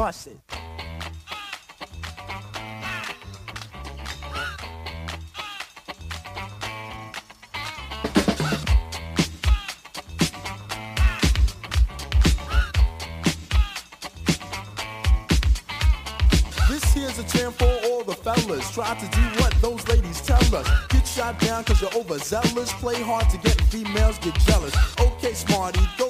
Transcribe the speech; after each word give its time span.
Bust 0.00 0.28
it. 0.28 0.38
This 16.70 16.82
here's 16.94 17.18
a 17.18 17.24
jam 17.24 17.52
for 17.52 17.66
all 17.84 18.02
the 18.02 18.14
fellas. 18.14 18.70
Try 18.72 18.94
to 18.94 19.06
do 19.06 19.20
what 19.38 19.54
those 19.60 19.86
ladies 19.88 20.22
tell 20.22 20.38
us. 20.56 20.66
Get 20.88 21.06
shot 21.06 21.38
down 21.40 21.64
cause 21.64 21.82
you're 21.82 21.92
overzealous. 21.94 22.72
Play 22.72 23.02
hard 23.02 23.28
to 23.28 23.36
get 23.36 23.60
females 23.64 24.16
get 24.20 24.32
jealous. 24.46 24.74
Okay, 24.98 25.34
smarty, 25.34 25.80
go 25.98 26.09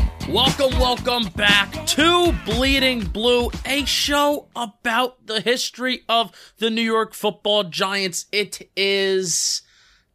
Welcome, 0.29 0.79
welcome 0.79 1.25
back 1.35 1.85
to 1.87 2.33
Bleeding 2.45 3.01
Blue, 3.01 3.51
a 3.65 3.83
show 3.85 4.47
about 4.55 5.25
the 5.25 5.41
history 5.41 6.03
of 6.07 6.31
the 6.57 6.69
New 6.69 6.81
York 6.81 7.13
football 7.13 7.65
giants. 7.65 8.27
It 8.31 8.69
is 8.77 9.61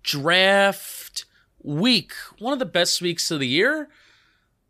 draft 0.03 1.27
week, 1.63 2.13
one 2.39 2.53
of 2.53 2.59
the 2.59 2.65
best 2.65 3.03
weeks 3.03 3.31
of 3.31 3.41
the 3.41 3.49
year. 3.49 3.89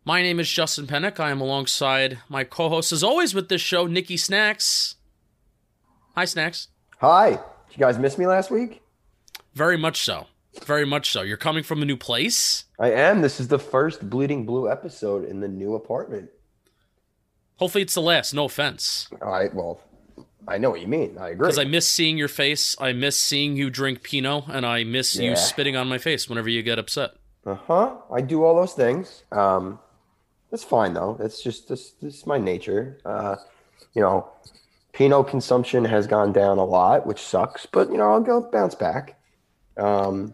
My 0.03 0.21
name 0.21 0.39
is 0.39 0.49
Justin 0.49 0.87
Pennick. 0.87 1.19
I 1.19 1.31
am 1.31 1.39
alongside 1.39 2.19
my 2.27 2.43
co 2.43 2.69
host, 2.69 2.91
as 2.91 3.03
always, 3.03 3.33
with 3.33 3.47
this 3.47 3.61
show, 3.61 3.87
Nikki 3.87 4.17
Snacks. 4.17 4.95
Hi, 6.15 6.25
Snacks. 6.25 6.67
Hi. 6.99 7.29
Did 7.29 7.39
you 7.71 7.77
guys 7.79 7.97
miss 7.99 8.17
me 8.17 8.27
last 8.27 8.51
week? 8.51 8.81
Very 9.53 9.77
much 9.77 10.03
so. 10.03 10.27
Very 10.65 10.85
much 10.85 11.11
so. 11.11 11.21
You're 11.21 11.37
coming 11.37 11.63
from 11.63 11.81
a 11.81 11.85
new 11.85 11.97
place. 11.97 12.65
I 12.79 12.91
am. 12.91 13.21
This 13.21 13.39
is 13.39 13.47
the 13.47 13.59
first 13.59 14.09
Bleeding 14.09 14.45
Blue 14.45 14.69
episode 14.69 15.25
in 15.25 15.39
the 15.39 15.47
new 15.47 15.75
apartment. 15.75 16.29
Hopefully, 17.57 17.81
it's 17.81 17.93
the 17.93 18.01
last. 18.01 18.33
No 18.33 18.45
offense. 18.45 19.07
All 19.21 19.31
right. 19.31 19.53
Well, 19.53 19.81
I 20.47 20.57
know 20.57 20.69
what 20.69 20.81
you 20.81 20.87
mean. 20.87 21.17
I 21.17 21.29
agree. 21.29 21.47
Because 21.47 21.57
I 21.57 21.63
miss 21.65 21.87
seeing 21.87 22.17
your 22.17 22.27
face. 22.27 22.75
I 22.79 22.93
miss 22.93 23.17
seeing 23.17 23.57
you 23.57 23.69
drink 23.69 24.03
Pinot, 24.03 24.45
and 24.49 24.65
I 24.65 24.83
miss 24.83 25.15
you 25.15 25.35
spitting 25.35 25.75
on 25.75 25.87
my 25.87 25.97
face 25.97 26.29
whenever 26.29 26.49
you 26.49 26.61
get 26.63 26.79
upset. 26.79 27.11
Uh 27.45 27.55
huh. 27.55 27.95
I 28.11 28.21
do 28.21 28.43
all 28.43 28.55
those 28.55 28.73
things. 28.73 29.23
Um, 29.31 29.79
that's 30.51 30.63
fine 30.63 30.93
though. 30.93 31.17
It's 31.19 31.41
just 31.41 31.67
this. 31.67 31.91
This 32.01 32.19
is 32.19 32.27
my 32.27 32.37
nature. 32.37 32.99
Uh, 33.05 33.37
you 33.93 34.01
know, 34.01 34.29
Pinot 34.93 35.27
consumption 35.27 35.85
has 35.85 36.07
gone 36.07 36.31
down 36.31 36.57
a 36.57 36.65
lot, 36.65 37.07
which 37.07 37.21
sucks. 37.21 37.65
But 37.65 37.89
you 37.89 37.97
know, 37.97 38.11
I'll 38.11 38.21
go 38.21 38.41
bounce 38.51 38.75
back. 38.75 39.19
Um, 39.77 40.33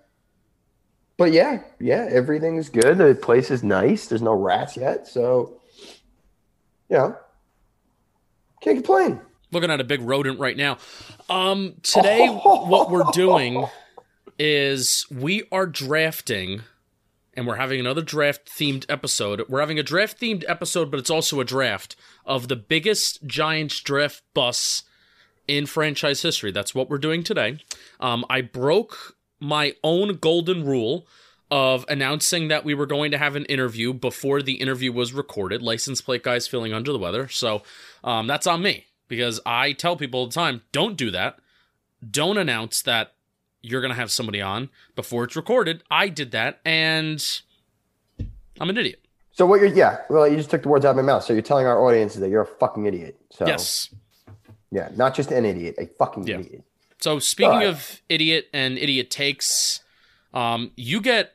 but 1.17 1.31
yeah, 1.31 1.61
yeah, 1.79 2.07
everything's 2.09 2.69
good. 2.69 2.97
The 2.97 3.15
place 3.15 3.51
is 3.51 3.63
nice. 3.63 4.07
There's 4.07 4.21
no 4.21 4.33
rats 4.33 4.75
yet, 4.77 5.07
so 5.07 5.59
you 6.89 6.97
know, 6.97 7.17
can't 8.61 8.77
complain. 8.77 9.21
Looking 9.51 9.69
at 9.69 9.79
a 9.79 9.83
big 9.83 10.01
rodent 10.01 10.39
right 10.39 10.57
now. 10.57 10.77
Um, 11.29 11.75
today, 11.83 12.27
what 12.43 12.89
we're 12.89 13.03
doing 13.11 13.67
is 14.39 15.05
we 15.11 15.43
are 15.51 15.67
drafting, 15.67 16.61
and 17.35 17.45
we're 17.45 17.55
having 17.55 17.79
another 17.79 18.01
draft 18.01 18.49
themed 18.49 18.85
episode. 18.89 19.43
We're 19.47 19.59
having 19.59 19.79
a 19.79 19.83
draft 19.83 20.19
themed 20.19 20.43
episode, 20.47 20.89
but 20.89 20.99
it's 20.99 21.11
also 21.11 21.39
a 21.39 21.45
draft 21.45 21.95
of 22.25 22.47
the 22.47 22.55
biggest 22.55 23.25
Giants 23.25 23.79
draft 23.81 24.23
bus 24.33 24.83
in 25.47 25.65
franchise 25.65 26.21
history. 26.21 26.51
That's 26.51 26.73
what 26.73 26.89
we're 26.89 26.97
doing 26.97 27.23
today. 27.23 27.57
Um, 27.99 28.25
I 28.29 28.41
broke 28.41 29.15
my 29.43 29.75
own 29.83 30.15
golden 30.17 30.65
rule 30.65 31.05
of 31.51 31.85
announcing 31.87 32.47
that 32.47 32.65
we 32.65 32.73
were 32.73 32.85
going 32.87 33.11
to 33.11 33.17
have 33.17 33.35
an 33.35 33.45
interview 33.45 33.93
before 33.93 34.41
the 34.41 34.53
interview 34.53 34.91
was 34.91 35.13
recorded. 35.13 35.61
License 35.61 36.01
plate 36.01 36.23
guys 36.23 36.47
feeling 36.47 36.73
under 36.73 36.91
the 36.91 36.97
weather. 36.97 37.27
So 37.27 37.61
um, 38.03 38.25
that's 38.25 38.47
on 38.47 38.63
me 38.63 38.85
because 39.07 39.39
I 39.45 39.73
tell 39.73 39.95
people 39.95 40.21
all 40.21 40.27
the 40.27 40.33
time 40.33 40.61
don't 40.71 40.97
do 40.97 41.11
that. 41.11 41.37
Don't 42.09 42.37
announce 42.37 42.81
that 42.81 43.13
you're 43.61 43.81
going 43.81 43.91
to 43.93 43.99
have 43.99 44.11
somebody 44.11 44.41
on 44.41 44.69
before 44.95 45.25
it's 45.25 45.35
recorded. 45.35 45.83
I 45.91 46.09
did 46.09 46.31
that 46.31 46.59
and 46.65 47.23
I'm 48.59 48.69
an 48.69 48.77
idiot. 48.77 48.99
So 49.31 49.45
what 49.45 49.59
you're 49.59 49.73
yeah, 49.73 49.99
well, 50.09 50.27
you 50.27 50.37
just 50.37 50.49
took 50.49 50.63
the 50.63 50.69
words 50.69 50.85
out 50.85 50.91
of 50.91 50.95
my 50.95 51.01
mouth. 51.01 51.23
So 51.23 51.33
you're 51.33 51.41
telling 51.41 51.65
our 51.65 51.85
audience 51.85 52.15
that 52.15 52.29
you're 52.29 52.41
a 52.41 52.45
fucking 52.45 52.85
idiot. 52.85 53.19
So 53.31 53.45
Yes. 53.47 53.89
yeah, 54.71 54.89
not 54.95 55.15
just 55.15 55.31
an 55.31 55.45
idiot, 55.45 55.75
a 55.77 55.87
fucking 55.99 56.27
Yeah. 56.27 56.39
idiot. 56.39 56.63
So 57.03 57.19
speaking 57.19 57.63
of 57.63 57.99
idiot 58.07 58.47
and 58.53 58.77
idiot 58.77 59.11
takes, 59.11 59.81
um, 60.33 60.71
you 60.77 61.01
get 61.01 61.33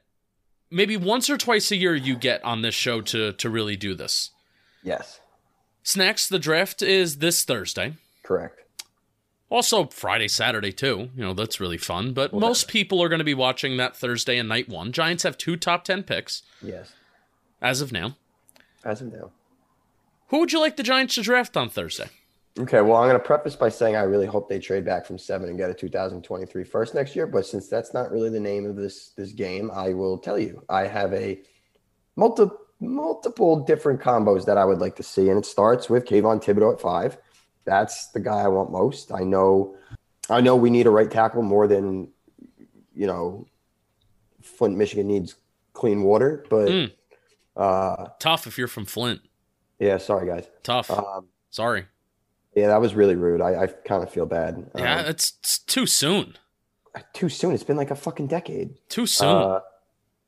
maybe 0.70 0.96
once 0.96 1.28
or 1.28 1.36
twice 1.36 1.70
a 1.70 1.76
year 1.76 1.94
you 1.94 2.16
get 2.16 2.42
on 2.42 2.62
this 2.62 2.74
show 2.74 3.02
to 3.02 3.34
to 3.34 3.50
really 3.50 3.76
do 3.76 3.94
this. 3.94 4.30
Yes, 4.82 5.20
Snacks, 5.82 6.26
the 6.26 6.38
draft 6.38 6.80
is 6.80 7.18
this 7.18 7.44
Thursday. 7.44 7.92
correct. 8.22 8.62
Also 9.50 9.84
Friday, 9.88 10.26
Saturday 10.28 10.72
too. 10.72 11.10
You 11.14 11.22
know, 11.22 11.34
that's 11.34 11.60
really 11.60 11.76
fun. 11.76 12.14
But 12.14 12.32
most 12.32 12.66
people 12.68 13.02
are 13.02 13.10
going 13.10 13.18
to 13.18 13.24
be 13.24 13.34
watching 13.34 13.76
that 13.76 13.94
Thursday 13.94 14.38
and 14.38 14.48
night 14.48 14.70
one. 14.70 14.90
Giants 14.90 15.24
have 15.24 15.36
two 15.36 15.58
top 15.58 15.84
10 15.84 16.02
picks 16.04 16.44
Yes, 16.62 16.94
as 17.60 17.82
of 17.82 17.92
now. 17.92 18.16
as 18.86 19.02
of 19.02 19.12
now. 19.12 19.32
Who 20.28 20.38
would 20.40 20.50
you 20.50 20.60
like 20.60 20.78
the 20.78 20.82
Giants 20.82 21.16
to 21.16 21.20
draft 21.22 21.58
on 21.58 21.68
Thursday? 21.68 22.08
Okay, 22.58 22.80
well, 22.80 22.96
I'm 22.96 23.08
going 23.08 23.12
to 23.20 23.24
preface 23.24 23.54
by 23.54 23.68
saying 23.68 23.94
I 23.94 24.02
really 24.02 24.26
hope 24.26 24.48
they 24.48 24.58
trade 24.58 24.84
back 24.84 25.06
from 25.06 25.16
seven 25.16 25.48
and 25.48 25.56
get 25.56 25.70
a 25.70 25.74
2023 25.74 26.64
first 26.64 26.94
next 26.94 27.14
year. 27.14 27.26
But 27.26 27.46
since 27.46 27.68
that's 27.68 27.94
not 27.94 28.10
really 28.10 28.30
the 28.30 28.40
name 28.40 28.66
of 28.66 28.74
this 28.76 29.10
this 29.10 29.32
game, 29.32 29.70
I 29.72 29.92
will 29.92 30.18
tell 30.18 30.38
you 30.38 30.64
I 30.68 30.86
have 30.86 31.12
a 31.12 31.40
multi, 32.16 32.46
multiple 32.80 33.60
different 33.64 34.00
combos 34.00 34.44
that 34.46 34.58
I 34.58 34.64
would 34.64 34.78
like 34.80 34.96
to 34.96 35.02
see, 35.04 35.28
and 35.28 35.38
it 35.38 35.46
starts 35.46 35.88
with 35.88 36.04
Kayvon 36.04 36.42
Thibodeaux 36.42 36.72
at 36.74 36.80
five. 36.80 37.18
That's 37.64 38.08
the 38.08 38.20
guy 38.20 38.38
I 38.40 38.48
want 38.48 38.72
most. 38.72 39.12
I 39.12 39.20
know, 39.24 39.76
I 40.28 40.40
know 40.40 40.56
we 40.56 40.70
need 40.70 40.86
a 40.86 40.90
right 40.90 41.10
tackle 41.10 41.42
more 41.42 41.68
than 41.68 42.08
you 42.94 43.06
know, 43.06 43.46
Flint, 44.42 44.76
Michigan 44.76 45.06
needs 45.06 45.36
clean 45.74 46.02
water. 46.02 46.44
But 46.50 46.68
Mm. 46.70 46.92
uh, 47.56 48.08
Tough 48.18 48.48
if 48.48 48.58
you're 48.58 48.66
from 48.66 48.84
Flint. 48.86 49.20
yeah, 49.78 49.98
sorry 49.98 50.26
guys. 50.26 50.48
Tough. 50.64 50.90
Um, 50.90 51.28
Sorry. 51.50 51.86
Yeah, 52.54 52.68
that 52.68 52.80
was 52.80 52.94
really 52.94 53.14
rude. 53.14 53.40
I, 53.40 53.62
I 53.62 53.66
kind 53.66 54.02
of 54.02 54.10
feel 54.10 54.26
bad. 54.26 54.70
Yeah, 54.76 55.00
Um, 55.00 55.06
it's, 55.06 55.34
it's 55.40 55.58
too 55.60 55.86
soon. 55.86 56.36
too 57.12 57.28
soon. 57.28 57.52
It's 57.54 57.62
been 57.62 57.76
like 57.76 57.90
a 57.90 57.96
fucking 57.96 58.26
decade. 58.26 58.70
Too 58.88 59.06
soon. 59.06 59.28
Uh, 59.28 59.60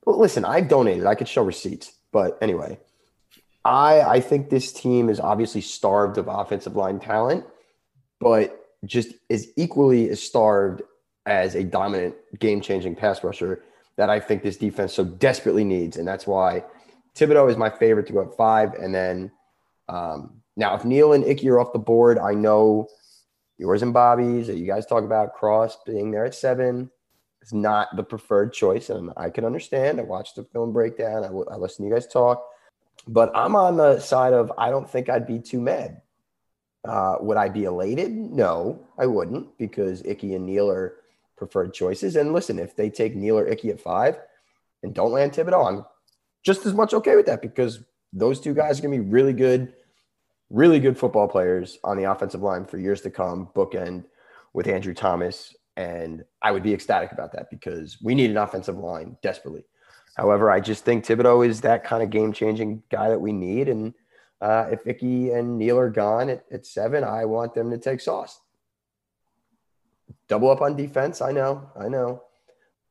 well, 0.04 0.18
listen, 0.18 0.44
I've 0.44 0.68
donated. 0.68 1.06
I 1.06 1.14
could 1.14 1.28
show 1.28 1.42
receipts, 1.42 1.92
but 2.12 2.38
anyway, 2.40 2.78
I 3.64 4.00
I 4.02 4.20
think 4.20 4.48
this 4.50 4.72
team 4.72 5.08
is 5.08 5.20
obviously 5.20 5.60
starved 5.60 6.18
of 6.18 6.28
offensive 6.28 6.76
line 6.76 7.00
talent, 7.00 7.44
but 8.20 8.56
just 8.84 9.08
is 9.28 9.48
equally 9.56 10.08
as 10.08 10.22
starved 10.22 10.82
as 11.26 11.54
a 11.54 11.62
dominant 11.64 12.14
game 12.38 12.60
changing 12.60 12.96
pass 12.96 13.22
rusher 13.22 13.62
that 13.96 14.08
I 14.08 14.18
think 14.20 14.42
this 14.42 14.56
defense 14.56 14.94
so 14.94 15.04
desperately 15.04 15.64
needs, 15.64 15.96
and 15.98 16.08
that's 16.08 16.26
why 16.26 16.64
Thibodeaux 17.14 17.50
is 17.50 17.56
my 17.58 17.68
favorite 17.68 18.06
to 18.06 18.12
go 18.14 18.22
at 18.22 18.34
five, 18.36 18.72
and 18.74 18.94
then 18.94 19.30
um, 19.90 20.42
now 20.56 20.74
if 20.74 20.84
Neal 20.84 21.12
and 21.12 21.24
Ickey 21.24 21.48
are 21.48 21.58
off 21.58 21.72
the 21.72 21.78
board, 21.78 22.18
I 22.18 22.34
know 22.34 22.88
yours 23.58 23.82
and 23.82 23.92
Bobby's 23.92 24.46
that 24.46 24.56
you 24.56 24.66
guys 24.66 24.86
talk 24.86 25.04
about 25.04 25.34
Cross 25.34 25.78
being 25.84 26.10
there 26.10 26.24
at 26.24 26.34
seven 26.34 26.90
is 27.42 27.52
not 27.52 27.94
the 27.96 28.02
preferred 28.02 28.52
choice, 28.52 28.90
and 28.90 29.10
I 29.16 29.30
can 29.30 29.44
understand. 29.44 29.98
I 29.98 30.04
watched 30.04 30.36
the 30.36 30.44
film 30.44 30.72
breakdown. 30.72 31.24
I, 31.24 31.28
w- 31.28 31.46
I 31.50 31.56
listened 31.56 31.84
to 31.84 31.88
you 31.88 31.94
guys 31.94 32.06
talk, 32.06 32.46
but 33.08 33.30
I'm 33.34 33.56
on 33.56 33.76
the 33.76 33.98
side 33.98 34.32
of 34.32 34.52
I 34.58 34.70
don't 34.70 34.88
think 34.88 35.08
I'd 35.08 35.26
be 35.26 35.38
too 35.38 35.60
mad. 35.60 36.02
Uh, 36.84 37.16
would 37.20 37.36
I 37.36 37.48
be 37.48 37.64
elated? 37.64 38.10
No, 38.10 38.86
I 38.98 39.06
wouldn't 39.06 39.58
because 39.58 40.02
Ickey 40.04 40.34
and 40.34 40.46
Neal 40.46 40.70
are 40.70 40.96
preferred 41.36 41.74
choices. 41.74 42.16
And 42.16 42.32
listen, 42.32 42.58
if 42.58 42.76
they 42.76 42.88
take 42.88 43.14
Neal 43.14 43.38
or 43.38 43.46
Ickey 43.46 43.70
at 43.70 43.80
five 43.80 44.18
and 44.82 44.94
don't 44.94 45.12
land 45.12 45.32
Thibodeaux, 45.32 45.66
I'm 45.66 45.84
just 46.42 46.64
as 46.64 46.72
much 46.72 46.94
okay 46.94 47.16
with 47.16 47.26
that 47.26 47.42
because 47.42 47.82
those 48.12 48.40
two 48.40 48.54
guys 48.54 48.78
are 48.78 48.82
going 48.82 48.96
to 48.98 49.04
be 49.04 49.10
really 49.10 49.32
good, 49.32 49.74
really 50.50 50.80
good 50.80 50.98
football 50.98 51.28
players 51.28 51.78
on 51.84 51.96
the 51.96 52.10
offensive 52.10 52.42
line 52.42 52.66
for 52.66 52.76
years 52.76 53.00
to 53.02 53.10
come, 53.10 53.48
bookend 53.54 54.04
with 54.52 54.66
Andrew 54.66 54.92
Thomas. 54.92 55.54
And 55.76 56.24
I 56.42 56.50
would 56.50 56.64
be 56.64 56.74
ecstatic 56.74 57.12
about 57.12 57.32
that 57.32 57.48
because 57.50 57.98
we 58.02 58.14
need 58.14 58.30
an 58.30 58.36
offensive 58.36 58.76
line 58.76 59.16
desperately. 59.22 59.64
However, 60.16 60.50
I 60.50 60.60
just 60.60 60.84
think 60.84 61.06
Thibodeaux 61.06 61.46
is 61.46 61.60
that 61.62 61.84
kind 61.84 62.02
of 62.02 62.10
game 62.10 62.32
changing 62.32 62.82
guy 62.90 63.08
that 63.08 63.20
we 63.20 63.32
need. 63.32 63.68
And 63.68 63.94
uh, 64.40 64.66
if 64.72 64.86
Ickey 64.86 65.30
and 65.30 65.56
Neal 65.56 65.78
are 65.78 65.88
gone 65.88 66.28
at, 66.28 66.44
at 66.50 66.66
seven, 66.66 67.04
I 67.04 67.24
want 67.24 67.54
them 67.54 67.70
to 67.70 67.78
take 67.78 68.00
Sauce. 68.00 68.40
Double 70.28 70.50
up 70.50 70.60
on 70.60 70.76
defense. 70.76 71.20
I 71.20 71.30
know, 71.30 71.70
I 71.78 71.88
know. 71.88 72.24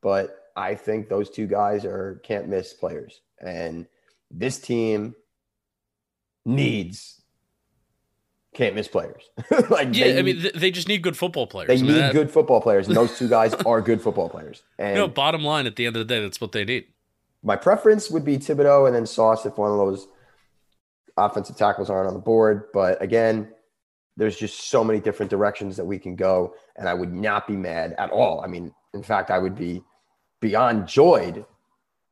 But 0.00 0.50
I 0.56 0.74
think 0.74 1.08
those 1.08 1.28
two 1.30 1.46
guys 1.46 1.84
are 1.84 2.20
can't 2.24 2.48
miss 2.48 2.72
players. 2.72 3.20
And 3.38 3.86
this 4.30 4.58
team 4.58 5.14
needs 6.44 7.19
can't 8.54 8.74
miss 8.74 8.88
players. 8.88 9.22
like 9.70 9.94
Yeah, 9.94 10.18
I 10.18 10.22
mean, 10.22 10.44
they 10.54 10.70
just 10.70 10.88
need 10.88 11.02
good 11.02 11.16
football 11.16 11.46
players. 11.46 11.68
they 11.68 11.80
need 11.80 11.92
that- 11.92 12.12
good 12.12 12.30
football 12.30 12.60
players, 12.60 12.88
and 12.88 12.96
those 12.96 13.16
two 13.18 13.28
guys 13.28 13.54
are 13.66 13.80
good 13.80 14.00
football 14.02 14.28
players. 14.28 14.62
And 14.78 14.96
You 14.96 15.02
know, 15.02 15.08
bottom 15.08 15.42
line, 15.44 15.66
at 15.66 15.76
the 15.76 15.86
end 15.86 15.96
of 15.96 16.06
the 16.06 16.12
day, 16.14 16.20
that's 16.20 16.40
what 16.40 16.52
they 16.52 16.64
need. 16.64 16.86
my 17.42 17.56
preference 17.56 18.10
would 18.10 18.24
be 18.24 18.38
Thibodeaux 18.38 18.86
and 18.86 18.94
then 18.94 19.06
Sauce 19.06 19.46
if 19.46 19.56
one 19.56 19.70
of 19.70 19.76
those 19.78 20.08
offensive 21.16 21.56
tackles 21.56 21.90
aren't 21.90 22.08
on 22.08 22.14
the 22.14 22.20
board. 22.20 22.64
But 22.72 23.00
again, 23.02 23.52
there's 24.16 24.36
just 24.36 24.68
so 24.68 24.82
many 24.84 25.00
different 25.00 25.30
directions 25.30 25.76
that 25.76 25.84
we 25.84 25.98
can 25.98 26.16
go, 26.16 26.54
and 26.76 26.88
I 26.88 26.94
would 26.94 27.12
not 27.12 27.46
be 27.46 27.56
mad 27.56 27.94
at 27.98 28.10
all. 28.10 28.40
I 28.42 28.46
mean, 28.48 28.74
in 28.94 29.02
fact, 29.02 29.30
I 29.30 29.38
would 29.38 29.54
be 29.54 29.82
beyond 30.40 30.88
joyed 30.88 31.44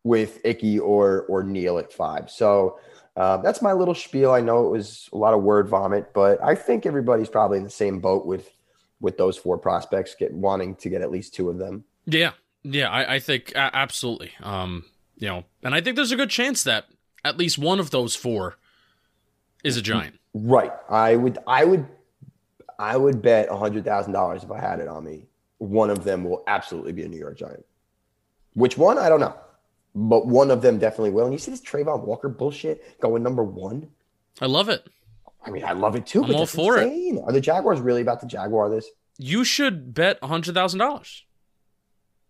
with 0.04 0.40
Ickey 0.44 0.78
or 0.78 1.22
or 1.28 1.42
Neal 1.42 1.78
at 1.78 1.92
five. 1.92 2.30
So 2.30 2.78
uh, 3.16 3.38
that's 3.38 3.60
my 3.60 3.72
little 3.72 3.94
spiel. 3.94 4.30
I 4.30 4.40
know 4.40 4.66
it 4.66 4.70
was 4.70 5.08
a 5.12 5.16
lot 5.16 5.34
of 5.34 5.42
word 5.42 5.68
vomit, 5.68 6.12
but 6.14 6.42
I 6.42 6.54
think 6.54 6.86
everybody's 6.86 7.28
probably 7.28 7.58
in 7.58 7.64
the 7.64 7.70
same 7.70 8.00
boat 8.00 8.26
with 8.26 8.50
with 9.00 9.16
those 9.16 9.36
four 9.36 9.58
prospects, 9.58 10.14
get 10.14 10.32
wanting 10.32 10.74
to 10.76 10.88
get 10.88 11.02
at 11.02 11.10
least 11.10 11.34
two 11.34 11.50
of 11.50 11.58
them. 11.58 11.84
Yeah, 12.06 12.32
yeah, 12.62 12.90
I, 12.90 13.14
I 13.14 13.18
think 13.18 13.52
a- 13.52 13.74
absolutely. 13.74 14.32
Um, 14.42 14.84
you 15.16 15.28
know, 15.28 15.44
and 15.62 15.74
I 15.74 15.80
think 15.80 15.96
there's 15.96 16.12
a 16.12 16.16
good 16.16 16.30
chance 16.30 16.62
that 16.64 16.86
at 17.24 17.36
least 17.36 17.58
one 17.58 17.80
of 17.80 17.90
those 17.90 18.14
four 18.14 18.56
is 19.64 19.76
a 19.76 19.82
giant. 19.82 20.18
Right. 20.34 20.72
I 20.88 21.16
would 21.16 21.38
I 21.46 21.64
would 21.64 21.86
I 22.78 22.96
would 22.96 23.20
bet 23.22 23.48
a 23.50 23.56
hundred 23.56 23.84
thousand 23.84 24.12
dollars 24.12 24.44
if 24.44 24.50
I 24.50 24.60
had 24.60 24.80
it 24.80 24.88
on 24.88 25.04
me. 25.04 25.26
One 25.58 25.90
of 25.90 26.04
them 26.04 26.24
will 26.24 26.44
absolutely 26.46 26.92
be 26.92 27.02
a 27.02 27.08
New 27.08 27.18
York 27.18 27.36
Giant. 27.36 27.64
Which 28.54 28.78
one? 28.78 28.98
I 28.98 29.08
don't 29.08 29.20
know. 29.20 29.34
But 30.00 30.28
one 30.28 30.52
of 30.52 30.62
them 30.62 30.78
definitely 30.78 31.10
will. 31.10 31.24
And 31.24 31.32
you 31.32 31.40
see 31.40 31.50
this 31.50 31.60
Travon 31.60 32.04
Walker 32.04 32.28
bullshit 32.28 33.00
going 33.00 33.24
number 33.24 33.42
one? 33.42 33.88
I 34.40 34.46
love 34.46 34.68
it. 34.68 34.86
I 35.44 35.50
mean, 35.50 35.64
I 35.64 35.72
love 35.72 35.96
it 35.96 36.06
too. 36.06 36.22
I'm 36.22 36.28
but 36.28 36.36
all 36.36 36.46
for 36.46 36.78
it. 36.78 37.20
Are 37.24 37.32
the 37.32 37.40
Jaguars 37.40 37.80
really 37.80 38.02
about 38.02 38.20
to 38.20 38.26
Jaguar 38.26 38.70
this? 38.70 38.86
You 39.18 39.42
should 39.42 39.94
bet 39.94 40.18
a 40.22 40.28
hundred 40.28 40.54
thousand 40.54 40.78
dollars. 40.78 41.24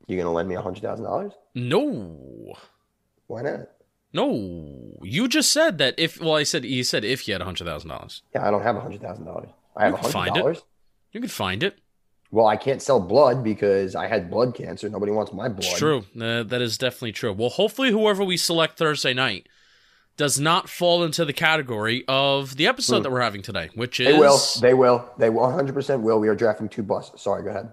You 0.07 0.17
gonna 0.17 0.33
lend 0.33 0.49
me 0.49 0.55
a 0.55 0.63
hundred 0.63 0.83
thousand 0.83 1.05
dollars? 1.05 1.33
No, 1.55 2.55
Why 3.27 3.43
not? 3.43 3.69
no. 4.15 4.97
You 5.03 5.29
just 5.29 5.53
said 5.53 5.77
that 5.79 5.95
if. 5.99 6.19
Well, 6.19 6.37
I 6.37 6.45
said 6.45 6.65
you 6.65 6.85
said 6.85 7.05
if 7.05 7.29
you 7.29 7.35
had 7.35 7.43
a 7.43 7.45
hundred 7.45 7.67
thousand 7.67 7.91
dollars, 7.91 8.23
Yeah, 8.35 8.49
I 8.49 8.51
don't 8.51 8.63
have 8.63 8.77
a 8.77 8.81
hundred 8.81 9.03
thousand 9.03 9.27
dollars. 9.27 9.51
I 9.77 9.85
have 9.85 9.95
a 9.95 9.97
hundred 9.99 10.35
dollars. 10.35 10.63
you 11.13 11.21
could 11.21 11.31
find 11.31 11.63
it. 11.63 11.79
Well, 12.31 12.47
I 12.47 12.57
can't 12.57 12.83
sell 12.83 13.01
blood 13.01 13.43
because 13.43 13.95
I 13.95 14.07
had 14.07 14.31
blood 14.31 14.55
cancer. 14.55 14.89
Nobody 14.89 15.13
wants 15.13 15.33
my 15.33 15.49
blood. 15.49 15.65
It's 15.65 15.79
true. 15.79 16.05
Uh, 16.21 16.43
that 16.43 16.61
is 16.61 16.77
definitely 16.77 17.13
true. 17.13 17.33
Well, 17.33 17.49
hopefully, 17.49 17.91
whoever 17.91 18.23
we 18.23 18.37
select 18.37 18.77
Thursday 18.77 19.15
night 19.15 19.49
does 20.19 20.39
not 20.39 20.69
fall 20.69 21.05
into 21.05 21.25
the 21.25 21.33
category 21.33 22.05
of 22.07 22.57
the 22.57 22.67
episode 22.67 23.01
that 23.05 23.11
we're 23.11 23.21
having 23.21 23.41
today, 23.41 23.71
which 23.75 24.01
is. 24.01 24.09
They 24.09 24.19
will. 24.19 24.39
They 24.61 24.75
will. 24.75 25.11
They 25.17 25.31
100% 25.31 26.01
will. 26.01 26.21
We 26.21 26.29
are 26.29 26.35
drafting 26.35 26.69
two 26.69 26.83
busts. 26.83 27.23
Sorry, 27.23 27.43
go 27.43 27.51
ahead. 27.51 27.73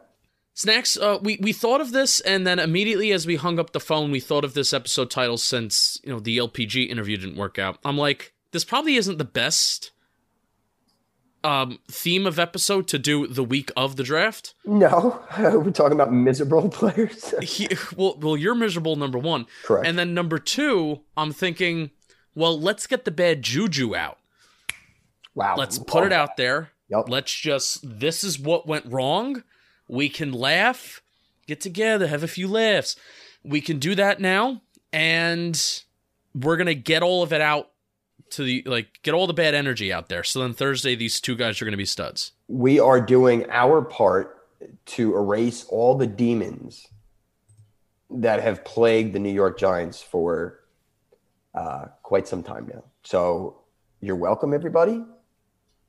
Snacks, 0.54 0.96
uh, 0.96 1.19
we 1.22 1.38
we 1.42 1.51
thought 1.51 1.81
of 1.81 1.92
this, 1.92 2.22
and 2.22 2.48
then 2.48 2.60
immediately 2.60 3.12
as 3.12 3.28
we 3.28 3.36
hung 3.36 3.60
up 3.60 3.74
the 3.74 3.80
phone, 3.81 4.10
we 4.10 4.22
thought 4.22 4.46
of 4.46 4.54
this 4.54 4.72
episode 4.72 5.12
title 5.12 5.36
since 5.36 6.00
you 6.01 6.13
know 6.13 6.19
the 6.22 6.38
LPG 6.38 6.90
interview 6.90 7.18
didn't 7.18 7.36
work 7.36 7.60
out. 7.60 7.78
I'm 7.84 7.98
like, 7.98 8.31
this 8.51 8.63
probably 8.63 8.96
isn't 8.96 9.18
the 9.18 9.25
best 9.25 9.92
um, 11.45 11.80
theme 11.89 12.25
of 12.25 12.39
episode 12.39 12.88
to 12.88 12.97
do 12.97 13.27
the 13.27 13.44
week 13.44 13.71
of 13.77 13.95
the 13.95 14.03
draft. 14.03 14.56
No, 14.65 15.24
we're 15.39 15.71
talking 15.71 15.94
about 15.94 16.12
miserable 16.12 16.69
players. 16.80 17.33
He, 17.42 17.68
well, 17.95 18.18
well, 18.19 18.36
you're 18.36 18.56
miserable, 18.56 18.95
number 18.95 19.19
one, 19.19 19.45
Correct. 19.63 19.88
and 19.88 19.97
then 19.97 20.13
number 20.13 20.39
two, 20.39 21.01
I'm 21.15 21.31
thinking, 21.31 21.92
well, 22.33 22.59
let's 22.59 22.88
get 22.88 23.06
the 23.06 23.12
bad 23.12 23.44
juju 23.44 23.95
out. 23.95 24.18
wow. 25.36 25.56
Let's 25.56 25.77
put 25.80 26.03
it 26.03 26.12
out 26.12 26.36
there. 26.36 26.71
Yep. 26.89 27.09
Let's 27.09 27.33
just 27.33 27.80
this 28.00 28.24
is 28.24 28.39
what 28.39 28.68
went 28.68 28.86
wrong. 28.86 29.44
We 29.88 30.09
can 30.09 30.31
laugh, 30.31 31.01
get 31.48 31.62
together, 31.62 32.07
have 32.07 32.24
a 32.24 32.27
few 32.27 32.48
laughs. 32.48 32.95
We 33.44 33.62
can 33.62 33.80
do 33.80 33.95
that 33.95 34.19
now 34.19 34.62
and 34.91 35.83
we're 36.33 36.57
going 36.57 36.68
to 36.68 36.75
get 36.75 37.03
all 37.03 37.21
of 37.24 37.31
it 37.33 37.41
out 37.41 37.69
to 38.31 38.44
the 38.44 38.63
like 38.66 38.88
get 39.04 39.13
all 39.13 39.27
the 39.27 39.33
bad 39.33 39.54
energy 39.54 39.92
out 39.94 40.10
there. 40.10 40.24
So 40.24 40.39
then 40.42 40.54
Thursday 40.54 40.95
these 40.95 41.19
two 41.22 41.36
guys 41.36 41.62
are 41.62 41.66
going 41.66 41.74
to 41.74 41.77
be 41.77 41.86
studs. 41.86 42.31
We 42.48 42.80
are 42.80 43.00
doing 43.01 43.50
our 43.50 43.81
part 43.81 44.38
to 44.86 45.16
erase 45.16 45.66
all 45.66 45.95
the 45.95 46.07
demons 46.07 46.88
that 48.10 48.42
have 48.42 48.63
plagued 48.63 49.13
the 49.13 49.19
New 49.19 49.31
York 49.33 49.60
Giants 49.60 50.01
for 50.01 50.60
uh, 51.54 51.86
quite 52.04 52.27
some 52.27 52.44
time 52.44 52.69
now. 52.74 52.83
So 53.04 53.62
you're 54.01 54.16
welcome, 54.16 54.54
everybody. 54.54 55.04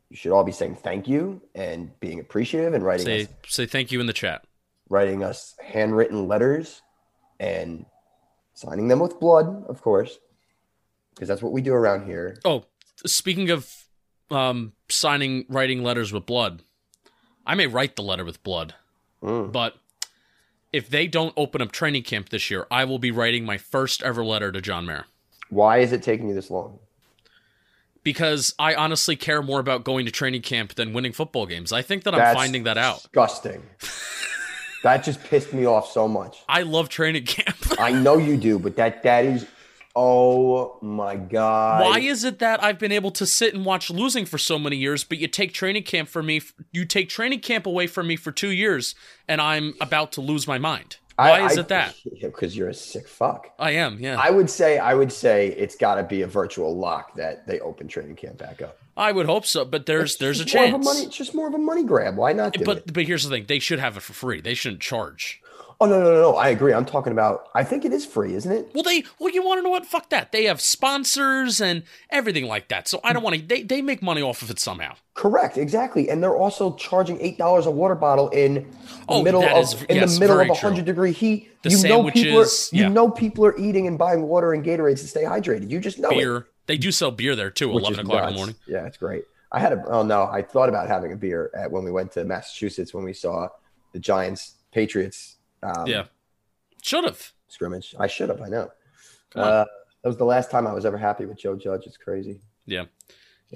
You 0.08 0.16
should 0.16 0.32
all 0.32 0.44
be 0.44 0.52
saying 0.52 0.76
thank 0.76 1.08
you 1.08 1.40
and 1.54 1.98
being 2.00 2.20
appreciative 2.20 2.74
and 2.74 2.84
writing 2.84 3.06
Say 3.06 3.22
us, 3.22 3.28
say 3.48 3.66
thank 3.66 3.90
you 3.90 4.00
in 4.00 4.06
the 4.06 4.12
chat. 4.12 4.44
writing 4.88 5.24
us 5.24 5.56
handwritten 5.64 6.28
letters 6.28 6.82
and 7.40 7.84
signing 8.54 8.88
them 8.88 9.00
with 9.00 9.18
blood, 9.20 9.64
of 9.68 9.82
course, 9.82 10.18
because 11.16 11.28
that's 11.28 11.42
what 11.42 11.52
we 11.52 11.62
do 11.62 11.74
around 11.74 12.06
here. 12.06 12.38
Oh, 12.44 12.66
speaking 13.04 13.50
of 13.50 13.72
um 14.30 14.72
signing 14.88 15.44
writing 15.48 15.82
letters 15.82 16.12
with 16.12 16.26
blood. 16.26 16.62
I 17.46 17.54
may 17.54 17.66
write 17.66 17.96
the 17.96 18.02
letter 18.02 18.24
with 18.24 18.42
blood. 18.42 18.74
Mm. 19.22 19.52
But 19.52 19.76
if 20.72 20.90
they 20.90 21.06
don't 21.06 21.32
open 21.36 21.62
up 21.62 21.72
training 21.72 22.02
camp 22.02 22.28
this 22.28 22.50
year, 22.50 22.66
I 22.70 22.84
will 22.84 22.98
be 22.98 23.10
writing 23.10 23.44
my 23.44 23.56
first 23.56 24.02
ever 24.02 24.24
letter 24.24 24.50
to 24.52 24.60
John 24.60 24.86
Mara. 24.86 25.06
Why 25.48 25.78
is 25.78 25.92
it 25.92 26.02
taking 26.02 26.28
you 26.28 26.34
this 26.34 26.50
long? 26.50 26.80
Because 28.02 28.54
I 28.58 28.74
honestly 28.74 29.16
care 29.16 29.42
more 29.42 29.58
about 29.58 29.84
going 29.84 30.06
to 30.06 30.12
training 30.12 30.42
camp 30.42 30.74
than 30.74 30.92
winning 30.92 31.12
football 31.12 31.46
games. 31.46 31.72
I 31.72 31.82
think 31.82 32.04
that 32.04 32.14
I'm 32.14 32.34
finding 32.34 32.64
that 32.64 32.78
out. 32.78 33.02
Disgusting. 33.02 33.62
that 34.82 35.04
just 35.04 35.22
pissed 35.24 35.52
me 35.52 35.66
off 35.66 35.90
so 35.90 36.06
much. 36.06 36.38
I 36.48 36.62
love 36.62 36.88
training 36.88 37.24
camp. 37.26 37.56
I 37.80 37.92
know 37.92 38.16
you 38.16 38.36
do, 38.36 38.58
but 38.58 38.76
that 38.76 39.02
that 39.02 39.24
is 39.24 39.46
oh 39.96 40.78
my 40.82 41.16
god. 41.16 41.80
Why 41.82 41.98
is 42.00 42.22
it 42.22 42.38
that 42.38 42.62
I've 42.62 42.78
been 42.78 42.92
able 42.92 43.10
to 43.12 43.26
sit 43.26 43.54
and 43.54 43.64
watch 43.64 43.90
losing 43.90 44.26
for 44.26 44.38
so 44.38 44.58
many 44.58 44.76
years, 44.76 45.02
but 45.02 45.18
you 45.18 45.26
take 45.26 45.52
training 45.52 45.82
camp 45.84 46.08
from 46.08 46.26
me, 46.26 46.40
you 46.70 46.84
take 46.84 47.08
training 47.08 47.40
camp 47.40 47.66
away 47.66 47.86
from 47.86 48.06
me 48.06 48.16
for 48.16 48.30
two 48.30 48.50
years, 48.50 48.94
and 49.26 49.40
I'm 49.40 49.74
about 49.80 50.12
to 50.12 50.20
lose 50.20 50.46
my 50.46 50.58
mind? 50.58 50.98
Why 51.16 51.40
I- 51.40 51.46
is 51.46 51.56
it 51.56 51.68
that? 51.68 51.94
Because 52.20 52.56
you're 52.56 52.68
a 52.68 52.74
sick 52.74 53.08
fuck. 53.08 53.52
I 53.58 53.70
am, 53.72 53.98
yeah. 53.98 54.16
I 54.20 54.30
would 54.30 54.50
say 54.50 54.78
I 54.78 54.92
would 54.94 55.12
say 55.12 55.48
it's 55.48 55.76
got 55.76 55.94
to 55.94 56.02
be 56.02 56.22
a 56.22 56.26
virtual 56.26 56.76
lock 56.76 57.14
that 57.16 57.46
they 57.46 57.60
open 57.60 57.88
training 57.88 58.16
camp 58.16 58.36
back 58.38 58.60
up. 58.62 58.76
I 58.98 59.12
would 59.12 59.26
hope 59.26 59.46
so, 59.46 59.64
but 59.64 59.86
there's 59.86 60.12
It's 60.12 60.20
there's 60.20 60.40
a 60.40 60.44
just 60.44 60.54
more 60.56 60.64
of 60.64 60.70
chance. 60.72 60.84
money, 60.84 61.00
it's 61.06 61.16
just 61.16 61.34
more 61.34 61.46
of 61.48 61.54
a 61.54 61.58
money 61.58 61.84
grab. 61.84 62.16
Why 62.16 62.32
not 62.32 62.52
do 62.54 62.60
it? 62.62 62.64
But 62.66 62.92
but 62.92 63.04
here's 63.04 63.24
the 63.24 63.30
thing: 63.30 63.44
they 63.46 63.58
should 63.58 63.78
have 63.78 63.96
it 63.96 64.00
for 64.02 64.12
free. 64.12 64.40
They 64.40 64.54
shouldn't 64.54 64.80
charge. 64.82 65.40
Oh 65.78 65.84
no 65.86 65.98
no 66.00 66.04
no 66.10 66.20
no! 66.22 66.36
I 66.36 66.48
agree. 66.48 66.72
I'm 66.72 66.86
talking 66.86 67.12
about. 67.12 67.48
I 67.54 67.62
think 67.62 67.84
it 67.84 67.92
is 67.92 68.06
free, 68.06 68.34
isn't 68.34 68.50
it? 68.50 68.70
Well, 68.72 68.82
they 68.82 69.04
well, 69.18 69.30
you 69.30 69.44
want 69.44 69.58
to 69.58 69.62
know 69.62 69.68
what? 69.68 69.84
Fuck 69.84 70.08
that. 70.08 70.32
They 70.32 70.44
have 70.44 70.58
sponsors 70.60 71.60
and 71.60 71.82
everything 72.08 72.46
like 72.46 72.68
that. 72.68 72.88
So 72.88 72.98
I 73.04 73.12
don't 73.12 73.22
want 73.22 73.36
to. 73.36 73.42
They 73.42 73.62
they 73.62 73.82
make 73.82 74.02
money 74.02 74.22
off 74.22 74.40
of 74.40 74.50
it 74.50 74.58
somehow. 74.58 74.94
Correct, 75.12 75.58
exactly. 75.58 76.08
And 76.08 76.22
they're 76.22 76.34
also 76.36 76.74
charging 76.76 77.20
eight 77.20 77.36
dollars 77.36 77.66
a 77.66 77.70
water 77.70 77.94
bottle 77.94 78.30
in 78.30 78.54
the 78.54 78.64
Oh, 79.08 79.22
middle 79.22 79.44
of 79.44 79.58
is- 79.58 79.82
in 79.82 79.96
yes, 79.96 80.14
the 80.14 80.20
middle 80.20 80.40
of 80.40 80.46
very 80.46 80.50
a 80.56 80.58
true. 80.58 80.68
hundred 80.70 80.86
degree 80.86 81.12
heat. 81.12 81.50
The 81.62 81.70
you 81.70 81.82
know 81.88 82.10
people 82.10 82.38
are 82.40 82.44
sandwiches, 82.46 82.70
you 82.72 82.82
yeah. 82.84 82.88
know 82.88 83.10
people 83.10 83.44
are 83.44 83.58
eating 83.58 83.86
and 83.86 83.98
buying 83.98 84.22
water 84.22 84.54
and 84.54 84.64
Gatorades 84.64 85.00
to 85.00 85.08
stay 85.08 85.24
hydrated. 85.24 85.68
You 85.70 85.78
just 85.80 85.98
know 85.98 86.08
it. 86.10 86.14
Beer. 86.16 86.46
They 86.66 86.78
do 86.78 86.90
sell 86.90 87.10
beer 87.10 87.36
there 87.36 87.50
too. 87.50 87.68
which 87.68 87.82
Eleven 87.84 88.06
o'clock 88.06 88.24
in 88.28 88.30
the 88.30 88.36
morning. 88.36 88.56
Yeah, 88.66 88.86
it's 88.86 88.96
great. 88.96 89.24
I 89.52 89.60
had 89.60 89.72
a 89.74 89.84
oh 89.88 90.02
no, 90.02 90.24
I 90.24 90.40
thought 90.42 90.68
about 90.70 90.88
having 90.88 91.12
a 91.12 91.16
beer 91.16 91.50
at 91.54 91.70
when 91.70 91.84
we 91.84 91.90
went 91.90 92.12
to 92.12 92.24
Massachusetts 92.24 92.94
when 92.94 93.04
we 93.04 93.12
saw 93.12 93.48
the 93.92 93.98
Giants 93.98 94.54
Patriots 94.72 95.35
um, 95.62 95.86
Yeah, 95.86 96.04
should 96.82 97.04
have. 97.04 97.32
scrimmage. 97.48 97.94
I 97.98 98.06
should 98.06 98.28
have. 98.28 98.40
I 98.42 98.48
know. 98.48 98.70
Uh, 99.34 99.64
that 100.02 100.08
was 100.08 100.16
the 100.16 100.24
last 100.24 100.50
time 100.50 100.66
I 100.66 100.72
was 100.72 100.84
ever 100.86 100.96
happy 100.98 101.26
with 101.26 101.38
Joe 101.38 101.56
Judge. 101.56 101.82
It's 101.86 101.96
crazy. 101.96 102.40
Yeah. 102.64 102.84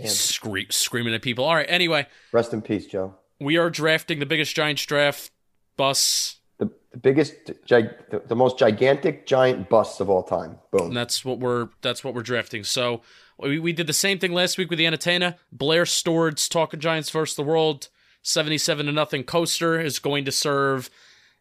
Scream, 0.07 0.67
screaming 0.71 1.15
at 1.15 1.23
people. 1.23 1.45
All 1.45 1.55
right. 1.55 1.67
Anyway, 1.69 2.07
Rest 2.33 2.53
in 2.53 2.63
peace, 2.63 2.87
Joe. 2.87 3.15
we 3.41 3.57
are 3.57 3.71
drafting 3.71 4.19
the 4.21 4.27
biggest 4.27 4.55
Giants 4.55 4.85
draft 4.87 5.31
bus, 5.77 6.37
The, 6.59 6.71
the 6.93 6.99
biggest, 6.99 7.35
gig, 7.67 7.89
the, 8.11 8.21
the 8.27 8.37
most 8.37 8.57
gigantic 8.59 9.27
giant 9.27 9.69
busts 9.69 9.99
of 10.01 10.09
all 10.09 10.23
time. 10.23 10.59
Boom. 10.71 10.89
and 10.89 10.97
that's 10.97 11.25
what 11.25 11.41
we're 11.41 11.71
that's 11.83 12.05
what 12.05 12.15
we're 12.15 12.23
drafting. 12.23 12.63
So 12.65 13.03
we, 13.39 13.59
we 13.59 13.73
did 13.73 13.87
the 13.89 13.93
same 13.93 14.19
thing 14.19 14.33
last 14.33 14.59
week 14.59 14.71
with 14.71 14.79
the 14.79 14.87
entertainer. 14.87 15.35
Blair 15.51 15.85
Stewart's 15.87 16.49
Talking 16.49 16.79
Giants 16.81 17.11
versus 17.11 17.35
the 17.35 17.43
World, 17.43 17.89
seventy-seven 18.23 18.87
to 18.87 18.93
nothing 18.93 19.25
coaster 19.25 19.81
is 19.81 19.99
going 19.99 20.25
to 20.27 20.33
serve 20.33 20.89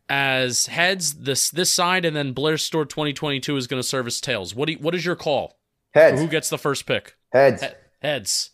as 0.09 0.65
heads 0.65 1.13
this 1.15 1.49
this 1.49 1.71
side, 1.71 2.03
and 2.05 2.15
then 2.15 2.33
Blair 2.33 2.57
Store 2.57 2.85
twenty 2.85 3.13
twenty 3.13 3.39
two 3.39 3.55
is 3.55 3.67
going 3.67 3.81
to 3.81 3.87
serve 3.87 4.07
as 4.07 4.19
tails. 4.19 4.55
What 4.55 4.65
do 4.67 4.73
you, 4.73 4.79
what 4.79 4.95
is 4.95 5.05
your 5.05 5.15
call? 5.15 5.57
Heads. 5.93 6.19
Who 6.21 6.27
gets 6.27 6.49
the 6.49 6.57
first 6.57 6.85
pick? 6.85 7.15
Heads. 7.31 7.61
He- 7.61 7.67
heads. 8.01 8.51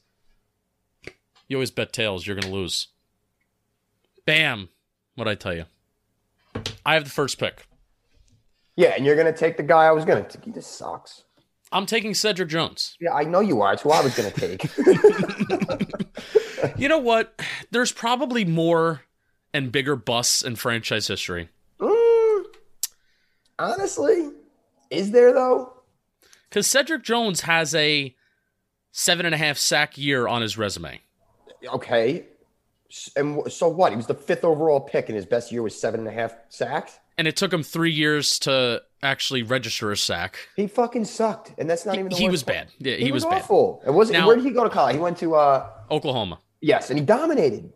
You 1.48 1.58
always 1.58 1.72
bet 1.72 1.94
tails. 1.94 2.26
You're 2.26 2.36
going 2.36 2.52
to 2.52 2.54
lose. 2.54 2.88
Bam. 4.26 4.70
What'd 5.16 5.32
I 5.32 5.36
tell 5.36 5.54
you? 5.54 5.66
I 6.86 6.96
have 6.96 7.04
the 7.04 7.10
first 7.10 7.38
pick. 7.38 7.68
Yeah, 8.76 8.94
and 8.98 9.06
you're 9.06 9.16
gonna 9.16 9.32
take 9.36 9.56
the 9.58 9.64
guy 9.64 9.86
I 9.86 9.92
was 9.92 10.04
take. 10.06 10.44
He 10.44 10.52
just 10.52 10.78
sucks. 10.78 11.24
I'm 11.72 11.86
taking 11.86 12.14
Cedric 12.14 12.50
Jones. 12.50 12.98
Yeah, 13.00 13.14
I 13.14 13.24
know 13.24 13.40
you 13.40 13.62
are. 13.62 13.74
It's 13.74 13.84
who 13.84 13.92
I 13.92 14.02
was 14.02 14.16
gonna 14.16 14.32
take. 14.32 14.70
You 16.78 16.90
know 16.90 16.98
what? 16.98 17.40
There's 17.72 17.92
probably 17.92 18.44
more 18.44 19.02
and 19.56 19.72
bigger 19.72 19.96
busts 19.96 20.42
in 20.42 20.56
franchise 20.58 21.08
history. 21.08 21.48
Mm, 21.80 22.44
honestly, 23.58 24.32
is 24.90 25.12
there 25.12 25.34
though? 25.34 25.74
Because 26.50 26.68
Cedric 26.68 27.04
Jones 27.04 27.42
has 27.42 27.74
a 27.74 28.14
seven 28.92 29.26
and 29.26 29.34
a 29.34 29.38
half 29.38 29.58
sack 29.58 29.98
year 29.98 30.28
on 30.28 30.42
his 30.42 30.58
resume. 30.58 31.00
Okay. 31.66 32.26
And 33.16 33.52
so 33.52 33.68
what? 33.68 33.92
He 33.92 33.96
was 33.96 34.08
the 34.08 34.14
fifth 34.14 34.44
overall 34.44 34.80
pick, 34.80 35.10
and 35.10 35.16
his 35.16 35.26
best 35.26 35.52
year 35.52 35.62
was 35.62 35.80
seven 35.80 36.02
and 36.02 36.10
a 36.10 36.12
half 36.12 36.36
sacks. 36.50 37.00
And 37.18 37.28
it 37.28 37.36
took 37.38 37.52
him 37.52 37.64
three 37.64 37.92
years 37.92 38.38
to 38.40 38.82
actually 39.02 39.42
register 39.44 39.92
a 39.92 39.98
sack. 39.98 40.38
He 40.56 40.68
fucking 40.68 41.06
sucked, 41.06 41.54
and 41.58 41.70
that's 41.70 41.86
not 41.86 41.96
even. 41.96 42.10
The 42.10 42.16
He 42.18 42.30
was 42.30 42.44
part. 42.44 42.58
bad. 42.58 42.68
Yeah, 42.80 42.96
He, 42.98 43.06
he, 43.06 43.12
was, 43.12 43.24
was, 43.26 43.34
bad. 43.34 43.42
awful. 43.44 43.82
It 43.86 43.92
was. 43.92 44.12
Now- 44.12 44.28
where 44.28 44.36
did 44.36 44.46
he 44.46 44.52
go 44.52 44.64
to 44.66 44.70
college? 44.70 44.96
He 44.96 45.02
went 45.02 45.18
to. 45.20 45.36
uh 45.36 45.70
Oklahoma. 45.90 46.40
Yes, 46.62 46.90
and 46.90 46.98
he 47.00 47.06
dominated. 47.06 47.72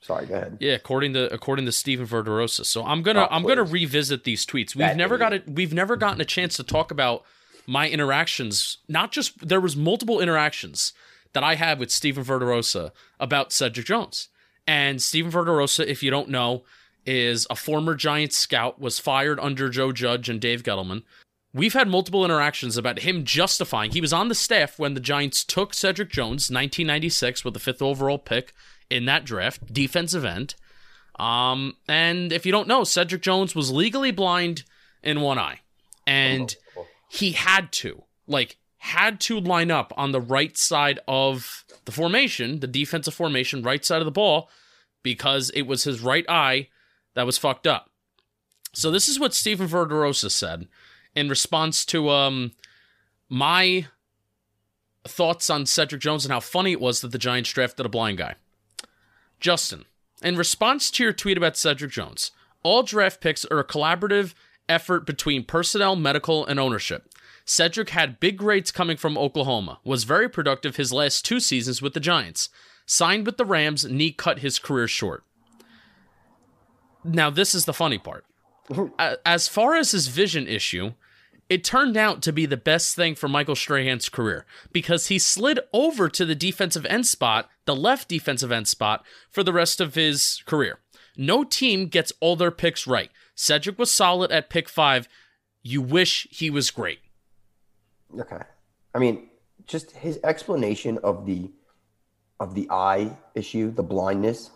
Sorry, 0.00 0.26
go 0.26 0.34
ahead. 0.34 0.56
Yeah, 0.60 0.72
according 0.72 1.12
to 1.12 1.32
according 1.32 1.66
to 1.66 1.72
Stephen 1.72 2.06
Verderosa. 2.06 2.64
So 2.64 2.84
I'm 2.84 3.02
gonna 3.02 3.22
Oh, 3.22 3.28
I'm 3.30 3.42
gonna 3.42 3.64
revisit 3.64 4.24
these 4.24 4.46
tweets. 4.46 4.74
We've 4.74 4.78
That 4.78 4.96
never 4.96 5.18
got 5.18 5.32
it. 5.32 5.48
We've 5.48 5.74
never 5.74 5.96
gotten 5.96 6.20
a 6.20 6.24
chance 6.24 6.56
to 6.56 6.62
talk 6.62 6.90
about 6.90 7.22
my 7.66 7.88
interactions. 7.88 8.78
Not 8.88 9.12
just 9.12 9.46
there 9.46 9.60
was 9.60 9.76
multiple 9.76 10.20
interactions 10.20 10.92
that 11.34 11.44
I 11.44 11.54
had 11.54 11.78
with 11.78 11.90
Stephen 11.90 12.24
Verderosa 12.24 12.92
about 13.18 13.52
Cedric 13.52 13.86
Jones. 13.86 14.28
And 14.66 15.02
Stephen 15.02 15.30
Verderosa, 15.30 15.86
if 15.86 16.02
you 16.02 16.10
don't 16.10 16.28
know, 16.28 16.64
is 17.04 17.46
a 17.50 17.56
former 17.56 17.94
Giants 17.94 18.36
scout, 18.36 18.80
was 18.80 18.98
fired 18.98 19.38
under 19.40 19.68
Joe 19.68 19.92
Judge 19.92 20.28
and 20.28 20.40
Dave 20.40 20.62
Gettleman. 20.62 21.02
We've 21.52 21.72
had 21.72 21.88
multiple 21.88 22.24
interactions 22.24 22.76
about 22.76 23.00
him 23.00 23.24
justifying. 23.24 23.90
He 23.90 24.00
was 24.00 24.12
on 24.12 24.28
the 24.28 24.34
staff 24.34 24.78
when 24.78 24.94
the 24.94 25.00
Giants 25.00 25.44
took 25.44 25.74
Cedric 25.74 26.08
Jones, 26.10 26.50
1996, 26.50 27.44
with 27.44 27.54
the 27.54 27.60
fifth 27.60 27.82
overall 27.82 28.18
pick 28.18 28.54
in 28.90 29.04
that 29.06 29.24
draft, 29.24 29.72
defensive 29.72 30.24
end. 30.24 30.54
Um, 31.18 31.76
and 31.88 32.32
if 32.32 32.44
you 32.44 32.52
don't 32.52 32.68
know, 32.68 32.84
Cedric 32.84 33.22
Jones 33.22 33.54
was 33.54 33.70
legally 33.70 34.10
blind 34.10 34.64
in 35.02 35.20
one 35.20 35.38
eye, 35.38 35.60
and 36.06 36.54
he 37.10 37.32
had 37.32 37.72
to, 37.72 38.04
like, 38.26 38.56
had 38.78 39.20
to 39.20 39.38
line 39.38 39.70
up 39.70 39.92
on 39.96 40.12
the 40.12 40.20
right 40.20 40.56
side 40.56 40.98
of 41.06 41.64
the 41.84 41.92
formation, 41.92 42.60
the 42.60 42.66
defensive 42.66 43.14
formation, 43.14 43.62
right 43.62 43.84
side 43.84 44.00
of 44.00 44.06
the 44.06 44.10
ball, 44.10 44.48
because 45.02 45.50
it 45.50 45.62
was 45.62 45.84
his 45.84 46.00
right 46.00 46.24
eye 46.28 46.68
that 47.14 47.26
was 47.26 47.36
fucked 47.38 47.66
up. 47.66 47.90
So 48.72 48.90
this 48.90 49.08
is 49.08 49.18
what 49.20 49.34
Stephen 49.34 49.68
Verderosa 49.68 50.30
said 50.30 50.68
in 51.14 51.28
response 51.28 51.84
to 51.86 52.08
um 52.10 52.52
my 53.28 53.86
thoughts 55.04 55.50
on 55.50 55.66
Cedric 55.66 56.00
Jones 56.00 56.24
and 56.24 56.32
how 56.32 56.40
funny 56.40 56.72
it 56.72 56.80
was 56.80 57.00
that 57.00 57.12
the 57.12 57.18
Giants 57.18 57.52
drafted 57.52 57.86
a 57.86 57.88
blind 57.88 58.18
guy. 58.18 58.34
Justin, 59.40 59.86
in 60.22 60.36
response 60.36 60.90
to 60.90 61.02
your 61.02 61.12
tweet 61.14 61.38
about 61.38 61.56
Cedric 61.56 61.90
Jones, 61.90 62.30
all 62.62 62.82
draft 62.82 63.20
picks 63.20 63.46
are 63.46 63.58
a 63.58 63.64
collaborative 63.64 64.34
effort 64.68 65.06
between 65.06 65.44
personnel, 65.44 65.96
medical, 65.96 66.44
and 66.44 66.60
ownership. 66.60 67.08
Cedric 67.44 67.90
had 67.90 68.20
big 68.20 68.36
grades 68.36 68.70
coming 68.70 68.96
from 68.96 69.16
Oklahoma, 69.18 69.80
was 69.82 70.04
very 70.04 70.28
productive 70.28 70.76
his 70.76 70.92
last 70.92 71.24
two 71.24 71.40
seasons 71.40 71.80
with 71.80 71.94
the 71.94 72.00
Giants. 72.00 72.50
Signed 72.86 73.24
with 73.24 73.38
the 73.38 73.44
Rams, 73.44 73.84
knee 73.84 74.12
cut 74.12 74.40
his 74.40 74.58
career 74.58 74.86
short. 74.86 75.24
Now, 77.02 77.30
this 77.30 77.54
is 77.54 77.64
the 77.64 77.72
funny 77.72 77.98
part. 77.98 78.24
As 79.24 79.48
far 79.48 79.74
as 79.74 79.92
his 79.92 80.08
vision 80.08 80.46
issue, 80.46 80.92
it 81.50 81.64
turned 81.64 81.96
out 81.96 82.22
to 82.22 82.32
be 82.32 82.46
the 82.46 82.56
best 82.56 82.94
thing 82.94 83.16
for 83.16 83.28
Michael 83.28 83.56
Strahan's 83.56 84.08
career 84.08 84.46
because 84.70 85.08
he 85.08 85.18
slid 85.18 85.58
over 85.72 86.08
to 86.08 86.24
the 86.24 86.36
defensive 86.36 86.86
end 86.86 87.06
spot, 87.06 87.50
the 87.66 87.74
left 87.74 88.08
defensive 88.08 88.52
end 88.52 88.68
spot, 88.68 89.04
for 89.28 89.42
the 89.42 89.52
rest 89.52 89.80
of 89.80 89.96
his 89.96 90.42
career. 90.46 90.78
No 91.16 91.42
team 91.42 91.88
gets 91.88 92.12
all 92.20 92.36
their 92.36 92.52
picks 92.52 92.86
right. 92.86 93.10
Cedric 93.34 93.80
was 93.80 93.92
solid 93.92 94.30
at 94.30 94.48
pick 94.48 94.68
five. 94.68 95.08
You 95.60 95.82
wish 95.82 96.28
he 96.30 96.50
was 96.50 96.70
great. 96.70 97.00
Okay. 98.18 98.40
I 98.94 98.98
mean, 98.98 99.28
just 99.66 99.90
his 99.90 100.20
explanation 100.22 100.98
of 101.02 101.26
the 101.26 101.50
of 102.38 102.54
the 102.54 102.68
eye 102.70 103.16
issue, 103.34 103.70
the 103.72 103.82
blindness, 103.82 104.50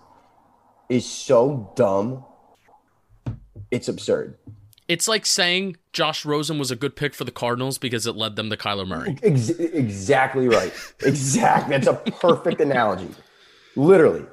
is 0.88 1.04
so 1.04 1.72
dumb. 1.76 2.24
It's 3.70 3.88
absurd. 3.88 4.38
It's 4.86 5.08
like 5.08 5.24
saying 5.24 5.76
Josh 5.92 6.24
Rosen 6.24 6.58
was 6.58 6.70
a 6.70 6.76
good 6.76 6.94
pick 6.96 7.14
for 7.14 7.24
the 7.24 7.30
Cardinals 7.30 7.78
because 7.78 8.06
it 8.06 8.16
led 8.16 8.36
them 8.36 8.50
to 8.50 8.56
Kyler 8.56 8.86
Murray. 8.86 9.16
Ex- 9.22 9.48
exactly 9.48 10.48
right. 10.48 10.72
Exactly. 11.04 11.76
That's 11.78 11.86
a 11.86 11.94
perfect 11.94 12.60
analogy. 12.60 13.08
Literally. 13.76 14.24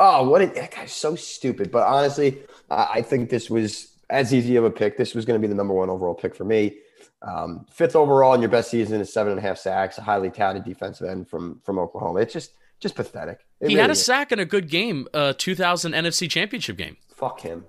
Oh, 0.00 0.28
what 0.28 0.40
a, 0.42 0.46
that 0.46 0.74
guy's 0.74 0.92
so 0.92 1.14
stupid. 1.16 1.70
But 1.70 1.86
honestly, 1.86 2.38
I, 2.70 2.88
I 2.94 3.02
think 3.02 3.30
this 3.30 3.50
was 3.50 3.88
as 4.10 4.32
easy 4.32 4.56
of 4.56 4.64
a 4.64 4.70
pick. 4.70 4.96
This 4.96 5.14
was 5.14 5.24
going 5.24 5.40
to 5.40 5.46
be 5.46 5.50
the 5.50 5.56
number 5.56 5.74
one 5.74 5.90
overall 5.90 6.14
pick 6.14 6.34
for 6.34 6.44
me. 6.44 6.76
Um, 7.20 7.66
fifth 7.70 7.96
overall 7.96 8.32
in 8.34 8.40
your 8.40 8.48
best 8.50 8.70
season 8.70 9.00
is 9.00 9.12
seven 9.12 9.32
and 9.32 9.38
a 9.40 9.42
half 9.42 9.58
sacks, 9.58 9.98
a 9.98 10.02
highly 10.02 10.30
touted 10.30 10.64
defensive 10.64 11.08
end 11.08 11.28
from 11.28 11.60
from 11.64 11.78
Oklahoma. 11.78 12.20
It's 12.20 12.32
just 12.32 12.52
just 12.80 12.94
pathetic. 12.94 13.40
It 13.60 13.70
He 13.70 13.74
had 13.76 13.90
a 13.90 13.92
is. 13.92 14.04
sack 14.04 14.30
in 14.30 14.38
a 14.38 14.44
good 14.44 14.70
game, 14.70 15.08
uh, 15.12 15.32
2000 15.36 15.92
NFC 15.94 16.30
Championship 16.30 16.76
game. 16.76 16.96
Fuck 17.12 17.40
him. 17.40 17.64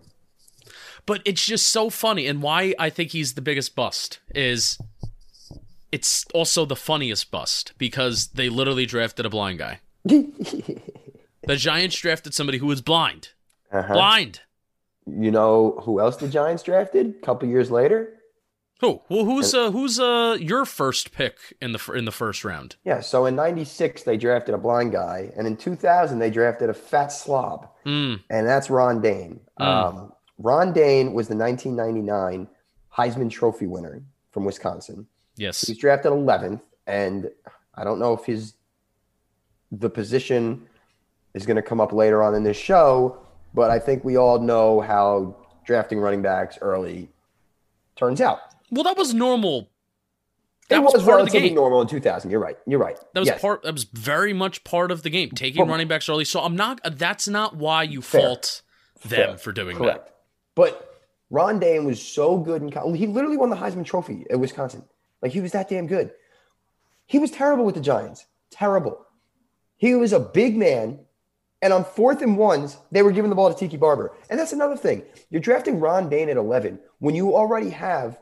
But 1.05 1.21
it's 1.25 1.45
just 1.45 1.67
so 1.67 1.89
funny, 1.89 2.27
and 2.27 2.41
why 2.41 2.75
I 2.77 2.89
think 2.89 3.11
he's 3.11 3.33
the 3.33 3.41
biggest 3.41 3.75
bust 3.75 4.19
is 4.35 4.77
it's 5.91 6.25
also 6.33 6.65
the 6.65 6.75
funniest 6.75 7.31
bust 7.31 7.73
because 7.77 8.27
they 8.27 8.49
literally 8.49 8.85
drafted 8.85 9.25
a 9.25 9.29
blind 9.29 9.59
guy. 9.59 9.79
The 11.49 11.55
Giants 11.55 11.97
drafted 11.97 12.35
somebody 12.35 12.59
who 12.59 12.67
was 12.67 12.81
blind. 12.81 13.29
Uh-huh. 13.71 13.93
Blind. 13.93 14.41
You 15.07 15.31
know 15.31 15.79
who 15.83 15.99
else 15.99 16.17
the 16.17 16.27
Giants 16.27 16.61
drafted 16.61 17.15
a 17.21 17.25
couple 17.25 17.49
years 17.49 17.71
later? 17.71 18.19
Who? 18.81 19.01
Well, 19.09 19.25
who's 19.25 19.55
uh, 19.55 19.71
who's 19.71 19.99
uh 19.99 20.37
your 20.39 20.63
first 20.63 21.11
pick 21.11 21.37
in 21.59 21.71
the 21.71 21.91
in 21.95 22.05
the 22.05 22.11
first 22.11 22.45
round? 22.45 22.75
Yeah, 22.85 23.01
so 23.01 23.25
in 23.25 23.35
96 23.35 24.03
they 24.03 24.15
drafted 24.15 24.53
a 24.53 24.59
blind 24.59 24.91
guy 24.91 25.31
and 25.35 25.47
in 25.47 25.57
2000 25.57 26.19
they 26.19 26.29
drafted 26.29 26.69
a 26.69 26.73
fat 26.73 27.07
slob. 27.07 27.67
Mm, 27.83 28.21
and 28.29 28.47
that's 28.47 28.69
Ron 28.69 29.01
Dayne. 29.01 29.39
Mm. 29.59 29.65
Um, 29.65 30.13
Ron 30.39 30.73
Dayne 30.73 31.13
was 31.13 31.27
the 31.27 31.35
1999 31.35 32.47
Heisman 32.95 33.29
Trophy 33.29 33.67
winner 33.67 34.01
from 34.31 34.45
Wisconsin. 34.45 35.05
yes. 35.35 35.61
He 35.67 35.71
was 35.73 35.77
drafted 35.77 36.11
11th, 36.11 36.61
and 36.87 37.29
I 37.75 37.83
don't 37.83 37.99
know 37.99 38.13
if 38.13 38.25
his 38.25 38.53
the 39.71 39.89
position 39.89 40.65
is 41.35 41.45
going 41.45 41.55
to 41.57 41.61
come 41.61 41.79
up 41.79 41.93
later 41.93 42.23
on 42.23 42.33
in 42.33 42.43
this 42.43 42.57
show, 42.57 43.19
but 43.53 43.69
I 43.69 43.77
think 43.77 44.03
we 44.03 44.17
all 44.17 44.39
know 44.39 44.81
how 44.81 45.35
drafting 45.65 45.99
running 45.99 46.23
backs 46.23 46.57
early 46.61 47.09
turns 47.95 48.19
out. 48.19 48.39
Well, 48.71 48.83
that 48.83 48.97
was 48.97 49.13
normal. 49.13 49.69
That 50.69 50.77
it 50.77 50.83
was, 50.83 50.93
was, 50.93 51.03
part 51.03 51.21
of 51.21 51.27
the 51.27 51.31
relatively 51.31 51.49
game. 51.49 51.55
normal 51.55 51.81
in 51.81 51.87
2000. 51.87 52.31
You're 52.31 52.39
right. 52.39 52.57
You're 52.65 52.79
right. 52.79 52.97
That 53.13 53.19
was 53.19 53.27
Yes. 53.29 53.41
part. 53.41 53.63
That 53.63 53.73
was 53.73 53.83
very 53.85 54.33
much 54.33 54.63
part 54.63 54.91
of 54.91 55.03
the 55.03 55.09
game. 55.09 55.29
Taking 55.31 55.67
running 55.67 55.87
backs 55.87 56.07
early. 56.09 56.25
So 56.25 56.41
I'm 56.41 56.55
not. 56.55 56.79
That's 56.97 57.27
not 57.27 57.55
why 57.55 57.83
you 57.83 58.01
Fair. 58.01 58.21
fault 58.21 58.61
them 59.01 59.09
Fair. 59.09 59.37
for 59.37 59.51
doing 59.51 59.77
that. 59.79 59.83
Correct. 59.83 60.11
But 60.59 60.93
Ron 61.29 61.57
Dayne 61.57 61.85
was 61.85 62.01
so 62.01 62.37
good 62.37 62.61
in 62.61 62.69
college. 62.69 62.99
He 62.99 63.07
literally 63.07 63.37
won 63.37 63.49
the 63.49 63.55
Heisman 63.55 63.85
Trophy 63.85 64.25
at 64.29 64.41
Wisconsin. 64.41 64.83
Like 65.21 65.31
he 65.31 65.39
was 65.39 65.53
that 65.53 65.69
damn 65.69 65.87
good. 65.87 66.11
He 67.05 67.17
was 67.17 67.31
terrible 67.31 67.63
with 67.63 67.75
the 67.75 67.81
Giants. 67.81 68.25
Terrible. 68.51 69.05
He 69.77 69.95
was 69.95 70.11
a 70.11 70.19
big 70.19 70.57
man. 70.57 70.99
And 71.61 71.71
on 71.71 71.85
fourth 71.85 72.21
and 72.21 72.37
ones, 72.37 72.75
they 72.91 73.01
were 73.03 73.13
giving 73.13 73.29
the 73.29 73.37
ball 73.37 73.53
to 73.53 73.57
Tiki 73.57 73.77
Barber. 73.77 74.17
And 74.29 74.37
that's 74.37 74.51
another 74.51 74.75
thing. 74.75 75.03
You're 75.29 75.39
drafting 75.39 75.79
Ron 75.79 76.09
Dayne 76.09 76.27
at 76.27 76.35
11 76.35 76.77
when 76.99 77.15
you 77.15 77.37
already 77.37 77.69
have 77.69 78.19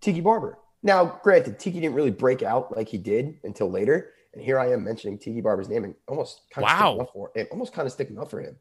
Tiki 0.00 0.20
Barber. 0.20 0.58
Now, 0.82 1.20
granted, 1.22 1.60
Tiki 1.60 1.78
didn't 1.78 1.94
really 1.94 2.10
break 2.10 2.42
out 2.42 2.76
like 2.76 2.88
he 2.88 2.98
did 2.98 3.38
until 3.44 3.70
later. 3.70 4.10
And 4.34 4.42
here 4.42 4.58
I 4.58 4.72
am 4.72 4.82
mentioning 4.82 5.18
Tiki 5.18 5.40
Barber's 5.40 5.68
name 5.68 5.84
and 5.84 5.94
almost 6.08 6.40
kind 6.50 6.64
of 6.66 6.68
Wow. 6.72 6.78
sticking 6.90 7.00
up 7.02 7.12
for 7.12 7.30
him. 7.36 7.46
Almost 7.52 7.72
kind 7.72 7.86
of 7.86 7.92
sticking 7.92 8.18
up 8.18 8.28
for 8.28 8.40
him. 8.40 8.56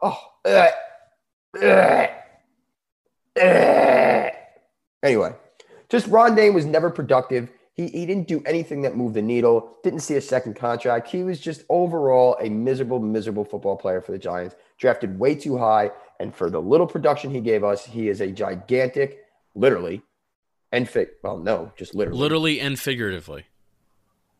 Oh, 0.00 0.16
ugh. 0.44 0.72
Anyway, 5.02 5.34
just 5.88 6.06
Ron 6.06 6.34
Dayne 6.34 6.54
was 6.54 6.64
never 6.64 6.90
productive. 6.90 7.50
He, 7.74 7.88
he 7.88 8.06
didn't 8.06 8.28
do 8.28 8.42
anything 8.46 8.82
that 8.82 8.96
moved 8.96 9.14
the 9.14 9.22
needle, 9.22 9.76
didn't 9.82 10.00
see 10.00 10.14
a 10.14 10.20
second 10.20 10.54
contract. 10.54 11.08
He 11.08 11.24
was 11.24 11.40
just 11.40 11.64
overall 11.68 12.36
a 12.40 12.48
miserable, 12.48 13.00
miserable 13.00 13.44
football 13.44 13.76
player 13.76 14.00
for 14.00 14.12
the 14.12 14.18
Giants. 14.18 14.54
Drafted 14.78 15.18
way 15.18 15.34
too 15.34 15.58
high. 15.58 15.90
And 16.20 16.34
for 16.34 16.48
the 16.48 16.60
little 16.60 16.86
production 16.86 17.32
he 17.32 17.40
gave 17.40 17.64
us, 17.64 17.84
he 17.84 18.08
is 18.08 18.20
a 18.20 18.28
gigantic, 18.28 19.24
literally, 19.56 20.02
and 20.70 20.88
fi- 20.88 21.08
well, 21.24 21.36
no, 21.38 21.72
just 21.76 21.94
literally. 21.94 22.20
Literally 22.20 22.60
and 22.60 22.78
figuratively. 22.78 23.46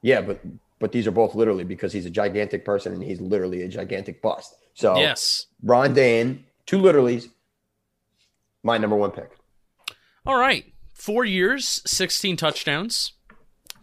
Yeah, 0.00 0.20
but 0.20 0.40
but 0.78 0.92
these 0.92 1.06
are 1.06 1.12
both 1.12 1.34
literally 1.34 1.64
because 1.64 1.92
he's 1.92 2.06
a 2.06 2.10
gigantic 2.10 2.64
person 2.64 2.92
and 2.92 3.02
he's 3.02 3.20
literally 3.20 3.62
a 3.62 3.68
gigantic 3.68 4.22
bust. 4.22 4.54
So 4.74 4.96
Yes. 4.98 5.46
Ron 5.62 5.94
Dayne, 5.94 6.44
two 6.66 6.78
literallys, 6.78 7.28
my 8.62 8.78
number 8.78 8.96
one 8.96 9.10
pick. 9.10 9.30
All 10.26 10.38
right. 10.38 10.72
Four 10.92 11.24
years, 11.24 11.82
16 11.86 12.36
touchdowns, 12.36 13.12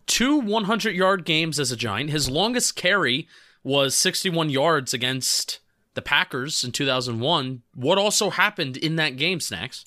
two 0.08 0.38
100 0.38 0.96
yard 0.96 1.26
games 1.26 1.60
as 1.60 1.72
a 1.72 1.76
Giant. 1.76 2.10
His 2.10 2.30
longest 2.30 2.76
carry 2.76 3.28
was 3.64 3.96
61 3.96 4.50
yards 4.50 4.94
against 4.94 5.60
the 5.94 6.02
Packers 6.02 6.64
in 6.64 6.72
2001. 6.72 7.62
What 7.76 7.98
also 7.98 8.30
happened 8.30 8.78
in 8.78 8.96
that 8.96 9.18
game, 9.18 9.40
Snacks? 9.40 9.86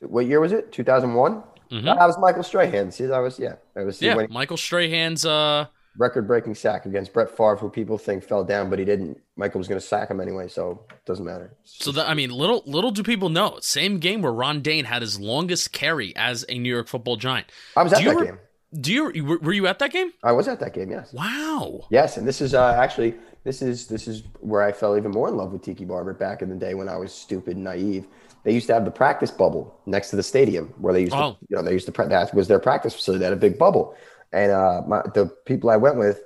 What 0.00 0.26
year 0.26 0.40
was 0.40 0.50
it? 0.52 0.72
2001? 0.72 1.42
Mhm. 1.70 1.84
That 1.84 1.98
was 1.98 2.18
Michael 2.18 2.42
Strahan. 2.42 2.90
See, 2.90 3.06
that 3.06 3.18
was, 3.18 3.38
yeah. 3.38 3.56
That 3.74 3.84
was 3.86 4.00
Yeah, 4.02 4.16
when 4.16 4.32
Michael 4.32 4.56
Strahan's 4.56 5.24
uh 5.24 5.66
record 6.00 6.26
breaking 6.26 6.54
sack 6.56 6.86
against 6.86 7.12
Brett 7.12 7.28
Favre, 7.30 7.56
who 7.56 7.68
people 7.68 7.98
think 7.98 8.24
fell 8.24 8.42
down, 8.42 8.70
but 8.70 8.78
he 8.78 8.84
didn't. 8.84 9.20
Michael 9.36 9.58
was 9.58 9.68
going 9.68 9.80
to 9.80 9.86
sack 9.86 10.10
him 10.10 10.20
anyway, 10.20 10.48
so 10.48 10.84
it 10.90 11.04
doesn't 11.04 11.24
matter. 11.24 11.54
so 11.64 11.92
that 11.92 12.08
I 12.08 12.14
mean 12.14 12.30
little 12.30 12.62
little 12.66 12.90
do 12.90 13.02
people 13.02 13.28
know. 13.28 13.58
Same 13.60 13.98
game 13.98 14.22
where 14.22 14.32
Ron 14.32 14.62
Dayne 14.62 14.86
had 14.86 15.02
his 15.02 15.20
longest 15.20 15.72
carry 15.72 16.14
as 16.16 16.44
a 16.48 16.58
New 16.58 16.72
York 16.74 16.88
Football 16.88 17.16
Giant. 17.16 17.46
I 17.76 17.82
was 17.84 17.92
at 17.92 18.00
Do 18.00 18.04
that 18.06 18.16
re- 18.16 18.26
game. 18.26 18.38
Do 18.80 18.92
you 18.92 19.24
were, 19.24 19.52
you 19.52 19.66
at 19.66 19.80
that 19.80 19.90
game? 19.92 20.12
I 20.22 20.30
was 20.30 20.46
at 20.46 20.60
that 20.60 20.74
game, 20.74 20.92
yes. 20.92 21.12
Wow. 21.12 21.86
Yes, 21.90 22.16
and 22.16 22.26
this 22.26 22.40
is 22.40 22.54
uh, 22.54 22.76
actually 22.78 23.14
this 23.44 23.62
is 23.62 23.86
this 23.88 24.06
is 24.06 24.22
where 24.40 24.62
I 24.62 24.72
fell 24.72 24.96
even 24.96 25.10
more 25.10 25.28
in 25.28 25.36
love 25.36 25.52
with 25.52 25.62
Tiki 25.62 25.84
Barber 25.84 26.14
back 26.14 26.40
in 26.40 26.48
the 26.48 26.54
day 26.56 26.74
when 26.74 26.88
I 26.88 26.96
was 26.96 27.12
stupid 27.12 27.56
and 27.56 27.64
naive. 27.64 28.06
They 28.44 28.52
used 28.54 28.68
to 28.68 28.74
have 28.74 28.84
the 28.86 28.90
practice 28.90 29.30
bubble 29.30 29.78
next 29.86 30.10
to 30.10 30.16
the 30.16 30.22
stadium 30.22 30.72
where 30.78 30.94
they 30.94 31.00
used 31.02 31.12
Oh. 31.14 31.32
to 31.32 31.38
you 31.48 31.56
know 31.56 31.62
they 31.62 31.72
used 31.72 31.86
to 31.86 31.92
that 31.92 32.32
was 32.32 32.48
their 32.48 32.58
practice 32.60 32.94
facility. 32.94 33.18
They 33.18 33.24
had 33.26 33.34
a 33.34 33.36
big 33.36 33.58
bubble, 33.58 33.94
and 34.32 34.52
uh, 34.52 34.82
my, 34.86 35.02
the 35.14 35.26
people 35.46 35.70
I 35.70 35.76
went 35.76 35.96
with, 35.96 36.20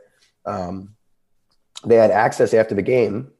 um, 0.46 0.94
they 1.84 1.96
had 1.96 2.11
access 2.11 2.54
after 2.54 2.75
the 2.75 2.82
game 2.82 3.30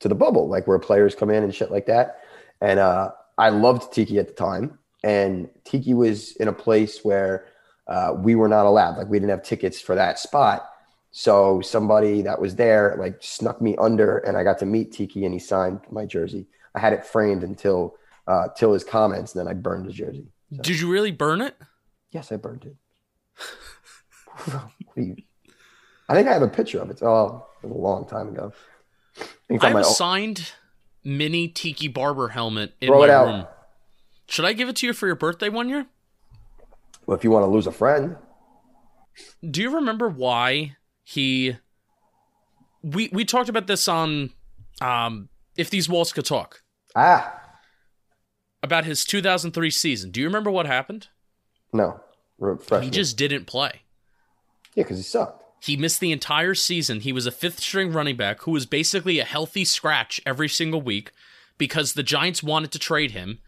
to 0.00 0.08
the 0.08 0.14
bubble, 0.14 0.48
like 0.48 0.66
where 0.66 0.78
players 0.78 1.14
come 1.14 1.30
in 1.30 1.42
and 1.42 1.54
shit 1.54 1.70
like 1.70 1.86
that. 1.86 2.20
And 2.60 2.78
uh, 2.78 3.10
I 3.38 3.50
loved 3.50 3.92
Tiki 3.92 4.18
at 4.18 4.28
the 4.28 4.34
time, 4.34 4.78
and 5.02 5.48
Tiki 5.64 5.94
was 5.94 6.36
in 6.36 6.48
a 6.48 6.52
place 6.52 7.04
where 7.04 7.46
uh, 7.86 8.14
we 8.16 8.34
were 8.34 8.48
not 8.48 8.66
allowed. 8.66 8.96
Like 8.96 9.08
we 9.08 9.18
didn't 9.18 9.30
have 9.30 9.42
tickets 9.42 9.80
for 9.80 9.94
that 9.94 10.18
spot. 10.18 10.68
So 11.12 11.60
somebody 11.60 12.22
that 12.22 12.40
was 12.40 12.56
there 12.56 12.96
like 12.98 13.18
snuck 13.20 13.60
me 13.60 13.76
under, 13.76 14.18
and 14.18 14.36
I 14.36 14.42
got 14.42 14.58
to 14.58 14.66
meet 14.66 14.92
Tiki, 14.92 15.24
and 15.24 15.32
he 15.32 15.40
signed 15.40 15.80
my 15.90 16.06
jersey. 16.06 16.46
I 16.74 16.80
had 16.80 16.92
it 16.92 17.06
framed 17.06 17.42
until 17.42 17.96
uh, 18.26 18.48
till 18.56 18.72
his 18.72 18.84
comments, 18.84 19.34
and 19.34 19.40
then 19.40 19.48
I 19.48 19.54
burned 19.54 19.86
his 19.86 19.94
jersey. 19.94 20.26
Did 20.52 20.80
you 20.80 20.90
really 20.90 21.12
burn 21.12 21.40
it? 21.40 21.56
Yes, 22.10 22.30
I 22.32 22.36
burned 22.36 22.64
it. 22.64 22.76
What 24.52 24.70
do 24.96 25.02
you- 25.02 25.16
I 26.08 26.14
think 26.14 26.28
I 26.28 26.32
have 26.32 26.42
a 26.42 26.48
picture 26.48 26.80
of 26.80 26.88
it. 26.90 27.02
Oh, 27.02 27.46
it 27.62 27.66
was 27.66 27.76
a 27.76 27.80
long 27.80 28.06
time 28.06 28.28
ago. 28.28 28.52
I 29.50 29.56
I 29.60 29.68
have 29.68 29.76
a 29.76 29.84
signed 29.84 30.52
mini 31.02 31.48
Tiki 31.48 31.88
Barber 31.88 32.28
helmet 32.28 32.74
in 32.80 32.88
Throw 32.88 33.06
my 33.06 33.22
room. 33.22 33.46
Should 34.28 34.44
I 34.44 34.52
give 34.52 34.68
it 34.68 34.76
to 34.76 34.86
you 34.86 34.92
for 34.92 35.06
your 35.06 35.16
birthday 35.16 35.48
one 35.48 35.68
year? 35.68 35.86
well, 37.06 37.16
if 37.16 37.24
you 37.24 37.30
want 37.30 37.44
to 37.44 37.48
lose 37.48 37.66
a 37.66 37.72
friend, 37.72 38.16
Do 39.48 39.62
you 39.62 39.74
remember 39.74 40.08
why 40.08 40.76
he 41.02 41.56
we 42.82 43.08
we 43.12 43.24
talked 43.24 43.48
about 43.48 43.66
this 43.66 43.88
on 43.88 44.30
um 44.80 45.28
if 45.56 45.70
these 45.70 45.88
walls 45.88 46.12
could 46.12 46.24
talk 46.26 46.62
ah, 46.94 47.40
about 48.62 48.84
his 48.84 49.04
2003 49.04 49.70
season. 49.70 50.10
Do 50.10 50.20
you 50.20 50.26
remember 50.26 50.50
what 50.50 50.66
happened? 50.66 51.08
no, 51.72 52.00
He 52.80 52.90
just 52.90 53.16
didn't 53.16 53.46
play. 53.46 53.82
Yeah, 54.76 54.84
because 54.84 54.98
he 54.98 55.02
sucked. 55.02 55.42
He 55.60 55.76
missed 55.76 56.00
the 56.00 56.12
entire 56.12 56.54
season. 56.54 57.00
He 57.00 57.12
was 57.12 57.26
a 57.26 57.32
fifth 57.32 57.58
string 57.60 57.92
running 57.92 58.16
back 58.16 58.42
who 58.42 58.52
was 58.52 58.66
basically 58.66 59.18
a 59.18 59.24
healthy 59.24 59.64
scratch 59.64 60.20
every 60.24 60.48
single 60.48 60.80
week 60.80 61.10
because 61.58 61.94
the 61.94 62.02
Giants 62.02 62.42
wanted 62.42 62.70
to 62.72 62.78
trade 62.78 63.12
him. 63.12 63.40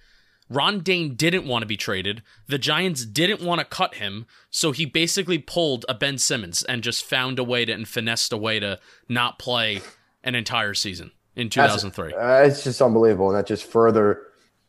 Ron 0.50 0.80
Dayne 0.80 1.14
didn't 1.14 1.46
want 1.46 1.62
to 1.62 1.66
be 1.66 1.76
traded. 1.76 2.22
The 2.46 2.58
Giants 2.58 3.04
didn't 3.04 3.42
want 3.42 3.58
to 3.60 3.66
cut 3.66 3.96
him, 3.96 4.24
so 4.50 4.72
he 4.72 4.86
basically 4.86 5.36
pulled 5.38 5.84
a 5.88 5.94
Ben 5.94 6.16
Simmons 6.16 6.62
and 6.62 6.82
just 6.82 7.04
found 7.04 7.38
a 7.38 7.44
way 7.44 7.66
to 7.66 7.72
and 7.72 7.86
finessed 7.86 8.32
a 8.32 8.38
way 8.38 8.58
to 8.58 8.80
not 9.10 9.38
play 9.38 9.82
an 10.24 10.34
entire 10.34 10.72
season 10.72 11.12
in 11.36 11.48
That's- 11.48 11.82
2003. 11.82 12.14
Uh, 12.14 12.46
it's 12.46 12.64
just 12.64 12.80
unbelievable, 12.80 13.28
and 13.28 13.36
that 13.36 13.46
just 13.46 13.64
further 13.64 14.22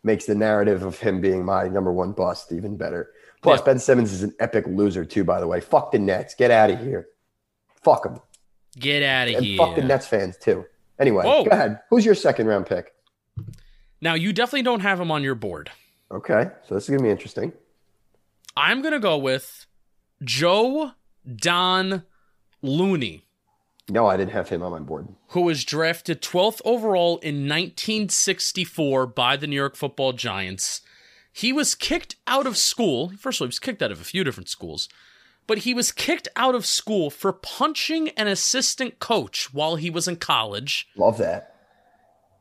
makes 0.03 0.25
the 0.25 0.35
narrative 0.35 0.83
of 0.83 0.99
him 0.99 1.21
being 1.21 1.45
my 1.45 1.69
number 1.69 1.93
one 1.93 2.11
bust 2.11 2.51
even 2.51 2.75
better. 2.75 3.11
Plus, 3.41 3.59
Yeah. 3.59 3.65
Ben 3.65 3.79
Simmons 3.79 4.11
is 4.11 4.23
an 4.23 4.33
epic 4.39 4.65
loser 4.67 5.05
too. 5.05 5.23
By 5.23 5.39
the 5.39 5.47
way, 5.47 5.59
fuck 5.61 5.91
the 5.91 5.99
Nets. 5.99 6.35
Get 6.35 6.51
out 6.51 6.69
of 6.69 6.79
here. 6.79 7.07
Fuck 7.83 8.03
them, 8.03 8.19
Get 8.77 9.01
out 9.03 9.29
of 9.29 9.35
and 9.35 9.45
here. 9.45 9.57
fuck 9.57 9.75
the 9.75 9.81
Nets 9.83 10.05
fans 10.07 10.37
too. 10.37 10.65
Anyway, 10.99 11.23
Whoa. 11.25 11.45
go 11.45 11.51
ahead. 11.51 11.79
Who's 11.89 12.05
your 12.05 12.15
second 12.15 12.47
round 12.47 12.65
pick? 12.65 12.91
Now, 14.01 14.13
you 14.15 14.33
definitely 14.33 14.63
don't 14.63 14.81
have 14.81 14.99
him 14.99 15.11
on 15.11 15.23
your 15.23 15.35
board. 15.35 15.71
Okay, 16.11 16.49
so 16.67 16.75
this 16.75 16.83
is 16.83 16.89
gonna 16.89 17.03
be 17.03 17.09
interesting. 17.09 17.53
I'm 18.57 18.81
going 18.81 18.93
to 18.93 18.99
go 18.99 19.17
with 19.17 19.65
Joe 20.23 20.91
Don 21.33 22.03
Looney. 22.61 23.25
No, 23.89 24.05
I 24.07 24.17
didn't 24.17 24.31
have 24.33 24.49
him 24.49 24.61
on 24.61 24.71
my 24.71 24.79
board. 24.79 25.07
who 25.29 25.41
was 25.41 25.63
drafted 25.63 26.21
12th 26.21 26.59
overall 26.65 27.19
in 27.19 27.47
1964 27.47 29.07
by 29.07 29.37
the 29.37 29.47
New 29.47 29.55
York 29.55 29.75
Football 29.77 30.13
Giants. 30.13 30.81
He 31.39 31.53
was 31.53 31.73
kicked 31.73 32.17
out 32.27 32.45
of 32.45 32.57
school. 32.57 33.13
First 33.17 33.37
of 33.37 33.43
all, 33.43 33.45
he 33.45 33.49
was 33.49 33.59
kicked 33.59 33.81
out 33.81 33.93
of 33.93 34.01
a 34.01 34.03
few 34.03 34.25
different 34.25 34.49
schools, 34.49 34.89
but 35.47 35.59
he 35.59 35.73
was 35.73 35.93
kicked 35.93 36.27
out 36.35 36.53
of 36.53 36.65
school 36.65 37.09
for 37.09 37.31
punching 37.31 38.09
an 38.09 38.27
assistant 38.27 38.99
coach 38.99 39.53
while 39.53 39.77
he 39.77 39.89
was 39.89 40.05
in 40.05 40.17
college 40.17 40.89
Love 40.97 41.17
that. 41.17 41.55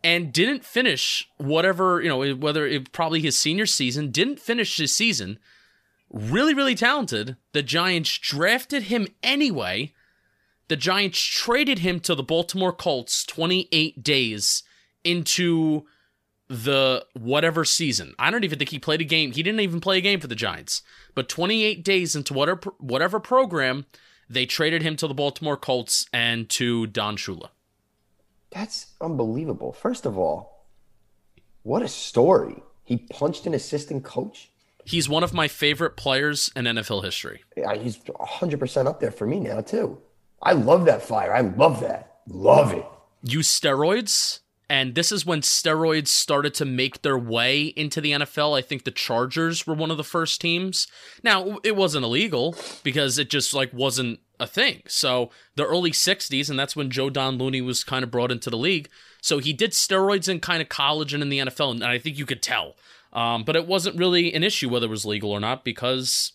and 0.02 0.32
didn't 0.32 0.64
finish 0.64 1.30
whatever, 1.36 2.02
you 2.02 2.08
know, 2.08 2.34
whether 2.34 2.66
it 2.66 2.90
probably 2.90 3.20
his 3.20 3.38
senior 3.38 3.66
season, 3.66 4.10
didn't 4.10 4.40
finish 4.40 4.76
his 4.76 4.92
season. 4.92 5.38
Really, 6.10 6.52
really 6.52 6.74
talented. 6.74 7.36
The 7.52 7.62
Giants 7.62 8.18
drafted 8.18 8.84
him 8.84 9.06
anyway. 9.22 9.92
The 10.66 10.76
Giants 10.76 11.20
traded 11.20 11.78
him 11.78 12.00
to 12.00 12.16
the 12.16 12.24
Baltimore 12.24 12.72
Colts 12.72 13.24
28 13.24 14.02
days 14.02 14.64
into 15.04 15.86
the 16.48 17.04
whatever 17.14 17.64
season. 17.64 18.14
I 18.18 18.30
don't 18.30 18.44
even 18.44 18.58
think 18.58 18.70
he 18.70 18.78
played 18.78 19.00
a 19.00 19.04
game. 19.04 19.32
He 19.32 19.42
didn't 19.42 19.60
even 19.60 19.80
play 19.80 19.98
a 19.98 20.02
game 20.02 20.20
for 20.20 20.26
the 20.26 20.34
Giants. 20.34 20.82
But 21.14 21.28
28 21.28 21.84
days 21.84 22.16
into 22.16 22.34
whatever 22.34 22.72
whatever 22.78 23.20
program, 23.20 23.86
they 24.28 24.46
traded 24.46 24.82
him 24.82 24.96
to 24.96 25.06
the 25.06 25.14
Baltimore 25.14 25.56
Colts 25.56 26.06
and 26.12 26.48
to 26.50 26.86
Don 26.86 27.16
Shula. 27.16 27.50
That's 28.50 28.94
unbelievable. 29.00 29.72
First 29.72 30.06
of 30.06 30.16
all, 30.16 30.66
what 31.62 31.82
a 31.82 31.88
story. 31.88 32.62
He 32.84 32.96
punched 32.96 33.46
an 33.46 33.52
assistant 33.52 34.04
coach. 34.04 34.50
He's 34.84 35.06
one 35.06 35.22
of 35.22 35.34
my 35.34 35.48
favorite 35.48 35.96
players 35.96 36.50
in 36.56 36.64
NFL 36.64 37.04
history. 37.04 37.44
Yeah, 37.54 37.74
he's 37.74 37.98
100% 37.98 38.86
up 38.86 39.00
there 39.00 39.10
for 39.10 39.26
me 39.26 39.38
now, 39.38 39.60
too. 39.60 39.98
I 40.40 40.52
love 40.52 40.86
that 40.86 41.02
fire. 41.02 41.34
I 41.34 41.42
love 41.42 41.80
that. 41.82 42.20
Love 42.26 42.72
it. 42.72 42.86
Use 43.22 43.48
steroids, 43.48 44.40
and 44.70 44.94
this 44.94 45.10
is 45.10 45.24
when 45.24 45.40
steroids 45.40 46.08
started 46.08 46.52
to 46.54 46.64
make 46.66 47.00
their 47.00 47.16
way 47.16 47.64
into 47.68 48.00
the 48.00 48.12
NFL. 48.12 48.56
I 48.56 48.60
think 48.60 48.84
the 48.84 48.90
Chargers 48.90 49.66
were 49.66 49.74
one 49.74 49.90
of 49.90 49.96
the 49.96 50.04
first 50.04 50.40
teams. 50.40 50.86
Now, 51.22 51.58
it 51.64 51.74
wasn't 51.74 52.04
illegal 52.04 52.54
because 52.82 53.18
it 53.18 53.30
just 53.30 53.54
like 53.54 53.72
wasn't 53.72 54.20
a 54.38 54.46
thing. 54.46 54.82
So, 54.86 55.30
the 55.56 55.64
early 55.64 55.90
60s 55.90 56.50
and 56.50 56.58
that's 56.58 56.76
when 56.76 56.90
Joe 56.90 57.08
Don 57.08 57.38
Looney 57.38 57.62
was 57.62 57.82
kind 57.82 58.04
of 58.04 58.10
brought 58.10 58.30
into 58.30 58.50
the 58.50 58.58
league. 58.58 58.90
So, 59.22 59.38
he 59.38 59.54
did 59.54 59.72
steroids 59.72 60.28
in 60.28 60.40
kind 60.40 60.60
of 60.60 60.68
college 60.68 61.14
and 61.14 61.22
in 61.22 61.30
the 61.30 61.38
NFL, 61.38 61.70
and 61.72 61.84
I 61.84 61.98
think 61.98 62.18
you 62.18 62.26
could 62.26 62.42
tell. 62.42 62.76
Um, 63.12 63.44
but 63.44 63.56
it 63.56 63.66
wasn't 63.66 63.98
really 63.98 64.34
an 64.34 64.44
issue 64.44 64.68
whether 64.68 64.86
it 64.86 64.90
was 64.90 65.06
legal 65.06 65.30
or 65.30 65.40
not 65.40 65.64
because 65.64 66.32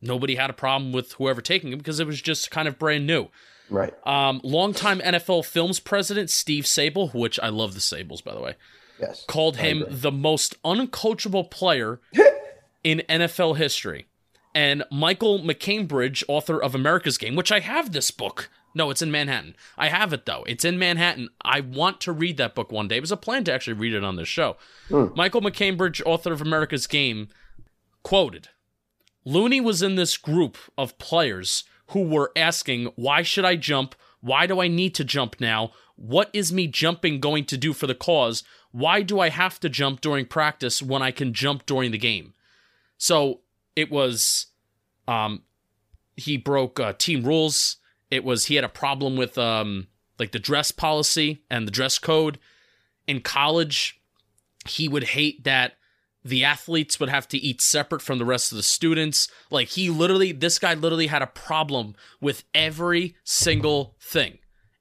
nobody 0.00 0.36
had 0.36 0.50
a 0.50 0.54
problem 0.54 0.92
with 0.92 1.12
whoever 1.14 1.40
taking 1.40 1.72
it 1.72 1.76
because 1.78 1.98
it 1.98 2.06
was 2.06 2.22
just 2.22 2.50
kind 2.50 2.68
of 2.68 2.78
brand 2.78 3.08
new. 3.08 3.28
Right. 3.70 3.94
Um, 4.06 4.40
longtime 4.42 5.00
NFL 5.00 5.44
Films 5.46 5.78
president 5.80 6.28
Steve 6.30 6.64
Sabol, 6.64 7.14
which 7.14 7.38
I 7.40 7.48
love 7.48 7.74
the 7.74 7.80
Sabols 7.80 8.22
by 8.22 8.34
the 8.34 8.40
way, 8.40 8.56
Yes. 9.00 9.24
called 9.26 9.56
I 9.58 9.60
him 9.60 9.82
agree. 9.82 9.94
the 9.96 10.12
most 10.12 10.60
uncoachable 10.62 11.50
player 11.50 12.00
in 12.84 13.02
NFL 13.08 13.56
history. 13.56 14.06
And 14.54 14.82
Michael 14.90 15.38
MacCambridge, 15.38 16.24
author 16.26 16.60
of 16.60 16.74
America's 16.74 17.16
Game, 17.16 17.36
which 17.36 17.52
I 17.52 17.60
have 17.60 17.92
this 17.92 18.10
book. 18.10 18.50
No, 18.74 18.90
it's 18.90 19.02
in 19.02 19.10
Manhattan. 19.10 19.54
I 19.78 19.88
have 19.88 20.12
it 20.12 20.26
though. 20.26 20.44
It's 20.46 20.64
in 20.64 20.78
Manhattan. 20.78 21.28
I 21.42 21.60
want 21.60 22.00
to 22.02 22.12
read 22.12 22.36
that 22.38 22.54
book 22.56 22.70
one 22.72 22.88
day. 22.88 22.96
It 22.96 23.00
was 23.00 23.12
a 23.12 23.16
plan 23.16 23.44
to 23.44 23.52
actually 23.52 23.74
read 23.74 23.94
it 23.94 24.02
on 24.04 24.16
this 24.16 24.28
show. 24.28 24.56
Michael 24.90 25.40
MacCambridge, 25.40 26.02
author 26.04 26.32
of 26.32 26.40
America's 26.40 26.86
Game, 26.88 27.28
quoted 28.02 28.48
Looney 29.24 29.60
was 29.60 29.82
in 29.82 29.94
this 29.96 30.16
group 30.16 30.56
of 30.78 30.98
players 30.98 31.64
who 31.90 32.02
were 32.02 32.32
asking, 32.34 32.92
Why 32.96 33.22
should 33.22 33.44
I 33.44 33.56
jump? 33.56 33.94
Why 34.20 34.46
do 34.46 34.60
I 34.60 34.68
need 34.68 34.94
to 34.96 35.04
jump 35.04 35.40
now? 35.40 35.72
What 35.96 36.30
is 36.32 36.52
me 36.52 36.66
jumping 36.66 37.20
going 37.20 37.44
to 37.46 37.56
do 37.56 37.72
for 37.72 37.86
the 37.86 37.94
cause? 37.94 38.42
Why 38.72 39.02
do 39.02 39.20
I 39.20 39.28
have 39.28 39.60
to 39.60 39.68
jump 39.68 40.00
during 40.00 40.26
practice 40.26 40.82
when 40.82 41.02
I 41.02 41.10
can 41.10 41.32
jump 41.32 41.66
during 41.66 41.90
the 41.90 41.98
game? 41.98 42.34
So 42.96 43.40
it 43.76 43.90
was, 43.90 44.46
um, 45.08 45.42
he 46.16 46.36
broke 46.36 46.78
uh, 46.78 46.92
team 46.94 47.24
rules. 47.24 47.76
It 48.10 48.24
was, 48.24 48.46
he 48.46 48.54
had 48.54 48.64
a 48.64 48.68
problem 48.68 49.16
with, 49.16 49.36
um, 49.38 49.88
like 50.18 50.32
the 50.32 50.38
dress 50.38 50.70
policy 50.70 51.42
and 51.50 51.66
the 51.66 51.72
dress 51.72 51.98
code. 51.98 52.38
In 53.06 53.20
college, 53.20 54.00
he 54.68 54.88
would 54.88 55.04
hate 55.04 55.44
that 55.44 55.74
the 56.24 56.44
athletes 56.44 57.00
would 57.00 57.08
have 57.08 57.28
to 57.28 57.38
eat 57.38 57.60
separate 57.60 58.02
from 58.02 58.18
the 58.18 58.24
rest 58.24 58.52
of 58.52 58.56
the 58.56 58.62
students. 58.62 59.28
Like 59.50 59.68
he 59.68 59.90
literally, 59.90 60.32
this 60.32 60.58
guy 60.58 60.74
literally 60.74 61.06
had 61.06 61.22
a 61.22 61.26
problem 61.26 61.94
with 62.20 62.44
every 62.54 63.16
single 63.24 63.96
thing. 64.00 64.38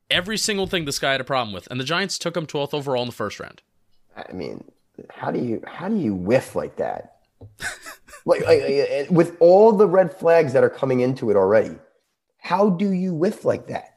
Every 0.10 0.38
single 0.38 0.68
thing 0.68 0.86
this 0.86 1.00
guy 1.00 1.12
had 1.12 1.22
a 1.22 1.26
problem 1.26 1.54
with. 1.54 1.68
And 1.70 1.80
the 1.80 1.86
Giants 1.86 2.18
took 2.18 2.36
him 2.36 2.48
12th 2.48 2.74
overall 2.74 3.04
in 3.04 3.08
the 3.08 3.16
first 3.16 3.40
round. 3.40 3.62
I 4.16 4.32
mean, 4.34 4.64
how 5.10 5.32
do 5.32 5.40
you 5.40 5.64
how 5.66 5.88
do 5.88 5.96
you 5.96 6.14
whiff 6.14 6.56
like 6.56 6.76
that? 6.78 7.20
like, 8.26 8.42
like, 8.42 8.46
like, 8.46 8.62
eh, 8.62 8.86
eh, 8.90 9.06
with 9.10 9.38
all 9.40 9.72
the 9.72 9.88
red 9.88 10.14
flags 10.14 10.52
that 10.54 10.64
are 10.64 10.70
coming 10.70 11.00
into 11.00 11.30
it 11.30 11.38
already, 11.38 11.76
how 12.40 12.70
do 12.70 12.92
you 12.92 13.14
whiff 13.14 13.46
like 13.46 13.68
that? 13.68 13.96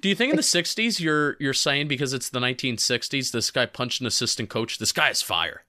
Do 0.00 0.08
you 0.08 0.16
think 0.16 0.30
in 0.30 0.36
the 0.36 0.42
60s 0.42 0.98
you're 0.98 1.36
you're 1.38 1.54
saying 1.54 1.86
because 1.86 2.12
it's 2.12 2.28
the 2.28 2.40
1960s 2.40 3.30
this 3.30 3.52
guy 3.52 3.66
punched 3.66 4.00
an 4.00 4.06
assistant 4.08 4.48
coach, 4.50 4.78
this 4.78 4.90
guy 4.90 5.10
is 5.10 5.22
fire? 5.22 5.62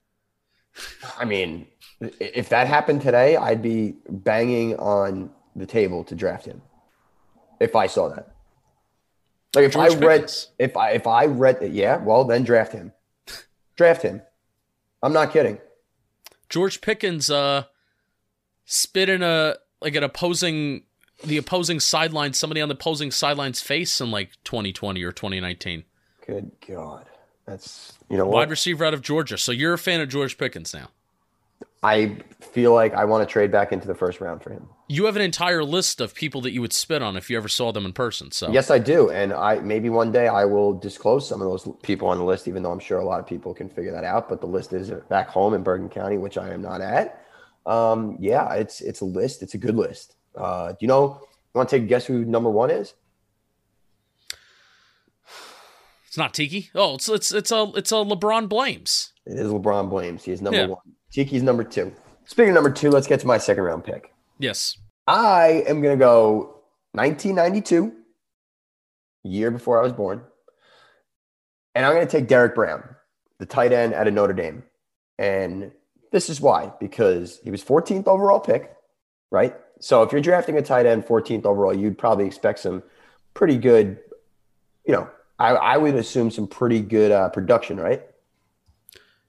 I 1.18 1.24
mean, 1.24 1.66
if 2.00 2.48
that 2.48 2.66
happened 2.66 3.02
today, 3.02 3.36
I'd 3.36 3.62
be 3.62 3.94
banging 4.08 4.76
on 4.76 5.30
the 5.56 5.66
table 5.66 6.04
to 6.04 6.14
draft 6.14 6.46
him. 6.46 6.62
If 7.60 7.76
I 7.76 7.86
saw 7.86 8.08
that. 8.08 8.34
Like 9.54 9.66
if 9.66 9.72
George 9.72 9.92
I 9.92 9.96
read 9.96 10.20
Pickens. 10.22 10.48
if 10.58 10.76
I 10.76 10.90
if 10.90 11.06
I 11.06 11.26
read 11.26 11.58
yeah, 11.72 11.96
well 11.96 12.24
then 12.24 12.42
draft 12.42 12.72
him. 12.72 12.92
draft 13.76 14.02
him. 14.02 14.22
I'm 15.02 15.12
not 15.12 15.32
kidding. 15.32 15.58
George 16.48 16.80
Pickens 16.80 17.30
uh 17.30 17.64
spit 18.64 19.08
in 19.08 19.22
a 19.22 19.56
like 19.80 19.94
an 19.94 20.02
opposing 20.02 20.82
the 21.22 21.36
opposing 21.36 21.78
sideline, 21.78 22.32
somebody 22.32 22.60
on 22.60 22.68
the 22.68 22.74
opposing 22.74 23.10
sideline's 23.10 23.60
face 23.60 24.00
in 24.00 24.10
like 24.10 24.30
2020 24.44 25.02
or 25.04 25.12
2019. 25.12 25.84
Good 26.26 26.50
God. 26.66 27.06
That's 27.46 27.92
you 28.08 28.16
know 28.16 28.26
Wide 28.26 28.32
what? 28.32 28.50
receiver 28.50 28.84
out 28.84 28.94
of 28.94 29.02
Georgia. 29.02 29.38
So 29.38 29.52
you're 29.52 29.74
a 29.74 29.78
fan 29.78 30.00
of 30.00 30.08
George 30.08 30.38
Pickens 30.38 30.72
now. 30.72 30.88
I 31.82 32.16
feel 32.40 32.72
like 32.72 32.94
I 32.94 33.04
want 33.04 33.28
to 33.28 33.30
trade 33.30 33.52
back 33.52 33.70
into 33.70 33.86
the 33.86 33.94
first 33.94 34.18
round 34.22 34.42
for 34.42 34.50
him. 34.50 34.66
You 34.88 35.04
have 35.04 35.16
an 35.16 35.22
entire 35.22 35.62
list 35.62 36.00
of 36.00 36.14
people 36.14 36.40
that 36.40 36.52
you 36.52 36.62
would 36.62 36.72
spit 36.72 37.02
on 37.02 37.14
if 37.14 37.28
you 37.28 37.36
ever 37.36 37.48
saw 37.48 37.72
them 37.72 37.84
in 37.84 37.92
person. 37.92 38.30
So 38.30 38.50
Yes, 38.50 38.70
I 38.70 38.78
do, 38.78 39.10
and 39.10 39.34
I 39.34 39.56
maybe 39.56 39.90
one 39.90 40.10
day 40.10 40.26
I 40.26 40.46
will 40.46 40.72
disclose 40.72 41.28
some 41.28 41.42
of 41.42 41.48
those 41.48 41.68
people 41.82 42.08
on 42.08 42.16
the 42.16 42.24
list, 42.24 42.48
even 42.48 42.62
though 42.62 42.72
I'm 42.72 42.78
sure 42.78 42.98
a 43.00 43.04
lot 43.04 43.20
of 43.20 43.26
people 43.26 43.52
can 43.52 43.68
figure 43.68 43.92
that 43.92 44.04
out. 44.04 44.30
But 44.30 44.40
the 44.40 44.46
list 44.46 44.72
is 44.72 44.90
back 45.10 45.28
home 45.28 45.52
in 45.52 45.62
Bergen 45.62 45.90
County, 45.90 46.16
which 46.16 46.38
I 46.38 46.52
am 46.54 46.62
not 46.62 46.80
at. 46.80 47.22
Um, 47.66 48.16
yeah, 48.18 48.54
it's 48.54 48.80
it's 48.80 49.02
a 49.02 49.06
list. 49.06 49.42
It's 49.42 49.54
a 49.54 49.58
good 49.58 49.76
list. 49.76 50.16
Uh, 50.34 50.70
do 50.70 50.78
you 50.80 50.88
know? 50.88 51.20
You 51.20 51.58
want 51.58 51.68
to 51.68 51.76
take 51.76 51.84
a 51.84 51.86
guess 51.86 52.04
who 52.06 52.24
number 52.24 52.50
one 52.50 52.70
is? 52.70 52.94
It's 56.14 56.18
not 56.20 56.32
Tiki. 56.32 56.70
Oh, 56.76 56.94
it's 56.94 57.08
it's 57.08 57.32
it's 57.32 57.50
a 57.50 57.72
it's 57.74 57.90
a 57.90 57.96
LeBron 57.96 58.48
blames. 58.48 59.12
It 59.26 59.36
is 59.36 59.48
LeBron 59.50 59.90
Blames. 59.90 60.22
He 60.22 60.30
is 60.30 60.40
number 60.40 60.60
Yeah. 60.60 60.66
one. 60.66 60.78
Tiki's 61.12 61.42
number 61.42 61.64
two. 61.64 61.92
Speaking 62.24 62.50
of 62.50 62.54
number 62.54 62.70
two, 62.70 62.88
let's 62.88 63.08
get 63.08 63.18
to 63.18 63.26
my 63.26 63.36
second 63.36 63.64
round 63.64 63.82
pick. 63.82 64.14
Yes. 64.38 64.78
I 65.08 65.64
am 65.66 65.82
going 65.82 65.98
to 65.98 66.00
go 66.00 66.60
1992, 66.92 67.92
year 69.24 69.50
before 69.50 69.80
I 69.80 69.82
was 69.82 69.92
born. 69.92 70.22
And 71.74 71.84
I'm 71.84 71.94
going 71.94 72.06
to 72.06 72.10
take 72.18 72.28
Derek 72.28 72.54
Brown, 72.54 72.84
the 73.40 73.46
tight 73.46 73.72
end 73.72 73.92
out 73.92 74.06
of 74.06 74.14
Notre 74.14 74.34
Dame. 74.34 74.62
And 75.18 75.72
this 76.12 76.30
is 76.30 76.40
why, 76.40 76.72
because 76.78 77.40
he 77.42 77.50
was 77.50 77.64
14th 77.64 78.06
overall 78.06 78.38
pick, 78.38 78.72
right? 79.32 79.56
So 79.80 80.04
if 80.04 80.12
you're 80.12 80.20
drafting 80.20 80.56
a 80.58 80.62
tight 80.62 80.86
end 80.86 81.06
14th 81.06 81.44
overall, 81.44 81.76
you'd 81.76 81.98
probably 81.98 82.26
expect 82.26 82.60
some 82.60 82.84
pretty 83.34 83.56
good, 83.58 83.98
you 84.86 84.92
know, 84.92 85.08
I, 85.38 85.50
I 85.50 85.76
would 85.76 85.94
assume 85.94 86.30
some 86.30 86.46
pretty 86.46 86.80
good 86.80 87.10
uh, 87.10 87.28
production, 87.30 87.78
right? 87.78 88.02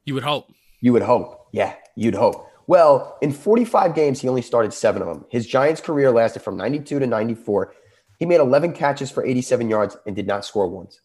You 0.03 0.13
would 0.13 0.23
hope. 0.23 0.51
You 0.81 0.93
would 0.93 1.01
hope. 1.01 1.47
Yeah, 1.51 1.73
you'd 1.95 2.15
hope. 2.15 2.47
Well, 2.67 3.17
in 3.21 3.31
45 3.31 3.93
games, 3.95 4.21
he 4.21 4.27
only 4.29 4.41
started 4.41 4.73
seven 4.73 5.01
of 5.01 5.07
them. 5.07 5.25
His 5.29 5.45
Giants 5.45 5.81
career 5.81 6.11
lasted 6.11 6.41
from 6.41 6.57
92 6.57 6.99
to 6.99 7.07
94. 7.07 7.73
He 8.19 8.25
made 8.25 8.39
11 8.39 8.73
catches 8.73 9.11
for 9.11 9.25
87 9.25 9.69
yards 9.69 9.97
and 10.05 10.15
did 10.15 10.27
not 10.27 10.45
score 10.45 10.67
once. 10.67 11.01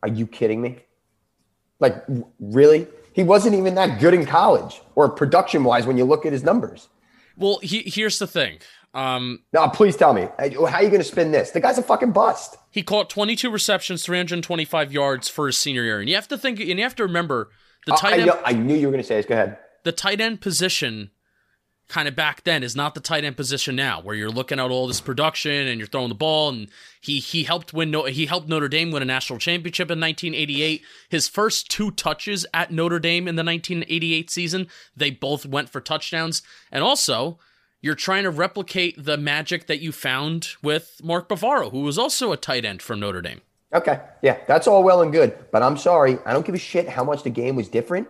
Are 0.01 0.07
you 0.09 0.25
kidding 0.27 0.61
me? 0.61 0.77
Like, 1.81 1.95
really? 2.39 2.87
He 3.13 3.23
wasn't 3.23 3.55
even 3.55 3.75
that 3.75 3.99
good 3.99 4.13
in 4.13 4.25
college 4.25 4.81
or 4.95 5.09
production 5.09 5.63
wise 5.65 5.85
when 5.85 5.97
you 5.97 6.05
look 6.05 6.25
at 6.25 6.31
his 6.31 6.41
numbers. 6.43 6.87
Well, 7.35 7.59
he, 7.61 7.83
here's 7.85 8.17
the 8.19 8.27
thing. 8.27 8.59
Um, 8.93 9.43
Now, 9.53 9.67
please 9.67 9.95
tell 9.97 10.13
me, 10.13 10.23
uh, 10.39 10.49
how 10.67 10.77
are 10.77 10.83
you 10.83 10.89
going 10.89 11.01
to 11.01 11.07
spin 11.07 11.31
this? 11.31 11.51
The 11.51 11.59
guy's 11.59 11.77
a 11.77 11.83
fucking 11.83 12.11
bust. 12.11 12.55
he 12.71 12.81
caught 12.81 13.09
22 13.09 13.49
receptions, 13.51 14.03
325 14.05 14.91
yards 14.93 15.27
for 15.29 15.47
his 15.47 15.57
senior 15.57 15.83
year. 15.83 15.99
And 15.99 16.07
you 16.09 16.15
have 16.15 16.27
to 16.29 16.37
think, 16.37 16.59
and 16.59 16.69
you 16.69 16.81
have 16.83 16.95
to 16.95 17.03
remember 17.03 17.49
the 17.85 17.93
I, 17.93 17.97
tight 17.97 18.13
I 18.13 18.17
end, 18.17 18.25
know- 18.27 18.41
I 18.45 18.53
knew 18.53 18.75
you 18.75 18.87
were 18.87 18.91
going 18.91 19.03
to 19.03 19.07
say 19.07 19.17
this. 19.17 19.25
Go 19.25 19.35
ahead. 19.35 19.57
the 19.83 19.91
tight 19.91 20.21
end 20.21 20.39
position 20.41 21.11
kind 21.89 22.07
of 22.07 22.15
back 22.15 22.43
then 22.43 22.63
is 22.63 22.75
not 22.75 22.93
the 22.93 23.01
tight 23.01 23.25
end 23.25 23.35
position 23.35 23.75
now 23.75 23.99
where 23.99 24.15
you're 24.15 24.29
looking 24.29 24.59
at 24.59 24.71
all 24.71 24.87
this 24.87 25.01
production 25.01 25.67
and 25.67 25.79
you're 25.79 25.87
throwing 25.87 26.09
the 26.09 26.15
ball 26.15 26.49
and 26.49 26.69
he 27.01 27.19
he 27.19 27.43
helped 27.43 27.73
win 27.73 27.93
he 28.07 28.27
helped 28.27 28.47
Notre 28.47 28.69
Dame 28.69 28.91
win 28.91 29.01
a 29.01 29.05
national 29.05 29.39
championship 29.39 29.91
in 29.91 29.99
1988 29.99 30.81
his 31.09 31.27
first 31.27 31.69
two 31.69 31.91
touches 31.91 32.45
at 32.53 32.71
Notre 32.71 32.99
Dame 32.99 33.27
in 33.27 33.35
the 33.35 33.43
1988 33.43 34.29
season 34.29 34.67
they 34.95 35.11
both 35.11 35.45
went 35.45 35.69
for 35.69 35.81
touchdowns 35.81 36.41
and 36.71 36.83
also 36.83 37.39
you're 37.81 37.95
trying 37.95 38.23
to 38.23 38.29
replicate 38.29 39.03
the 39.03 39.17
magic 39.17 39.67
that 39.67 39.79
you 39.79 39.91
found 39.91 40.49
with 40.61 41.01
Mark 41.03 41.27
Bavaro 41.27 41.71
who 41.71 41.81
was 41.81 41.97
also 41.97 42.31
a 42.31 42.37
tight 42.37 42.63
end 42.63 42.81
from 42.81 42.99
Notre 42.99 43.21
Dame 43.21 43.41
Okay. 43.73 43.99
Yeah, 44.21 44.37
that's 44.47 44.67
all 44.67 44.83
well 44.83 45.01
and 45.01 45.11
good. 45.11 45.37
But 45.51 45.61
I'm 45.61 45.77
sorry. 45.77 46.17
I 46.25 46.33
don't 46.33 46.45
give 46.45 46.55
a 46.55 46.59
shit 46.59 46.89
how 46.89 47.03
much 47.03 47.23
the 47.23 47.29
game 47.29 47.55
was 47.55 47.67
different. 47.67 48.07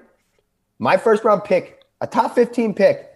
My 0.80 0.96
first 0.96 1.24
round 1.26 1.44
pick, 1.44 1.84
a 2.00 2.08
top 2.08 2.34
15 2.34 2.74
pick, 2.74 3.09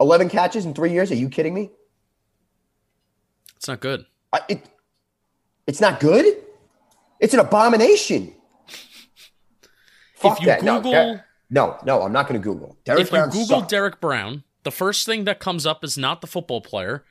11 0.00 0.28
catches 0.30 0.64
in 0.64 0.74
three 0.74 0.92
years. 0.92 1.10
Are 1.10 1.16
you 1.16 1.28
kidding 1.28 1.54
me? 1.54 1.70
it's 3.56 3.68
not 3.68 3.80
good 3.80 4.06
I, 4.32 4.40
it, 4.48 4.64
it's 5.66 5.80
not 5.80 6.00
good. 6.00 6.24
It's 7.20 7.34
an 7.34 7.40
abomination. 7.40 8.34
Fuck 10.14 10.40
you 10.40 10.46
that. 10.46 10.62
No, 10.62 10.76
Google- 10.76 10.92
Der- 10.92 11.24
no, 11.50 11.76
no, 11.84 12.02
I'm 12.02 12.12
not 12.12 12.28
going 12.28 12.40
to 12.40 12.44
Google. 12.44 12.76
Derek 12.84 13.02
if 13.02 13.12
you 13.12 13.24
Google 13.26 13.44
sucked. 13.44 13.70
Derek 13.70 14.00
Brown, 14.00 14.44
the 14.62 14.70
first 14.70 15.04
thing 15.06 15.24
that 15.24 15.40
comes 15.40 15.66
up 15.66 15.84
is 15.84 15.98
not 15.98 16.20
the 16.20 16.26
football 16.26 16.60
player, 16.60 17.04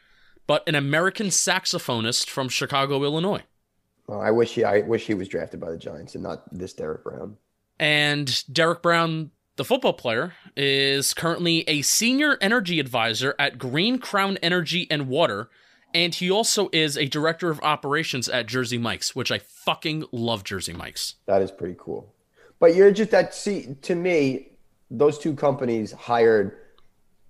but 0.47 0.67
an 0.67 0.75
American 0.75 1.28
saxophonist 1.28 2.28
from 2.28 2.49
Chicago, 2.49 3.04
Illinois. 3.04 3.43
Well, 4.08 4.21
I 4.21 4.32
wish 4.32 4.54
he, 4.56 4.63
I 4.63 4.80
wish 4.80 5.06
he 5.06 5.13
was 5.13 5.28
drafted 5.28 5.60
by 5.60 5.71
the 5.71 5.78
Giants 5.78 6.15
and 6.15 6.23
not 6.23 6.43
this 6.52 6.73
Derek 6.73 7.04
Brown. 7.04 7.38
And 7.80 8.43
Derek 8.52 8.82
Brown, 8.82 9.32
the 9.60 9.65
football 9.65 9.91
player, 9.91 10.34
is 10.56 11.13
currently 11.13 11.67
a 11.67 11.82
senior 11.82 12.38
energy 12.39 12.80
advisor 12.80 13.36
at 13.38 13.58
Green 13.58 14.00
Crown 14.00 14.38
Energy 14.41 14.88
and 14.89 15.10
Water. 15.10 15.50
And 15.93 16.15
he 16.15 16.32
also 16.32 16.69
is 16.72 16.98
a 16.98 17.08
director 17.08 17.50
of 17.50 17.60
operations 17.60 18.30
at 18.30 18.48
Jersey 18.48 18.78
Mike's, 18.78 19.17
which 19.17 19.34
I 19.34 19.39
fucking 19.39 20.06
love 20.13 20.45
Jersey 20.45 20.72
Mike's. 20.72 21.15
That 21.26 21.41
is 21.41 21.52
pretty 21.52 21.76
cool. 21.78 22.13
But 22.60 22.74
you're 22.74 22.91
just 22.91 23.12
that. 23.12 23.36
See, 23.36 23.76
to 23.82 23.95
me, 23.95 24.48
those 24.89 25.19
two 25.19 25.34
companies 25.34 25.91
hired 25.91 26.56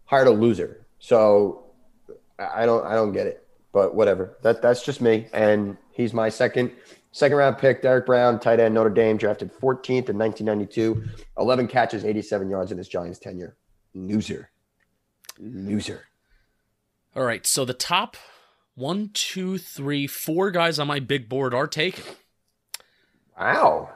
hired 0.06 0.28
a 0.28 0.32
loser. 0.32 0.86
So 1.00 1.72
I 2.38 2.68
don't 2.68 2.86
I 2.86 2.94
don't 2.94 3.12
get 3.12 3.26
it. 3.26 3.48
But 3.72 3.96
whatever. 3.96 4.38
That 4.44 4.62
that's 4.62 4.86
just 4.86 5.02
me. 5.02 5.30
And 5.34 5.78
he's 5.90 6.14
my 6.14 6.30
second 6.30 6.74
second 7.12 7.38
round 7.38 7.58
pick. 7.58 7.82
Derek 7.82 8.06
Brown, 8.06 8.40
tight 8.40 8.60
end, 8.60 8.74
Notre 8.74 8.90
Dame, 8.90 9.18
drafted 9.18 9.52
14th 9.54 10.10
in 10.10 10.18
1992. 10.18 11.04
11 11.38 11.68
catches, 11.68 12.06
87 12.06 12.50
yards 12.50 12.72
in 12.72 12.78
his 12.78 12.88
Giants 12.88 13.20
tenure. 13.20 13.56
Loser. 13.94 14.50
Loser. 15.38 16.06
All 17.16 17.24
right, 17.24 17.46
so 17.46 17.66
the 17.66 17.74
top 17.74 18.18
one, 18.76 19.10
two, 19.14 19.58
three, 19.58 20.08
four 20.08 20.52
guys 20.52 20.80
on 20.80 20.88
my 20.88 21.00
big 21.00 21.28
board 21.28 21.54
are 21.54 21.68
taken. 21.68 22.04
Wow. 23.38 23.90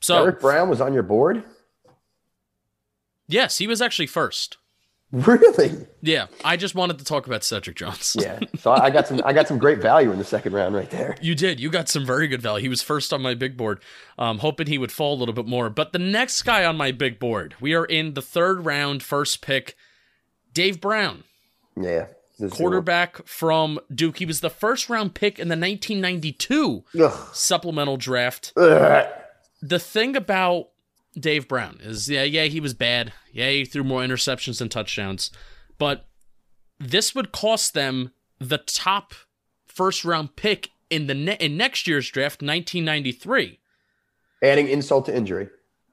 So 0.00 0.24
Derek 0.24 0.40
Brown 0.40 0.68
was 0.68 0.80
on 0.80 0.92
your 0.92 1.02
board? 1.02 1.44
Yes, 3.28 3.58
he 3.58 3.66
was 3.66 3.80
actually 3.82 4.06
first. 4.06 4.56
Really? 5.12 5.86
Yeah, 6.02 6.26
I 6.44 6.56
just 6.56 6.74
wanted 6.74 6.98
to 6.98 7.04
talk 7.04 7.26
about 7.26 7.44
Cedric 7.44 7.76
Jones. 7.76 8.16
Yeah. 8.18 8.40
So 8.58 8.72
I 8.72 8.90
got 8.90 9.06
some 9.06 9.20
I 9.24 9.32
got 9.32 9.46
some 9.48 9.58
great 9.58 9.78
value 9.80 10.10
in 10.10 10.18
the 10.18 10.24
second 10.24 10.52
round 10.52 10.74
right 10.74 10.90
there. 10.90 11.16
You 11.22 11.34
did. 11.34 11.60
You 11.60 11.70
got 11.70 11.88
some 11.88 12.04
very 12.04 12.26
good 12.28 12.42
value. 12.42 12.62
He 12.62 12.68
was 12.68 12.82
first 12.82 13.12
on 13.12 13.22
my 13.22 13.34
big 13.34 13.56
board. 13.56 13.80
Um, 14.18 14.38
hoping 14.38 14.66
he 14.66 14.78
would 14.78 14.90
fall 14.92 15.14
a 15.14 15.18
little 15.18 15.34
bit 15.34 15.46
more. 15.46 15.70
But 15.70 15.92
the 15.92 15.98
next 16.00 16.42
guy 16.42 16.64
on 16.64 16.76
my 16.76 16.90
big 16.92 17.18
board, 17.20 17.54
we 17.60 17.72
are 17.74 17.84
in 17.84 18.14
the 18.14 18.22
third 18.22 18.64
round, 18.66 19.02
first 19.02 19.42
pick, 19.42 19.76
Dave 20.52 20.80
Brown, 20.80 21.22
Yeah. 21.80 22.06
Quarterback 22.50 23.26
from 23.26 23.78
Duke. 23.94 24.18
He 24.18 24.26
was 24.26 24.40
the 24.40 24.50
first 24.50 24.90
round 24.90 25.14
pick 25.14 25.38
in 25.38 25.48
the 25.48 25.52
1992 25.56 26.84
Ugh. 27.00 27.28
supplemental 27.32 27.96
draft. 27.96 28.52
Ugh. 28.56 29.06
The 29.62 29.78
thing 29.78 30.16
about 30.16 30.68
Dave 31.18 31.48
Brown 31.48 31.78
is 31.80 32.08
yeah, 32.08 32.22
yeah, 32.22 32.44
he 32.44 32.60
was 32.60 32.74
bad. 32.74 33.12
Yeah, 33.32 33.50
he 33.50 33.64
threw 33.64 33.84
more 33.84 34.02
interceptions 34.02 34.58
than 34.58 34.68
touchdowns. 34.68 35.30
But 35.78 36.06
this 36.78 37.14
would 37.14 37.32
cost 37.32 37.74
them 37.74 38.12
the 38.38 38.58
top 38.58 39.14
first 39.66 40.04
round 40.04 40.36
pick 40.36 40.70
in 40.90 41.06
the 41.06 41.14
ne- 41.14 41.36
in 41.40 41.56
next 41.56 41.86
year's 41.86 42.08
draft, 42.10 42.42
1993. 42.42 43.58
Adding 44.42 44.68
insult 44.68 45.06
to 45.06 45.16
injury. 45.16 45.48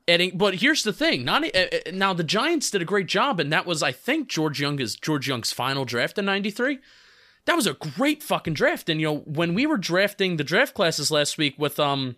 Adding, 0.07 0.37
but 0.37 0.55
here's 0.55 0.83
the 0.83 0.91
thing. 0.91 1.23
Not 1.23 1.43
uh, 1.55 1.65
now 1.93 2.13
the 2.13 2.25
Giants 2.25 2.69
did 2.69 2.81
a 2.81 2.85
great 2.85 3.07
job, 3.07 3.39
and 3.39 3.51
that 3.53 3.65
was 3.65 3.81
I 3.81 3.93
think 3.93 4.27
George 4.27 4.59
Young's 4.59 4.95
George 4.95 5.27
Young's 5.27 5.53
final 5.53 5.85
draft 5.85 6.17
in 6.17 6.25
'93. 6.25 6.79
That 7.45 7.55
was 7.55 7.67
a 7.67 7.73
great 7.73 8.21
fucking 8.21 8.53
draft, 8.53 8.89
and 8.89 8.99
you 8.99 9.07
know 9.07 9.17
when 9.19 9.53
we 9.53 9.65
were 9.65 9.77
drafting 9.77 10.35
the 10.35 10.43
draft 10.43 10.73
classes 10.73 11.09
last 11.09 11.37
week 11.37 11.55
with 11.57 11.79
um 11.79 12.17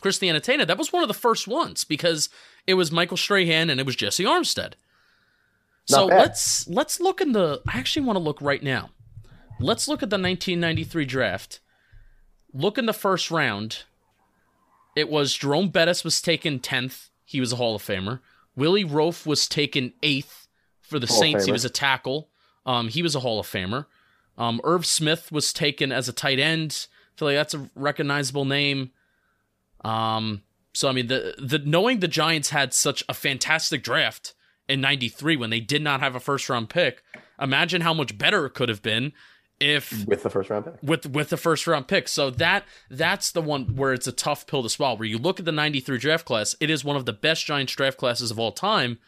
Chris 0.00 0.18
Anatena, 0.18 0.66
that 0.66 0.78
was 0.78 0.92
one 0.92 1.02
of 1.02 1.08
the 1.08 1.14
first 1.14 1.48
ones 1.48 1.84
because 1.84 2.28
it 2.66 2.74
was 2.74 2.92
Michael 2.92 3.16
Strahan 3.16 3.70
and 3.70 3.80
it 3.80 3.86
was 3.86 3.96
Jessie 3.96 4.24
Armstead. 4.24 4.74
Not 5.90 5.96
so 5.96 6.08
bad. 6.08 6.18
let's 6.18 6.68
let's 6.68 7.00
look 7.00 7.20
in 7.20 7.32
the. 7.32 7.60
I 7.68 7.78
actually 7.78 8.06
want 8.06 8.16
to 8.16 8.22
look 8.22 8.40
right 8.40 8.62
now. 8.62 8.90
Let's 9.60 9.86
look 9.86 10.02
at 10.02 10.10
the 10.10 10.16
1993 10.16 11.04
draft. 11.04 11.60
Look 12.52 12.78
in 12.78 12.86
the 12.86 12.92
first 12.92 13.30
round. 13.30 13.84
It 14.96 15.08
was 15.08 15.34
Jerome 15.34 15.68
Bettis 15.68 16.04
was 16.04 16.22
taken 16.22 16.60
10th. 16.60 17.08
He 17.24 17.40
was 17.40 17.52
a 17.52 17.56
Hall 17.56 17.74
of 17.74 17.82
Famer. 17.82 18.20
Willie 18.56 18.84
Roaf 18.84 19.26
was 19.26 19.48
taken 19.48 19.92
8th 20.02 20.46
for 20.80 20.98
the 20.98 21.06
Hall 21.06 21.18
Saints. 21.18 21.46
He 21.46 21.52
was 21.52 21.64
a 21.64 21.70
tackle. 21.70 22.28
Um, 22.64 22.88
he 22.88 23.02
was 23.02 23.14
a 23.14 23.20
Hall 23.20 23.40
of 23.40 23.46
Famer. 23.46 23.86
Um, 24.38 24.60
Irv 24.64 24.86
Smith 24.86 25.32
was 25.32 25.52
taken 25.52 25.92
as 25.92 26.08
a 26.08 26.12
tight 26.12 26.38
end. 26.38 26.86
I 27.14 27.18
feel 27.18 27.28
like 27.28 27.36
that's 27.36 27.54
a 27.54 27.70
recognizable 27.74 28.44
name. 28.44 28.90
Um, 29.84 30.42
so 30.72 30.88
I 30.88 30.92
mean, 30.92 31.06
the 31.06 31.34
the 31.38 31.58
knowing 31.58 32.00
the 32.00 32.08
Giants 32.08 32.50
had 32.50 32.74
such 32.74 33.04
a 33.08 33.14
fantastic 33.14 33.82
draft 33.82 34.34
in 34.68 34.80
'93 34.80 35.36
when 35.36 35.50
they 35.50 35.60
did 35.60 35.82
not 35.82 36.00
have 36.00 36.16
a 36.16 36.20
first 36.20 36.48
round 36.48 36.68
pick, 36.70 37.02
imagine 37.40 37.82
how 37.82 37.94
much 37.94 38.16
better 38.18 38.46
it 38.46 38.54
could 38.54 38.68
have 38.68 38.82
been 38.82 39.12
if 39.60 40.06
with 40.06 40.22
the 40.22 40.30
first 40.30 40.50
round 40.50 40.64
pick. 40.64 40.74
with 40.82 41.06
with 41.06 41.28
the 41.30 41.36
first 41.36 41.66
round 41.66 41.86
pick. 41.86 42.08
So 42.08 42.30
that 42.30 42.64
that's 42.90 43.30
the 43.30 43.42
one 43.42 43.76
where 43.76 43.92
it's 43.92 44.06
a 44.06 44.12
tough 44.12 44.46
pill 44.46 44.62
to 44.62 44.68
swallow. 44.68 44.96
Where 44.96 45.08
you 45.08 45.18
look 45.18 45.38
at 45.38 45.44
the 45.44 45.52
'93 45.52 45.98
draft 45.98 46.24
class, 46.26 46.56
it 46.60 46.70
is 46.70 46.84
one 46.84 46.96
of 46.96 47.06
the 47.06 47.12
best 47.12 47.46
Giants 47.46 47.74
draft 47.74 47.98
classes 47.98 48.30
of 48.30 48.38
all 48.38 48.52
time. 48.52 48.98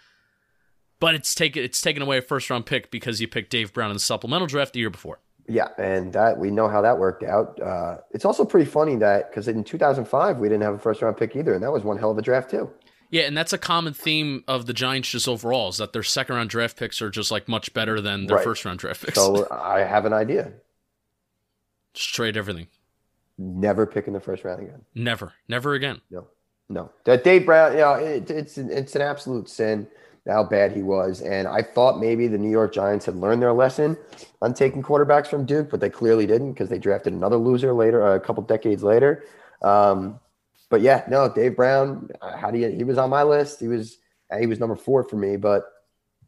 But 0.98 1.14
it's 1.14 1.34
taken 1.34 1.62
it's 1.62 1.80
taken 1.80 2.02
away 2.02 2.18
a 2.18 2.22
first 2.22 2.48
round 2.48 2.66
pick 2.66 2.90
because 2.90 3.20
you 3.20 3.28
picked 3.28 3.50
Dave 3.50 3.72
Brown 3.72 3.90
in 3.90 3.96
the 3.96 4.00
supplemental 4.00 4.46
draft 4.46 4.72
the 4.72 4.80
year 4.80 4.90
before. 4.90 5.18
Yeah, 5.48 5.68
and 5.78 6.12
that 6.12 6.38
we 6.38 6.50
know 6.50 6.68
how 6.68 6.82
that 6.82 6.98
worked 6.98 7.22
out. 7.22 7.60
Uh, 7.62 7.98
it's 8.10 8.24
also 8.24 8.44
pretty 8.44 8.68
funny 8.68 8.96
that 8.96 9.30
because 9.30 9.46
in 9.46 9.62
2005 9.62 10.38
we 10.38 10.48
didn't 10.48 10.62
have 10.64 10.74
a 10.74 10.78
first 10.78 11.02
round 11.02 11.16
pick 11.16 11.36
either, 11.36 11.54
and 11.54 11.62
that 11.62 11.70
was 11.72 11.84
one 11.84 11.98
hell 11.98 12.10
of 12.10 12.18
a 12.18 12.22
draft 12.22 12.50
too. 12.50 12.70
Yeah, 13.10 13.22
and 13.22 13.36
that's 13.36 13.52
a 13.52 13.58
common 13.58 13.94
theme 13.94 14.42
of 14.48 14.66
the 14.66 14.72
Giants 14.72 15.08
just 15.10 15.28
overall 15.28 15.68
is 15.68 15.76
that 15.76 15.92
their 15.92 16.02
second 16.02 16.34
round 16.34 16.50
draft 16.50 16.76
picks 16.76 17.00
are 17.00 17.10
just 17.10 17.30
like 17.30 17.46
much 17.46 17.72
better 17.72 18.00
than 18.00 18.26
their 18.26 18.38
Right. 18.38 18.44
first 18.44 18.64
round 18.64 18.80
draft 18.80 19.04
picks. 19.06 19.14
So 19.14 19.46
I 19.52 19.80
have 19.80 20.04
an 20.04 20.12
idea: 20.12 20.52
just 21.94 22.12
trade 22.14 22.36
everything. 22.36 22.66
never 23.38 23.86
pick 23.86 24.06
in 24.08 24.12
the 24.12 24.20
first 24.20 24.42
round 24.44 24.62
again. 24.62 24.84
Never, 24.94 25.32
never 25.48 25.74
again. 25.74 26.00
No, 26.10 26.26
no. 26.68 26.90
That 27.04 27.22
Dave 27.22 27.46
Brown, 27.46 27.72
you 27.72 27.78
know, 27.78 27.94
it, 27.94 28.30
it's 28.30 28.58
it's 28.58 28.96
an 28.96 29.02
absolute 29.02 29.48
sin 29.48 29.86
how 30.26 30.44
bad 30.44 30.72
he 30.72 30.82
was, 30.82 31.20
and 31.20 31.46
I 31.46 31.62
thought 31.62 32.00
maybe 32.00 32.26
the 32.26 32.38
New 32.38 32.50
York 32.50 32.74
Giants 32.74 33.06
had 33.06 33.16
learned 33.16 33.42
their 33.42 33.52
lesson 33.52 33.96
on 34.42 34.54
taking 34.54 34.82
quarterbacks 34.82 35.28
from 35.28 35.46
Duke, 35.46 35.70
but 35.70 35.80
they 35.80 35.90
clearly 35.90 36.26
didn't 36.26 36.52
because 36.52 36.68
they 36.68 36.78
drafted 36.78 37.12
another 37.12 37.36
loser 37.36 37.72
later, 37.72 38.14
a 38.14 38.20
couple 38.20 38.42
decades 38.42 38.82
later. 38.82 39.24
Um, 39.62 40.18
but 40.68 40.80
yeah, 40.80 41.04
no, 41.08 41.32
Dave 41.32 41.54
Brown. 41.56 42.10
uh, 42.20 42.36
How 42.36 42.50
do 42.50 42.58
you? 42.58 42.68
He 42.68 42.84
was 42.84 42.98
on 42.98 43.08
my 43.10 43.22
list. 43.22 43.60
He 43.60 43.68
was 43.68 43.98
he 44.38 44.46
was 44.46 44.58
number 44.58 44.76
four 44.76 45.04
for 45.04 45.16
me, 45.16 45.36
but 45.36 45.64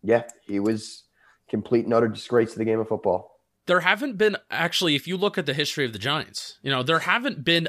yeah, 0.02 0.22
he 0.46 0.60
was 0.60 1.02
complete 1.48 1.84
and 1.84 1.94
utter 1.94 2.08
disgrace 2.08 2.52
to 2.52 2.58
the 2.58 2.64
game 2.64 2.78
of 2.78 2.88
football. 2.88 3.40
There 3.66 3.80
haven't 3.80 4.16
been 4.16 4.36
actually, 4.50 4.94
if 4.94 5.06
you 5.06 5.16
look 5.16 5.36
at 5.36 5.44
the 5.46 5.54
history 5.54 5.84
of 5.84 5.92
the 5.92 5.98
Giants, 5.98 6.58
you 6.62 6.70
know, 6.70 6.82
there 6.82 7.00
haven't 7.00 7.44
been 7.44 7.68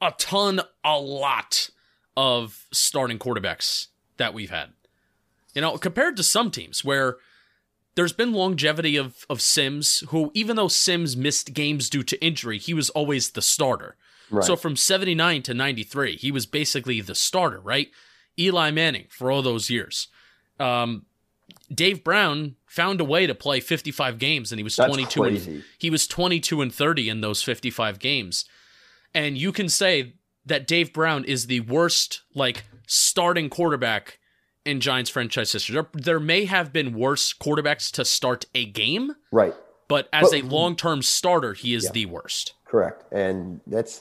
a 0.00 0.12
ton, 0.18 0.60
a 0.84 0.98
lot 0.98 1.68
of 2.16 2.66
starting 2.72 3.18
quarterbacks 3.18 3.88
that 4.16 4.32
we've 4.34 4.50
had. 4.50 4.70
You 5.54 5.60
know, 5.60 5.76
compared 5.76 6.16
to 6.16 6.22
some 6.22 6.50
teams 6.50 6.84
where 6.84 7.16
there's 7.94 8.12
been 8.12 8.32
longevity 8.32 8.96
of 8.96 9.26
of 9.28 9.40
Sims, 9.40 10.02
who 10.08 10.30
even 10.34 10.56
though 10.56 10.68
Sims 10.68 11.16
missed 11.16 11.52
games 11.52 11.90
due 11.90 12.02
to 12.02 12.24
injury, 12.24 12.58
he 12.58 12.74
was 12.74 12.90
always 12.90 13.30
the 13.30 13.42
starter. 13.42 13.96
Right. 14.30 14.44
So 14.44 14.56
from 14.56 14.76
79 14.76 15.42
to 15.42 15.54
93, 15.54 16.16
he 16.16 16.32
was 16.32 16.46
basically 16.46 17.02
the 17.02 17.14
starter, 17.14 17.60
right? 17.60 17.90
Eli 18.38 18.70
Manning 18.70 19.06
for 19.10 19.30
all 19.30 19.42
those 19.42 19.68
years. 19.68 20.08
Um, 20.58 21.04
Dave 21.72 22.02
Brown 22.02 22.56
found 22.66 23.00
a 23.00 23.04
way 23.04 23.26
to 23.26 23.34
play 23.34 23.60
55 23.60 24.18
games 24.18 24.50
and 24.52 24.58
he 24.58 24.62
was 24.62 24.76
That's 24.76 24.88
22 24.88 25.20
crazy. 25.20 25.50
and 25.52 25.64
he 25.76 25.90
was 25.90 26.06
22 26.06 26.62
and 26.62 26.74
30 26.74 27.10
in 27.10 27.20
those 27.20 27.42
55 27.42 27.98
games. 27.98 28.46
And 29.12 29.36
you 29.36 29.52
can 29.52 29.68
say 29.68 30.14
that 30.46 30.66
Dave 30.66 30.94
Brown 30.94 31.24
is 31.24 31.46
the 31.46 31.60
worst 31.60 32.22
like 32.34 32.64
starting 32.86 33.50
quarterback 33.50 34.18
in 34.64 34.80
Giants 34.80 35.10
franchise 35.10 35.52
history. 35.52 35.74
There, 35.74 35.86
there 35.92 36.20
may 36.20 36.44
have 36.44 36.72
been 36.72 36.94
worse 36.94 37.32
quarterbacks 37.32 37.90
to 37.92 38.04
start 38.04 38.44
a 38.54 38.64
game, 38.64 39.16
right. 39.30 39.54
but 39.88 40.08
as 40.12 40.30
But- 40.30 40.40
a 40.40 40.42
long-term 40.46 41.02
starter, 41.02 41.54
he 41.54 41.74
is 41.74 41.84
Yeah. 41.84 41.90
the 41.92 42.06
worst. 42.06 42.54
Correct, 42.64 43.04
and 43.12 43.60
that's 43.66 44.00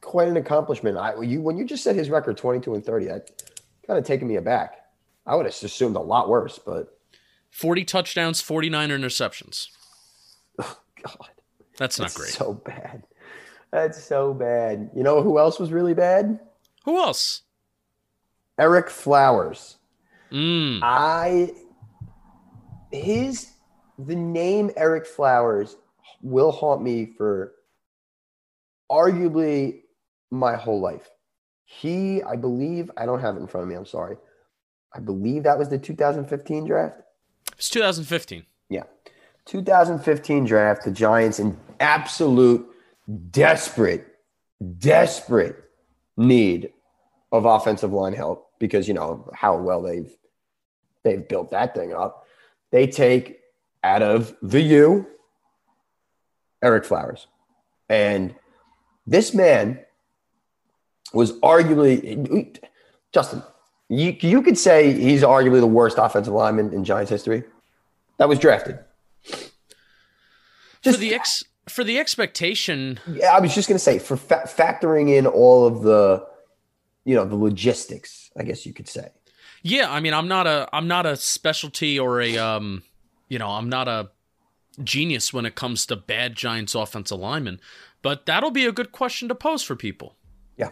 quite 0.00 0.28
an 0.28 0.36
accomplishment. 0.36 0.96
I 0.96 1.20
you 1.20 1.40
when 1.42 1.56
you 1.58 1.64
just 1.64 1.82
said 1.84 1.96
his 1.96 2.08
record 2.10 2.36
twenty 2.36 2.60
two 2.60 2.74
and 2.74 2.84
thirty, 2.84 3.06
that 3.06 3.42
kind 3.86 3.98
of 3.98 4.04
taken 4.04 4.28
me 4.28 4.36
aback. 4.36 4.76
I 5.26 5.34
would 5.34 5.44
have 5.44 5.54
assumed 5.62 5.96
a 5.96 6.00
lot 6.00 6.28
worse, 6.30 6.58
but 6.58 6.98
40 7.50 7.84
touchdowns, 7.84 8.40
49 8.40 8.88
interceptions. 8.90 9.68
Oh, 10.60 10.76
God, 11.02 11.28
That's 11.76 11.98
not 11.98 12.06
that's 12.06 12.16
great. 12.16 12.30
so 12.30 12.54
bad. 12.54 13.04
That's 13.70 14.02
so 14.02 14.32
bad. 14.34 14.90
You 14.96 15.02
know 15.04 15.22
who 15.22 15.38
else 15.38 15.58
was 15.60 15.70
really 15.70 15.94
bad? 15.94 16.40
Who 16.84 16.96
else? 16.98 17.42
Ereck 18.58 18.88
Flowers. 18.88 19.76
Mm. 20.32 20.80
I 20.82 21.52
his 22.92 23.52
the 23.98 24.16
name 24.16 24.70
Ereck 24.70 25.06
Flowers 25.06 25.76
will 26.22 26.52
haunt 26.52 26.82
me 26.82 27.06
for 27.16 27.52
arguably 28.90 29.80
my 30.30 30.56
whole 30.56 30.80
life. 30.80 31.10
He, 31.64 32.22
I 32.22 32.36
believe, 32.36 32.90
I 32.96 33.06
don't 33.06 33.20
have 33.20 33.36
it 33.36 33.40
in 33.40 33.46
front 33.46 33.64
of 33.64 33.68
me. 33.68 33.74
I'm 33.74 33.86
sorry. 33.86 34.16
I 34.94 35.00
believe 35.00 35.42
that 35.42 35.58
was 35.58 35.68
the 35.68 35.78
2015 35.78 36.66
draft. 36.66 37.02
It's 37.56 37.68
2015. 37.68 38.46
Yeah. 38.70 38.84
2015 39.44 40.44
draft, 40.44 40.84
the 40.84 40.90
Giants 40.90 41.38
in 41.38 41.58
absolute 41.80 42.66
desperate, 43.30 44.06
desperate 44.78 45.64
need 46.16 46.72
of 47.32 47.44
offensive 47.44 47.92
line 47.92 48.14
help 48.14 48.47
because 48.58 48.88
you 48.88 48.94
know 48.94 49.30
how 49.34 49.56
well 49.56 49.82
they've 49.82 50.10
they've 51.04 51.26
built 51.28 51.50
that 51.50 51.74
thing 51.74 51.92
up. 51.92 52.26
They 52.70 52.86
take 52.86 53.40
out 53.82 54.02
of 54.02 54.36
the 54.42 54.60
U 54.60 55.06
Ereck 56.62 56.84
Flowers. 56.84 57.26
And 57.88 58.34
this 59.06 59.32
man 59.32 59.80
was 61.12 61.32
arguably 61.40 62.58
Justin, 63.12 63.42
you, 63.88 64.14
you 64.20 64.42
could 64.42 64.58
say 64.58 64.92
he's 64.92 65.22
arguably 65.22 65.60
the 65.60 65.66
worst 65.66 65.96
offensive 65.98 66.34
lineman 66.34 66.72
in 66.74 66.84
Giants 66.84 67.10
history. 67.10 67.44
That 68.18 68.28
was 68.28 68.38
drafted. 68.38 68.78
for 70.82 70.92
the 70.92 71.14
ex 71.14 71.44
for 71.68 71.84
the 71.84 71.98
expectation, 71.98 72.98
Yeah, 73.06 73.34
I 73.34 73.40
was 73.40 73.54
just 73.54 73.68
gonna 73.68 73.78
say 73.78 73.98
for 73.98 74.16
fa- 74.16 74.44
factoring 74.46 75.10
in 75.16 75.26
all 75.26 75.66
of 75.66 75.82
the, 75.82 76.26
you 77.08 77.14
know, 77.14 77.24
the 77.24 77.36
logistics. 77.36 78.30
I 78.36 78.42
guess 78.42 78.66
you 78.66 78.72
could 78.74 78.86
say. 78.88 79.08
yeah, 79.62 79.90
I 79.90 80.00
mean, 80.00 80.12
I'm 80.14 80.28
not 80.28 80.46
a 80.46 80.68
I'm 80.72 80.86
not 80.88 81.06
a 81.06 81.16
specialty 81.16 81.98
or 81.98 82.20
a 82.20 82.36
um, 82.36 82.82
you 83.28 83.38
know, 83.38 83.48
I'm 83.48 83.68
not 83.68 83.88
a 83.88 84.10
genius 84.84 85.32
when 85.32 85.46
it 85.46 85.54
comes 85.54 85.86
to 85.86 85.96
bad 85.96 86.36
Giants 86.36 86.74
offensive 86.74 87.18
linemen, 87.18 87.60
but 88.02 88.26
that'll 88.26 88.50
be 88.52 88.66
a 88.66 88.72
good 88.72 88.92
question 88.92 89.28
to 89.28 89.34
pose 89.34 89.62
for 89.62 89.74
people. 89.74 90.16
Yeah, 90.56 90.70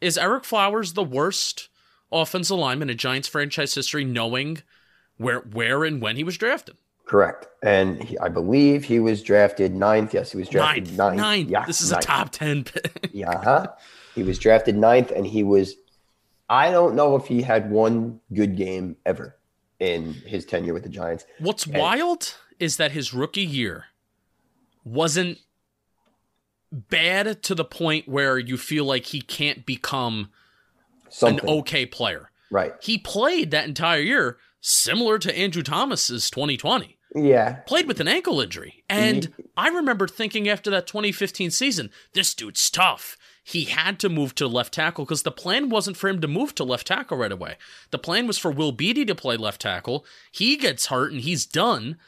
Is 0.00 0.16
Ereck 0.16 0.44
Flowers 0.44 0.92
the 0.92 1.02
worst 1.04 1.68
offensive 2.12 2.56
lineman 2.58 2.88
in 2.90 2.96
Giants 2.96 3.26
franchise 3.28 3.74
history, 3.74 4.04
knowing 4.04 4.62
where 5.16 5.40
where 5.40 5.82
and 5.84 6.00
when 6.00 6.16
he 6.16 6.24
was 6.24 6.36
drafted? 6.38 6.76
correct. 7.06 7.46
And 7.62 8.02
he, 8.02 8.18
I 8.18 8.30
believe 8.30 8.84
he 8.84 8.98
was 8.98 9.22
drafted 9.22 9.74
ninth. 9.74 10.14
Yes, 10.14 10.32
he 10.32 10.38
was 10.38 10.48
drafted 10.48 10.84
Ninth, 10.86 10.96
ninth. 10.96 11.16
ninth. 11.20 11.50
Yeah, 11.50 11.66
this 11.66 11.82
is 11.82 11.90
ninth. 11.92 12.04
a 12.04 12.06
top 12.06 12.30
ten 12.30 12.64
pick. 12.64 13.10
Yeah, 13.12 13.42
huh? 13.42 13.66
He 14.14 14.22
was 14.22 14.38
drafted 14.38 14.76
ninth, 14.76 15.10
and 15.10 15.26
he 15.26 15.42
was. 15.42 15.74
I 16.48 16.70
don't 16.70 16.94
know 16.94 17.16
if 17.16 17.26
he 17.26 17.42
had 17.42 17.70
one 17.70 18.20
good 18.32 18.56
game 18.56 18.96
ever 19.06 19.36
in 19.80 20.12
his 20.12 20.44
tenure 20.44 20.74
with 20.74 20.82
the 20.82 20.88
Giants. 20.90 21.24
What's 21.38 21.66
wild 21.66 22.34
is 22.60 22.76
that 22.76 22.92
his 22.92 23.14
rookie 23.14 23.44
year 23.44 23.86
wasn't 24.84 25.38
bad 26.70 27.42
to 27.44 27.54
the 27.54 27.64
point 27.64 28.08
where 28.08 28.38
you 28.38 28.56
feel 28.56 28.84
like 28.84 29.06
he 29.06 29.20
can't 29.20 29.64
become 29.64 30.30
Something. 31.08 31.48
an 31.48 31.54
okay 31.60 31.86
player. 31.86 32.30
right. 32.50 32.72
He 32.82 32.98
played 32.98 33.50
that 33.52 33.66
entire 33.66 34.00
year 34.00 34.36
similar 34.60 35.18
to 35.20 35.36
Andrew 35.38 35.62
Thomas's 35.62 36.30
2020. 36.30 36.98
Yeah. 37.16 37.52
Played 37.66 37.86
with 37.86 38.00
an 38.00 38.08
ankle 38.08 38.40
injury. 38.40 38.82
And 38.90 39.32
I 39.56 39.68
remember 39.68 40.08
thinking 40.08 40.48
after 40.48 40.68
that 40.70 40.86
2015 40.88 41.50
season, 41.52 41.90
this 42.12 42.34
dude's 42.34 42.68
tough. 42.70 43.16
He 43.46 43.64
had 43.64 43.98
to 44.00 44.08
move 44.08 44.34
to 44.36 44.48
left 44.48 44.72
tackle 44.72 45.04
because 45.04 45.22
the 45.22 45.30
plan 45.30 45.68
wasn't 45.68 45.98
for 45.98 46.08
him 46.08 46.22
to 46.22 46.26
move 46.26 46.54
to 46.54 46.64
left 46.64 46.86
tackle 46.86 47.18
right 47.18 47.30
away. 47.30 47.56
The 47.90 47.98
plan 47.98 48.26
was 48.26 48.38
for 48.38 48.50
Will 48.50 48.72
Beatty 48.72 49.04
to 49.04 49.14
play 49.14 49.36
left 49.36 49.60
tackle. 49.60 50.06
He 50.32 50.56
gets 50.56 50.86
hurt 50.86 51.12
and 51.12 51.20
he's 51.20 51.44
done. 51.44 51.98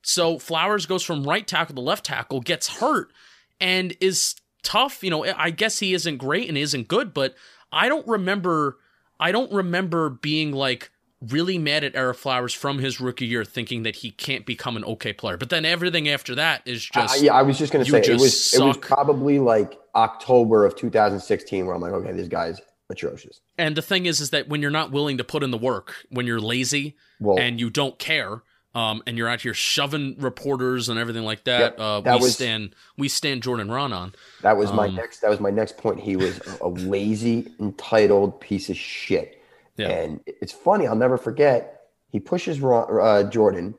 So 0.00 0.38
Flowers 0.38 0.86
goes 0.86 1.02
from 1.02 1.24
right 1.24 1.46
tackle 1.46 1.74
to 1.74 1.82
left 1.82 2.06
tackle, 2.06 2.40
gets 2.40 2.78
hurt, 2.78 3.12
and 3.60 3.94
is 4.00 4.36
tough. 4.62 5.04
You 5.04 5.10
know, 5.10 5.24
I 5.36 5.50
guess 5.50 5.80
he 5.80 5.92
isn't 5.92 6.16
great 6.16 6.48
and 6.48 6.56
isn't 6.56 6.88
good, 6.88 7.12
but 7.12 7.34
I 7.70 7.88
don't 7.90 8.06
remember. 8.08 8.78
I 9.20 9.32
don't 9.32 9.52
remember 9.52 10.08
being 10.08 10.52
like 10.52 10.90
really 11.20 11.58
mad 11.58 11.84
at 11.84 11.94
Ereck 11.94 12.16
Flowers 12.16 12.52
from 12.52 12.78
his 12.78 13.00
rookie 13.00 13.26
year, 13.26 13.44
thinking 13.44 13.82
that 13.84 13.96
he 13.96 14.10
can't 14.10 14.44
become 14.44 14.76
an 14.76 14.84
okay 14.84 15.12
player. 15.12 15.36
But 15.36 15.50
then 15.50 15.64
everything 15.64 16.08
after 16.08 16.34
that 16.34 16.62
is 16.66 16.84
just 16.84 17.22
yeah, 17.22 17.34
I 17.34 17.42
was 17.42 17.58
just 17.58 17.72
gonna 17.72 17.84
say 17.84 18.00
it 18.00 18.20
was 18.20 18.54
it 18.54 18.62
was 18.62 18.76
probably 18.76 19.38
like 19.38 19.78
October 19.94 20.64
of 20.64 20.76
2016 20.76 21.66
where 21.66 21.74
I'm 21.74 21.80
like, 21.80 21.92
okay, 21.92 22.12
this 22.12 22.28
guy's 22.28 22.60
atrocious. 22.90 23.40
And 23.58 23.76
the 23.76 23.82
thing 23.82 24.06
is, 24.06 24.20
is 24.20 24.30
that 24.30 24.48
when 24.48 24.62
you're 24.62 24.70
not 24.70 24.92
willing 24.92 25.18
to 25.18 25.24
put 25.24 25.42
in 25.42 25.50
the 25.50 25.58
work, 25.58 25.94
when 26.10 26.26
you're 26.26 26.40
lazy 26.40 26.96
Well, 27.18 27.38
and 27.38 27.58
you 27.58 27.70
don't 27.70 27.98
care, 27.98 28.42
um, 28.74 29.02
and 29.06 29.16
you're 29.16 29.28
out 29.28 29.40
here 29.40 29.54
shoving 29.54 30.16
reporters 30.18 30.88
and 30.90 30.98
everything 30.98 31.24
like 31.24 31.44
that, 31.44 31.60
Yep, 31.60 31.80
uh, 31.80 32.00
that 32.02 32.18
we 32.18 32.24
was- 32.24 32.34
stand 32.34 32.74
we 32.98 33.08
stand 33.08 33.42
Jordan 33.42 33.68
Raanan. 33.68 34.14
that 34.42 34.56
was 34.56 34.72
my 34.72 34.86
um, 34.86 34.94
next. 34.94 35.20
That 35.20 35.30
was 35.30 35.40
my 35.40 35.50
next 35.50 35.78
point. 35.78 35.98
He 36.00 36.14
was 36.16 36.38
a 36.60 36.68
lazy, 36.68 37.48
entitled 37.58 38.38
piece 38.40 38.68
of 38.68 38.76
shit. 38.76 39.42
Yeah. 39.76 39.88
And 39.88 40.20
it's 40.26 40.52
funny. 40.52 40.86
I'll 40.86 40.96
never 40.96 41.18
forget. 41.18 41.80
He 42.10 42.20
pushes 42.20 42.62
uh, 42.62 43.28
Jordan, 43.30 43.74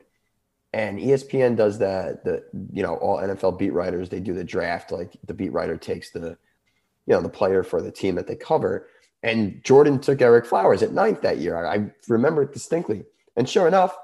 and 0.72 0.98
ESPN 0.98 1.56
does 1.56 1.78
that. 1.78 2.24
The 2.24 2.44
you 2.72 2.82
know 2.82 2.94
all 2.96 3.18
NFL 3.18 3.58
beat 3.58 3.72
writers 3.72 4.08
they 4.08 4.20
do 4.20 4.34
the 4.34 4.44
draft. 4.44 4.92
Like 4.92 5.16
the 5.26 5.34
beat 5.34 5.52
writer 5.52 5.76
takes 5.76 6.10
the 6.10 6.36
you 7.06 7.14
know 7.14 7.20
the 7.20 7.28
player 7.28 7.62
for 7.62 7.82
the 7.82 7.90
team 7.90 8.14
that 8.16 8.26
they 8.26 8.36
cover. 8.36 8.88
And 9.22 9.62
Jordan 9.64 9.98
took 9.98 10.18
Ereck 10.18 10.46
Flowers 10.46 10.82
at 10.82 10.92
ninth 10.92 11.22
that 11.22 11.38
year. 11.38 11.56
I, 11.56 11.74
I 11.74 11.90
remember 12.06 12.42
it 12.42 12.52
distinctly. 12.52 13.04
And 13.36 13.48
sure 13.48 13.66
enough, 13.66 13.96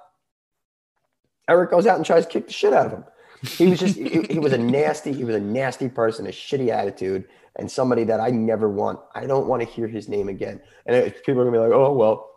Ereck 1.48 1.70
goes 1.70 1.86
out 1.86 1.96
and 1.96 2.04
tries 2.04 2.26
to 2.26 2.32
kick 2.32 2.46
the 2.46 2.52
shit 2.52 2.72
out 2.72 2.86
of 2.86 2.92
him. 2.92 3.04
He 3.42 3.66
was 3.66 3.78
just 3.78 3.96
he, 3.96 4.22
he 4.22 4.38
was 4.38 4.52
a 4.52 4.58
nasty 4.58 5.12
he 5.12 5.24
was 5.24 5.36
a 5.36 5.40
nasty 5.40 5.88
person, 5.88 6.26
a 6.26 6.30
shitty 6.30 6.70
attitude, 6.70 7.26
and 7.56 7.70
somebody 7.70 8.04
that 8.04 8.20
I 8.20 8.30
never 8.30 8.68
want. 8.68 9.00
I 9.14 9.26
don't 9.26 9.46
want 9.46 9.62
to 9.62 9.68
hear 9.68 9.86
his 9.86 10.08
name 10.08 10.28
again. 10.28 10.60
And 10.86 10.96
it, 10.96 11.24
people 11.24 11.40
are 11.40 11.44
gonna 11.44 11.56
be 11.56 11.62
like, 11.62 11.72
oh 11.72 11.92
well, 11.92 12.30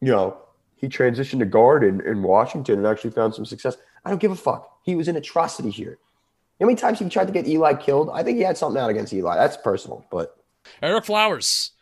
you 0.00 0.10
know, 0.10 0.36
he 0.76 0.88
transitioned 0.88 1.40
to 1.40 1.46
guard 1.46 1.84
in, 1.84 2.00
in 2.06 2.22
Washington 2.22 2.78
and 2.78 2.86
actually 2.86 3.10
found 3.10 3.34
some 3.34 3.44
success. 3.44 3.76
I 4.04 4.10
don't 4.10 4.20
give 4.20 4.32
a 4.32 4.36
fuck. 4.36 4.78
He 4.82 4.94
was 4.94 5.08
an 5.08 5.16
atrocity 5.16 5.70
here. 5.70 5.98
How 6.60 6.66
many 6.66 6.76
times 6.76 6.98
he 6.98 7.08
tried 7.08 7.26
to 7.26 7.32
get 7.32 7.46
Eli 7.46 7.74
killed? 7.74 8.10
I 8.12 8.22
think 8.22 8.36
he 8.36 8.44
had 8.44 8.56
something 8.56 8.80
out 8.80 8.90
against 8.90 9.12
Eli. 9.12 9.36
That's 9.36 9.56
personal, 9.56 10.04
but 10.10 10.36
Ereck 10.82 11.04
Flowers, 11.04 11.72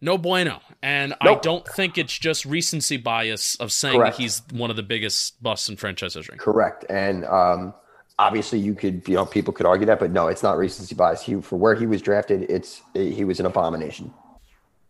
no 0.00 0.18
bueno. 0.18 0.60
And 0.82 1.14
I 1.20 1.36
don't 1.36 1.66
think 1.66 1.96
it's 1.96 2.16
just 2.16 2.44
recency 2.44 2.96
bias 2.96 3.56
of 3.56 3.72
saying 3.72 3.98
Correct. 3.98 4.16
that 4.16 4.22
he's 4.22 4.42
one 4.52 4.70
of 4.70 4.76
the 4.76 4.82
biggest 4.82 5.42
busts 5.42 5.68
in 5.68 5.76
franchise 5.76 6.14
history. 6.14 6.36
Correct. 6.38 6.84
And 6.90 7.24
um, 7.24 7.74
obviously, 8.18 8.58
you 8.58 8.74
could, 8.74 9.06
you 9.08 9.14
know, 9.14 9.26
people 9.26 9.52
could 9.52 9.66
argue 9.66 9.86
that, 9.86 9.98
but 9.98 10.10
no, 10.10 10.28
it's 10.28 10.42
not 10.42 10.56
recency 10.58 10.94
bias. 10.94 11.22
He, 11.22 11.40
for 11.40 11.56
where 11.56 11.74
he 11.74 11.86
was 11.86 12.02
drafted, 12.02 12.50
it's 12.50 12.82
he 12.94 13.24
was 13.24 13.40
an 13.40 13.46
abomination. 13.46 14.12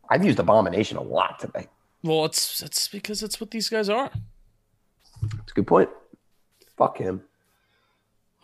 I've 0.09 0.25
used 0.25 0.39
abomination 0.39 0.97
a 0.97 1.03
lot 1.03 1.39
today. 1.39 1.67
Well, 2.03 2.25
it's 2.25 2.63
it's 2.63 2.89
because 2.89 3.23
it's 3.23 3.41
what 3.41 3.51
these 3.51 3.69
guys 3.69 3.89
are. 3.89 4.11
it's 5.23 5.53
a 5.53 5.55
good 5.55 5.67
point. 5.67 5.91
Fuck 6.77 6.99
him. 6.99 7.23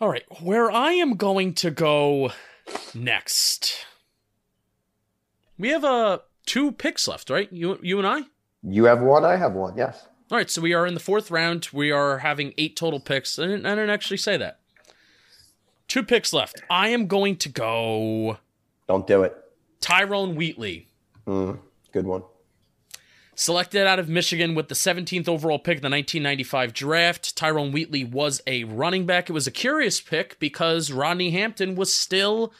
All 0.01 0.09
right, 0.09 0.25
where 0.41 0.69
I 0.69 0.93
am 0.93 1.15
going 1.15 1.53
to 1.55 1.71
go 1.71 2.31
next. 2.93 3.85
We 5.57 5.69
have 5.69 5.85
uh 5.85 6.19
two 6.45 6.71
picks 6.73 7.07
left, 7.07 7.29
right? 7.29 7.51
You 7.53 7.79
you 7.81 7.99
and 7.99 8.07
I? 8.07 8.21
You 8.63 8.85
have 8.85 9.01
one. 9.01 9.23
I 9.23 9.37
have 9.37 9.53
one. 9.53 9.77
Yes. 9.77 10.07
All 10.31 10.37
right, 10.37 10.49
so 10.49 10.61
we 10.61 10.73
are 10.73 10.87
in 10.87 10.93
the 10.93 10.99
fourth 10.99 11.29
round. 11.29 11.69
We 11.71 11.91
are 11.91 12.17
having 12.19 12.53
eight 12.57 12.75
total 12.75 12.99
picks. 12.99 13.37
I 13.37 13.43
didn't, 13.43 13.65
I 13.65 13.75
didn't 13.75 13.91
actually 13.91 14.17
say 14.17 14.35
that. 14.37 14.59
Two 15.93 16.01
picks 16.01 16.33
left. 16.33 16.63
I 16.71 16.87
am 16.87 17.05
going 17.05 17.35
to 17.35 17.49
go 17.49 18.39
Don't 18.87 19.05
do 19.05 19.21
it. 19.21 19.37
Tyrone 19.79 20.33
Wheatley. 20.33 20.87
Mm, 21.27 21.59
good 21.91 22.07
one. 22.07 22.23
Selected 23.35 23.85
out 23.85 23.99
of 23.99 24.09
Michigan 24.09 24.55
with 24.55 24.69
the 24.69 24.73
17th 24.73 25.27
overall 25.27 25.59
pick 25.59 25.77
in 25.77 25.83
the 25.83 25.91
1995 25.91 26.73
draft, 26.73 27.35
Tyrone 27.35 27.71
Wheatley 27.71 28.03
was 28.03 28.41
a 28.47 28.63
running 28.63 29.05
back. 29.05 29.29
It 29.29 29.33
was 29.33 29.45
a 29.45 29.51
curious 29.51 30.01
pick 30.01 30.39
because 30.39 30.91
Rodney 30.91 31.29
Hampton 31.29 31.75
was 31.75 31.93
still 31.93 32.51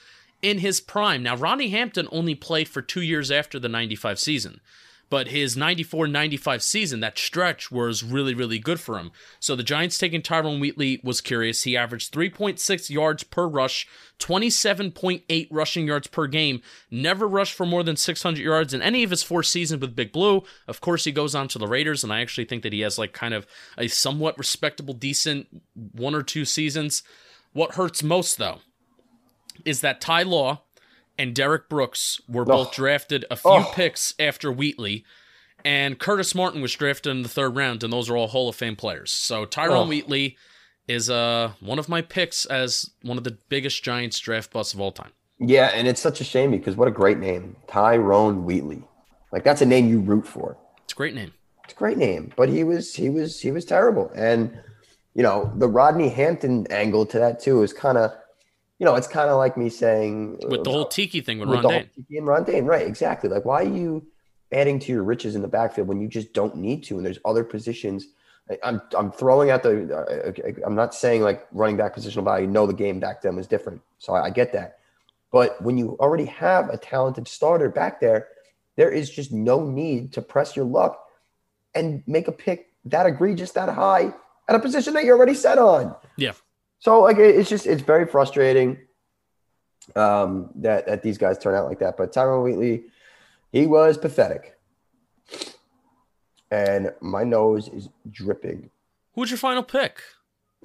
in 0.44 0.60
his 0.60 0.80
prime. 0.80 1.24
Now, 1.24 1.36
Rodney 1.36 1.70
Hampton 1.70 2.08
only 2.12 2.36
played 2.36 2.70
for 2.70 2.84
two 2.84 3.02
years 3.02 3.32
after 3.32 3.58
the 3.58 3.68
95 3.68 4.20
season, 4.20 4.62
but 5.14 5.28
his 5.28 5.56
94 5.56 6.08
95 6.08 6.64
season, 6.64 7.00
that 7.02 7.20
stretch, 7.20 7.72
was 7.72 8.02
really, 8.02 8.34
really 8.34 8.58
good 8.58 8.80
for 8.80 8.98
him. 8.98 9.12
So 9.40 9.56
the 9.56 9.62
Giants 9.62 10.00
taking 10.00 10.24
Tyrone 10.24 10.60
Wheatley 10.60 11.00
was 11.04 11.22
curious. 11.22 11.62
He 11.62 11.78
averaged 11.78 12.12
3.6 12.12 12.90
yards 12.90 13.22
per 13.22 13.48
rush, 13.48 13.88
27.8 14.18 15.48
rushing 15.52 15.86
yards 15.86 16.08
per 16.08 16.26
game, 16.26 16.64
never 16.90 17.28
rushed 17.28 17.54
for 17.54 17.64
more 17.64 17.84
than 17.84 17.96
600 17.96 18.42
yards 18.42 18.74
in 18.74 18.82
any 18.82 19.04
of 19.04 19.12
his 19.12 19.22
four 19.22 19.44
seasons 19.44 19.82
with 19.82 19.96
Big 19.96 20.12
Blue. 20.12 20.42
Of 20.68 20.82
course, 20.82 21.04
he 21.04 21.12
goes 21.12 21.36
on 21.36 21.48
to 21.50 21.60
the 21.60 21.68
Raiders, 21.68 22.04
and 22.04 22.12
I 22.12 22.22
actually 22.22 22.46
think 22.46 22.64
that 22.64 22.74
he 22.74 22.80
has 22.80 22.98
like 22.98 23.14
kind 23.14 23.36
of 23.36 23.46
a 23.78 23.90
somewhat 23.90 24.36
respectable, 24.40 24.96
decent 24.96 25.46
one 25.76 26.16
or 26.16 26.24
two 26.24 26.44
seasons. 26.44 27.04
What 27.52 27.76
hurts 27.76 28.02
most, 28.02 28.40
though, 28.40 28.62
is 29.64 29.82
that 29.82 30.02
Ty 30.02 30.24
Law 30.24 30.64
and 31.18 31.36
Derrick 31.36 31.70
Brooks 31.70 32.22
were 32.28 32.46
both 32.46 32.68
Ugh. 32.68 32.74
drafted 32.74 33.26
a 33.30 33.36
few 33.36 33.52
Ugh. 33.52 33.74
picks 33.74 34.14
after 34.20 34.52
Wheatley, 34.52 35.06
and 35.66 36.00
Curtis 36.00 36.36
Martin 36.36 36.62
was 36.62 36.74
drafted 36.74 37.12
in 37.12 37.24
the 37.24 37.30
third 37.30 37.56
round, 37.56 37.84
and 37.84 37.94
those 37.94 38.10
are 38.10 38.18
all 38.18 38.28
Hall 38.28 38.50
of 38.50 38.56
Fame 38.56 38.76
players. 38.76 39.12
So 39.12 39.46
Tyrone 39.46 39.84
Ugh. 39.84 39.90
Wheatley 39.90 40.38
is 40.88 41.10
uh 41.10 41.52
one 41.62 41.80
of 41.80 41.88
my 41.88 42.02
picks 42.02 42.46
as 42.46 42.90
one 43.04 43.18
of 43.18 43.24
the 43.24 43.38
biggest 43.50 43.84
Giants 43.84 44.20
draft 44.20 44.52
busts 44.52 44.74
of 44.74 44.82
all 44.82 44.92
time. 44.92 45.12
Yeah, 45.40 45.72
and 45.74 45.88
it's 45.88 46.02
such 46.02 46.22
a 46.22 46.24
shame 46.24 46.52
because 46.52 46.76
what 46.76 46.88
a 46.88 46.92
great 46.92 47.18
name, 47.20 47.56
Tyrone 47.68 48.44
Wheatley. 48.46 48.84
Like 49.32 49.44
that's 49.44 49.62
a 49.62 49.66
name 49.66 49.90
you 49.90 50.00
root 50.00 50.28
for. 50.28 50.58
It's 50.84 50.94
a 50.94 50.96
great 50.96 51.16
name. 51.16 51.34
It's 51.64 51.74
a 51.74 51.78
great 51.78 51.98
name, 51.98 52.34
but 52.36 52.50
he 52.50 52.64
was 52.64 52.94
he 52.96 53.10
was 53.10 53.40
he 53.40 53.52
was 53.52 53.64
terrible. 53.66 54.12
And 54.16 54.60
you 55.14 55.24
know 55.24 55.52
the 55.56 55.68
Rodney 55.68 56.10
Hampton 56.10 56.68
angle 56.70 57.06
to 57.08 57.20
that 57.20 57.40
too 57.40 57.64
is 57.64 57.72
kind 57.72 57.98
of, 57.98 58.12
you 58.84 58.90
know, 58.90 58.96
it's 58.96 59.08
kind 59.08 59.30
of 59.30 59.38
like 59.38 59.56
me 59.56 59.70
saying 59.70 60.40
With 60.46 60.66
the 60.66 60.70
whole 60.70 60.88
Tiki 60.88 61.22
thing 61.22 61.40
with, 61.40 61.48
with 61.48 61.64
Ron 61.64 61.72
Dayne. 61.72 61.90
Tiki 61.96 62.18
and 62.18 62.28
Ron 62.28 62.44
Dayne, 62.44 62.66
right? 62.66 62.86
Exactly. 62.86 63.30
Like 63.30 63.46
why 63.46 63.62
are 63.62 63.74
you 63.74 64.06
adding 64.52 64.78
to 64.80 64.92
your 64.92 65.04
riches 65.04 65.36
in 65.36 65.42
the 65.42 65.48
backfield 65.48 65.88
when 65.88 66.02
you 66.02 66.10
just 66.10 66.34
don't 66.34 66.58
need 66.58 66.84
to? 66.84 66.98
And 66.98 67.06
there's 67.06 67.18
other 67.24 67.46
positions. 67.46 68.08
I'm 68.62 68.82
I'm 68.98 69.10
throwing 69.10 69.52
out 69.52 69.64
the. 69.64 69.96
uh, 69.96 70.66
I'm 70.66 70.76
not 70.76 70.94
saying 70.94 71.22
like 71.22 71.48
running 71.54 71.78
back 71.78 71.96
positional 71.96 72.26
value. 72.26 72.46
No, 72.46 72.68
the 72.68 72.74
game 72.74 73.00
back 73.00 73.22
then 73.22 73.38
was 73.38 73.48
different, 73.48 73.82
so 74.00 74.16
I, 74.16 74.26
I 74.26 74.30
get 74.32 74.52
that. 74.52 74.80
But 75.32 75.62
when 75.62 75.78
you 75.78 75.96
already 76.02 76.26
have 76.26 76.68
a 76.68 76.76
talented 76.76 77.30
starter 77.30 77.70
back 77.70 78.02
there, 78.02 78.28
there 78.76 78.92
is 78.92 79.10
just 79.10 79.32
no 79.32 79.66
need 79.66 80.12
to 80.12 80.22
press 80.22 80.58
your 80.58 80.66
luck 80.66 81.06
and 81.74 82.04
make 82.06 82.28
a 82.28 82.34
pick 82.34 82.74
that 82.84 83.06
egregious, 83.06 83.52
that 83.52 83.70
high 83.70 84.14
at 84.50 84.56
a 84.56 84.60
position 84.60 84.94
that 84.96 85.06
you're 85.06 85.16
already 85.16 85.36
set 85.36 85.58
on. 85.58 85.96
Yeah. 86.18 86.34
So 86.84 87.00
like 87.00 87.18
it's 87.18 87.48
just 87.48 87.66
it's 87.66 87.82
very 87.82 88.06
frustrating 88.06 88.78
um, 89.96 90.50
that 90.56 90.86
that 90.86 91.02
these 91.02 91.18
guys 91.18 91.38
turn 91.38 91.56
out 91.56 91.66
like 91.66 91.80
that. 91.80 91.96
But 91.96 92.12
Tyrone 92.12 92.44
Wheatley, 92.44 92.84
he 93.54 93.66
was 93.68 93.98
pathetic, 93.98 94.60
and 96.52 96.92
my 97.00 97.24
nose 97.24 97.70
is 97.70 97.88
dripping. 98.12 98.70
Who's 99.16 99.32
your 99.32 99.38
final 99.38 99.64
pick? 99.64 100.02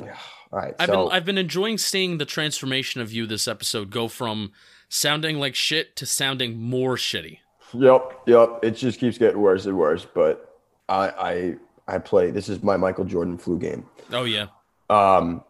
All 0.01 0.09
right, 0.51 0.74
I've 0.80 0.88
so 0.88 1.05
been 1.05 1.12
I've 1.12 1.24
been 1.24 1.38
enjoying 1.38 1.78
seeing 1.78 2.18
the 2.18 2.24
transformation 2.24 3.01
of 3.01 3.12
you 3.12 3.24
this 3.24 3.47
episode 3.47 3.90
go 3.90 4.09
from 4.09 4.51
sounding 4.88 5.38
like 5.38 5.55
shit 5.55 5.95
to 5.95 6.05
sounding 6.05 6.59
more 6.59 6.97
shitty. 6.97 7.38
Yep, 7.74 8.22
yep. 8.26 8.59
It 8.64 8.72
just 8.72 8.99
keeps 8.99 9.18
getting 9.18 9.40
worse 9.40 9.66
and 9.66 9.78
worse. 9.78 10.05
But 10.05 10.59
I, 10.88 11.57
I, 11.86 11.95
I 11.95 11.99
play. 11.99 12.32
This 12.32 12.49
is 12.49 12.61
my 12.61 12.76
Michael 12.76 13.05
Jordan 13.05 13.38
flu 13.38 13.57
game. 13.57 13.86
Oh 14.11 14.24
yeah. 14.24 14.47
Um, 14.90 15.45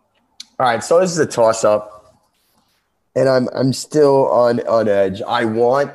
all 0.59 0.67
right, 0.67 0.83
so 0.83 0.99
this 0.99 1.13
is 1.13 1.19
a 1.19 1.27
toss 1.27 1.63
up, 1.63 2.21
and 3.15 3.29
I'm 3.29 3.49
I'm 3.55 3.73
still 3.73 4.27
on 4.29 4.59
on 4.67 4.89
edge. 4.89 5.23
I 5.23 5.45
want, 5.45 5.93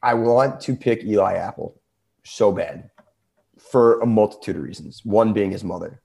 I 0.00 0.14
want 0.14 0.60
to 0.62 0.76
pick 0.76 1.02
Eli 1.02 1.34
Apple 1.34 1.80
so 2.22 2.52
bad 2.52 2.90
for 3.58 4.00
a 4.00 4.06
multitude 4.06 4.54
of 4.54 4.62
reasons. 4.62 5.04
One 5.04 5.32
being 5.32 5.50
his 5.50 5.64
mother. 5.64 6.00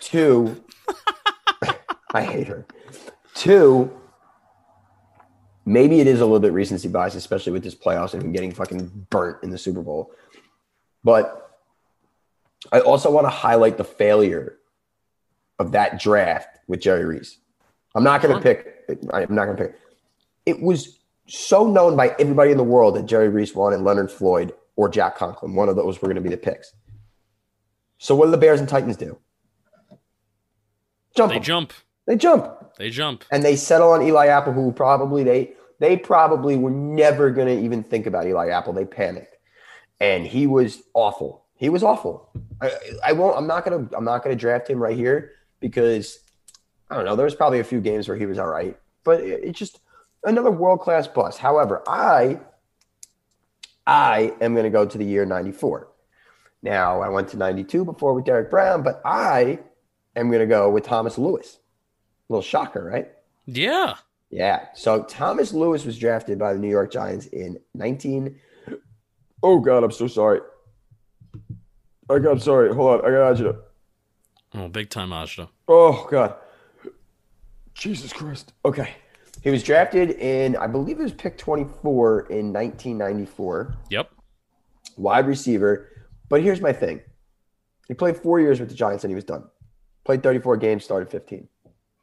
Two, 0.00 0.64
I 2.12 2.22
hate 2.22 2.48
her. 2.48 2.66
Two, 3.34 3.96
maybe 5.64 6.00
it 6.00 6.08
is 6.08 6.20
a 6.20 6.24
little 6.24 6.40
bit 6.40 6.52
recency 6.52 6.88
bias, 6.88 7.14
especially 7.14 7.52
with 7.52 7.62
this 7.62 7.76
playoffs 7.76 8.14
and 8.14 8.22
him 8.22 8.32
getting 8.32 8.50
fucking 8.50 9.06
burnt 9.10 9.44
in 9.44 9.50
the 9.50 9.58
Super 9.58 9.80
Bowl. 9.80 10.10
But 11.04 11.56
I 12.72 12.80
also 12.80 13.12
want 13.12 13.26
to 13.26 13.30
highlight 13.30 13.76
the 13.76 13.84
failure 13.84 14.58
of 15.62 15.72
that 15.72 15.98
draft 16.00 16.58
with 16.68 16.80
Jerry 16.80 17.04
Reese. 17.06 17.38
I'm 17.94 18.04
not 18.04 18.20
going 18.20 18.34
to 18.34 18.40
pick. 18.40 18.84
I'm 19.12 19.34
not 19.34 19.46
going 19.46 19.56
to 19.56 19.64
pick. 19.64 19.76
It 20.44 20.60
was 20.60 20.98
so 21.26 21.66
known 21.66 21.96
by 21.96 22.14
everybody 22.18 22.50
in 22.50 22.56
the 22.58 22.64
world 22.64 22.96
that 22.96 23.06
Jerry 23.06 23.28
Reese 23.28 23.54
wanted 23.54 23.80
Leonard 23.80 24.10
Floyd 24.10 24.52
or 24.76 24.88
Jack 24.88 25.16
Conklin. 25.16 25.54
One 25.54 25.68
of 25.68 25.76
those 25.76 26.02
were 26.02 26.08
going 26.08 26.16
to 26.16 26.22
be 26.22 26.28
the 26.28 26.36
picks. 26.36 26.72
So 27.98 28.14
what 28.14 28.26
do 28.26 28.32
the 28.32 28.38
Bears 28.38 28.60
and 28.60 28.68
Titans 28.68 28.96
do? 28.96 29.18
Jump. 31.16 31.30
They 31.30 31.36
'em. 31.36 31.42
jump. 31.42 31.72
They 32.06 32.16
jump 32.16 32.72
They 32.78 32.90
jump. 32.90 33.24
and 33.30 33.44
they 33.44 33.54
settle 33.54 33.90
on 33.92 34.02
Eli 34.02 34.26
Apple, 34.26 34.52
who 34.52 34.72
probably 34.72 35.22
they 35.22 35.52
they 35.78 35.96
probably 35.96 36.56
were 36.56 36.70
never 36.70 37.30
going 37.30 37.46
to 37.48 37.64
even 37.64 37.82
think 37.82 38.06
about 38.06 38.26
Eli 38.26 38.48
Apple. 38.48 38.72
They 38.72 38.84
panicked, 38.84 39.36
and 40.00 40.26
he 40.26 40.46
was 40.46 40.82
awful. 40.94 41.44
He 41.54 41.68
was 41.68 41.82
awful. 41.84 42.28
I, 42.60 42.72
I 43.04 43.12
won't. 43.12 43.36
I'm 43.36 43.46
not 43.46 43.64
gonna. 43.64 43.88
I'm 43.96 44.04
not 44.04 44.24
gonna 44.24 44.34
draft 44.34 44.68
him 44.68 44.78
right 44.82 44.96
here 44.96 45.32
because 45.62 46.18
I 46.90 46.96
don't 46.96 47.06
know. 47.06 47.16
There 47.16 47.24
was 47.24 47.34
probably 47.34 47.60
a 47.60 47.64
few 47.64 47.80
games 47.80 48.06
where 48.06 48.18
he 48.18 48.26
was 48.26 48.38
all 48.38 48.48
right, 48.48 48.78
but 49.04 49.20
it, 49.20 49.44
it's 49.44 49.58
just 49.58 49.80
another 50.24 50.50
world 50.50 50.80
class 50.80 51.06
bust. 51.06 51.38
However, 51.38 51.82
I 51.86 52.40
I 53.86 54.34
am 54.42 54.52
going 54.52 54.64
to 54.64 54.70
go 54.70 54.84
to 54.84 54.98
the 54.98 55.04
year 55.04 55.24
'94. 55.24 55.88
Now 56.62 57.00
I 57.00 57.08
went 57.08 57.28
to 57.28 57.38
'92 57.38 57.86
before 57.86 58.12
with 58.12 58.26
Derek 58.26 58.50
Brown, 58.50 58.82
but 58.82 59.00
I 59.06 59.60
am 60.14 60.28
going 60.28 60.40
to 60.40 60.46
go 60.46 60.68
with 60.68 60.84
Thomas 60.84 61.16
Lewis. 61.16 61.58
A 62.28 62.32
little 62.32 62.42
shocker, 62.42 62.84
right? 62.84 63.10
Yeah. 63.46 63.94
Yeah. 64.30 64.66
So 64.74 65.04
Thomas 65.04 65.52
Lewis 65.52 65.84
was 65.84 65.98
drafted 65.98 66.38
by 66.38 66.52
the 66.52 66.58
New 66.58 66.70
York 66.70 66.92
Giants 66.92 67.26
in 67.26 67.58
19. 67.74 68.38
Oh 69.42 69.60
God, 69.60 69.82
I'm 69.82 69.90
so 69.90 70.06
sorry. 70.06 70.40
I 72.10 72.18
got. 72.18 72.32
I'm 72.32 72.38
sorry. 72.38 72.74
Hold 72.74 73.00
on. 73.00 73.06
I 73.06 73.10
got 73.10 73.38
you. 73.38 73.56
Oh, 74.54 74.68
big 74.68 74.90
time 74.90 75.10
Ajda. 75.10 75.48
Oh 75.68 76.06
God. 76.10 76.34
Jesus 77.74 78.12
Christ. 78.12 78.52
Okay. 78.64 78.90
He 79.42 79.50
was 79.50 79.62
drafted 79.62 80.10
in, 80.10 80.56
I 80.56 80.66
believe 80.66 81.00
it 81.00 81.02
was 81.02 81.12
pick 81.12 81.36
24 81.38 82.20
in 82.26 82.52
1994, 82.52 83.74
Yep. 83.90 84.10
wide 84.96 85.26
receiver. 85.26 85.88
But 86.28 86.42
here's 86.42 86.60
my 86.60 86.72
thing. 86.72 87.00
He 87.88 87.94
played 87.94 88.16
four 88.16 88.40
years 88.40 88.60
with 88.60 88.68
the 88.68 88.74
Giants 88.74 89.04
and 89.04 89.10
he 89.10 89.14
was 89.14 89.24
done. 89.24 89.44
Played 90.04 90.22
34 90.22 90.58
games, 90.58 90.84
started 90.84 91.10
15. 91.10 91.48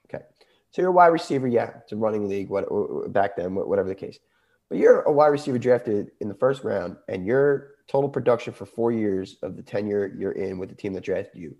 Okay. 0.06 0.24
So 0.72 0.82
you're 0.82 0.90
a 0.92 0.94
wide 0.94 1.08
receiver. 1.08 1.48
Yeah, 1.48 1.72
it's 1.82 1.92
a 1.92 1.96
running 1.96 2.28
league 2.28 2.50
what, 2.50 2.66
back 3.14 3.36
then, 3.36 3.56
whatever 3.56 3.88
the 3.88 3.96
case. 3.96 4.20
But 4.68 4.78
you're 4.78 5.02
a 5.02 5.12
wide 5.12 5.28
receiver 5.28 5.58
drafted 5.58 6.12
in 6.20 6.28
the 6.28 6.36
first 6.36 6.64
round 6.64 6.98
and 7.08 7.26
your 7.26 7.72
total 7.88 8.10
production 8.10 8.54
for 8.54 8.66
four 8.66 8.92
years 8.92 9.38
of 9.42 9.56
the 9.56 9.64
tenure 9.64 10.14
you're 10.18 10.34
in 10.34 10.58
with 10.60 10.70
the 10.70 10.76
team 10.76 10.94
that 10.94 11.04
drafted 11.04 11.42
you 11.42 11.56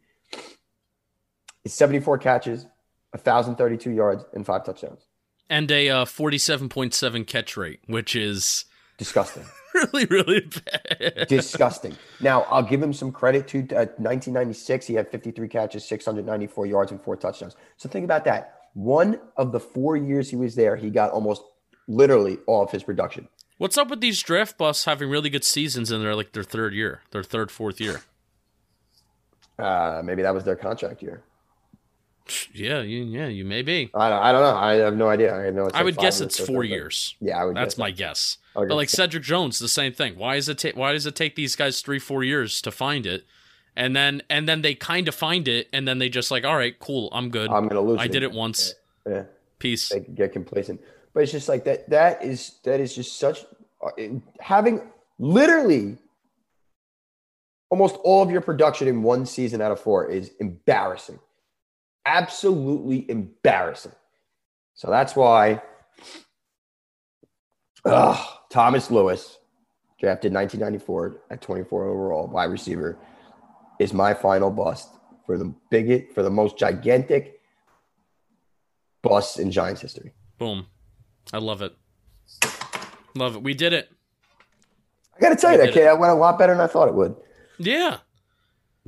is 1.64 1.74
74 1.74 2.18
catches, 2.18 2.66
1,032 3.12 3.92
yards, 3.92 4.26
and 4.34 4.46
five 4.46 4.64
touchdowns. 4.64 5.08
And 5.50 5.70
a 5.72 5.90
uh, 5.90 6.06
47.7 6.06 7.26
catch 7.26 7.58
rate, 7.58 7.80
which 7.88 8.16
is 8.16 8.66
Disgusting. 9.00 9.46
really, 9.74 10.06
really 10.08 10.42
bad. 10.42 11.28
Disgusting. 11.30 11.96
Now, 12.20 12.42
I'll 12.50 12.62
give 12.62 12.84
him 12.84 12.92
some 12.92 13.14
credit 13.14 13.48
to 13.48 13.60
uh, 13.60 13.88
1996. 13.96 14.86
He 14.86 14.94
had 14.94 15.10
53 15.10 15.48
catches, 15.48 15.86
694 15.86 16.66
yards, 16.66 16.92
and 16.92 17.02
four 17.02 17.16
touchdowns. 17.16 17.56
So 17.78 17.88
think 17.88 18.04
about 18.04 18.26
that. 18.26 18.56
One 18.74 19.18
of 19.38 19.54
the 19.54 19.60
four 19.60 19.96
years 19.96 20.30
he 20.30 20.36
was 20.36 20.56
there, 20.56 20.76
he 20.76 20.90
got 20.90 21.12
almost 21.12 21.44
literally 21.88 22.40
all 22.46 22.62
of 22.62 22.72
his 22.72 22.84
production. 22.84 23.30
What's 23.58 23.78
up 23.78 23.90
with 23.90 24.02
these 24.02 24.22
draft 24.22 24.58
busts 24.58 24.84
having 24.84 25.10
really 25.10 25.30
good 25.30 25.46
seasons 25.46 25.94
in 25.94 26.02
their 26.02 26.14
like 26.14 26.34
their 26.34 26.44
third 26.44 26.74
year, 26.74 27.02
their 27.12 27.24
third, 27.24 27.50
fourth 27.50 27.80
year? 27.80 28.02
Uh, 29.58 30.02
maybe 30.04 30.24
that 30.24 30.34
was 30.34 30.44
their 30.44 30.58
contract 30.58 31.02
year. 31.02 31.24
Yeah, 32.54 32.82
you, 32.82 33.04
yeah, 33.04 33.28
you 33.28 33.46
may 33.46 33.62
be. 33.62 33.90
I 33.94 34.10
don't, 34.10 34.22
I 34.22 34.32
don't 34.32 34.42
know. 34.42 34.56
I 34.56 34.74
have 34.76 34.96
no 34.96 35.10
idea. 35.10 35.34
I 35.34 35.50
know. 35.50 35.66
It's 35.66 35.76
I 35.76 35.84
would 35.84 35.98
guess 35.98 36.22
it's 36.22 36.40
four 36.40 36.64
years. 36.64 37.16
Yeah, 37.20 37.42
I 37.42 37.46
would. 37.46 37.56
That's 37.56 37.76
guess 37.76 37.78
my 37.78 37.90
that. 37.92 37.98
guess. 37.98 38.38
But 38.54 38.72
like 38.72 38.88
guess 38.88 38.96
Cedric 38.96 39.24
Jones, 39.24 39.60
the 39.60 39.68
same 39.68 39.94
thing. 39.94 40.18
Why 40.18 40.36
is 40.36 40.50
it? 40.50 40.60
Ta- 40.60 40.72
why 40.74 40.94
does 40.94 41.06
it 41.06 41.16
take 41.16 41.36
these 41.36 41.56
guys 41.56 41.82
three, 41.82 42.00
four 42.00 42.24
years 42.24 42.62
to 42.62 42.72
find 42.72 43.06
it, 43.06 43.26
and 43.76 43.96
then 43.96 44.22
and 44.30 44.48
then 44.48 44.62
they 44.62 44.76
kind 44.76 45.08
of 45.08 45.16
find 45.16 45.48
it, 45.48 45.68
and 45.72 45.88
then 45.88 46.00
they 46.00 46.10
just 46.10 46.32
like, 46.32 46.46
all 46.46 46.58
right, 46.58 46.78
cool, 46.80 47.10
I'm 47.12 47.30
good. 47.30 47.50
I'm 47.50 47.68
gonna 47.68 47.82
lose. 47.82 48.00
I 48.00 48.08
did 48.08 48.24
it 48.24 48.32
once. 48.32 48.76
Yeah. 49.08 49.24
Peace. 49.60 49.90
they 49.90 50.00
get 50.00 50.32
complacent. 50.32 50.82
But 51.14 51.24
it's 51.24 51.32
just 51.32 51.50
like 51.50 51.66
that. 51.66 51.90
That 51.90 52.24
is 52.24 52.60
that 52.64 52.80
is 52.80 52.96
just 52.96 53.20
such 53.20 53.46
uh, 53.84 53.90
having 54.40 54.82
literally 55.18 55.98
almost 57.70 57.96
all 58.04 58.24
of 58.24 58.32
your 58.32 58.42
production 58.42 58.88
in 58.88 59.04
one 59.04 59.26
season 59.26 59.62
out 59.62 59.72
of 59.72 59.80
four 59.80 60.10
is 60.10 60.32
embarrassing. 60.40 61.20
Absolutely 62.06 63.10
embarrassing. 63.10 63.92
So 64.74 64.90
that's 64.90 65.16
why 65.16 65.62
Thomas 68.50 68.90
Lewis, 68.90 69.38
drafted 70.00 70.34
1994 70.34 71.22
at 71.30 71.42
24 71.42 71.86
overall, 71.86 72.28
wide 72.28 72.46
receiver, 72.46 72.98
is 73.80 73.94
my 73.94 74.14
final 74.14 74.50
bust 74.50 74.90
for 75.26 75.38
the 75.38 75.54
biggest, 75.70 76.14
for 76.14 76.24
the 76.24 76.30
most 76.30 76.58
gigantic 76.58 77.40
bust 79.02 79.40
in 79.40 79.52
Giants 79.52 79.82
history. 79.82 80.14
Boom. 80.38 80.66
I 81.32 81.38
love 81.38 81.62
it. 81.62 81.76
Love 83.16 83.36
it. 83.36 83.44
We 83.44 83.54
did 83.54 83.74
it. 83.74 83.90
I 85.16 85.20
got 85.20 85.30
to 85.30 85.36
tell 85.36 85.52
you 85.52 85.58
that 85.58 85.74
kid, 85.74 85.86
that 85.86 86.00
went 86.00 86.12
a 86.12 86.16
lot 86.16 86.40
better 86.40 86.54
than 86.54 86.62
I 86.62 86.68
thought 86.68 86.88
it 86.88 86.96
would. 86.96 87.16
Yeah. 87.58 87.98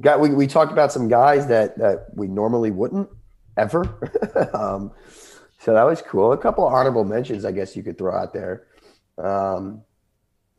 Got 0.01 0.19
we, 0.19 0.33
we 0.33 0.47
talked 0.47 0.71
about 0.71 0.91
some 0.91 1.07
guys 1.07 1.47
that 1.47 1.77
that 1.77 2.07
we 2.13 2.27
normally 2.27 2.71
wouldn't 2.71 3.09
ever. 3.57 3.81
um, 4.53 4.91
so 5.59 5.73
that 5.73 5.83
was 5.83 6.01
cool. 6.01 6.31
A 6.33 6.37
couple 6.37 6.67
of 6.67 6.73
honorable 6.73 7.05
mentions, 7.05 7.45
I 7.45 7.51
guess 7.51 7.75
you 7.75 7.83
could 7.83 7.97
throw 7.97 8.15
out 8.15 8.33
there. 8.33 8.67
Um, 9.17 9.83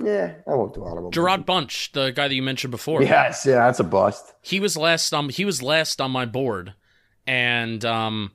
yeah, 0.02 0.34
I 0.46 0.54
won't 0.54 0.74
do 0.74 0.84
honorable. 0.84 1.10
Jarrod 1.10 1.44
Bunch, 1.44 1.92
the 1.92 2.10
guy 2.10 2.28
that 2.28 2.34
you 2.34 2.42
mentioned 2.42 2.70
before. 2.70 3.02
Yes, 3.02 3.44
yeah, 3.46 3.66
that's 3.66 3.80
a 3.80 3.84
bust. 3.84 4.32
he 4.42 4.60
was 4.60 4.76
last 4.76 5.12
on 5.12 5.28
he 5.28 5.44
was 5.44 5.62
last 5.62 6.00
on 6.00 6.10
my 6.10 6.24
board 6.24 6.74
and 7.26 7.84
um 7.84 8.32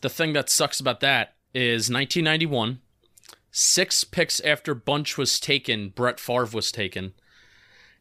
the 0.00 0.08
thing 0.08 0.32
that 0.32 0.48
sucks 0.48 0.80
about 0.80 1.00
that 1.00 1.34
is 1.54 1.90
1991 1.90 2.80
six 3.50 4.04
picks 4.04 4.40
after 4.40 4.74
bunch 4.74 5.18
was 5.18 5.38
taken 5.38 5.90
brett 5.90 6.18
Favre 6.18 6.48
was 6.52 6.72
taken 6.72 7.12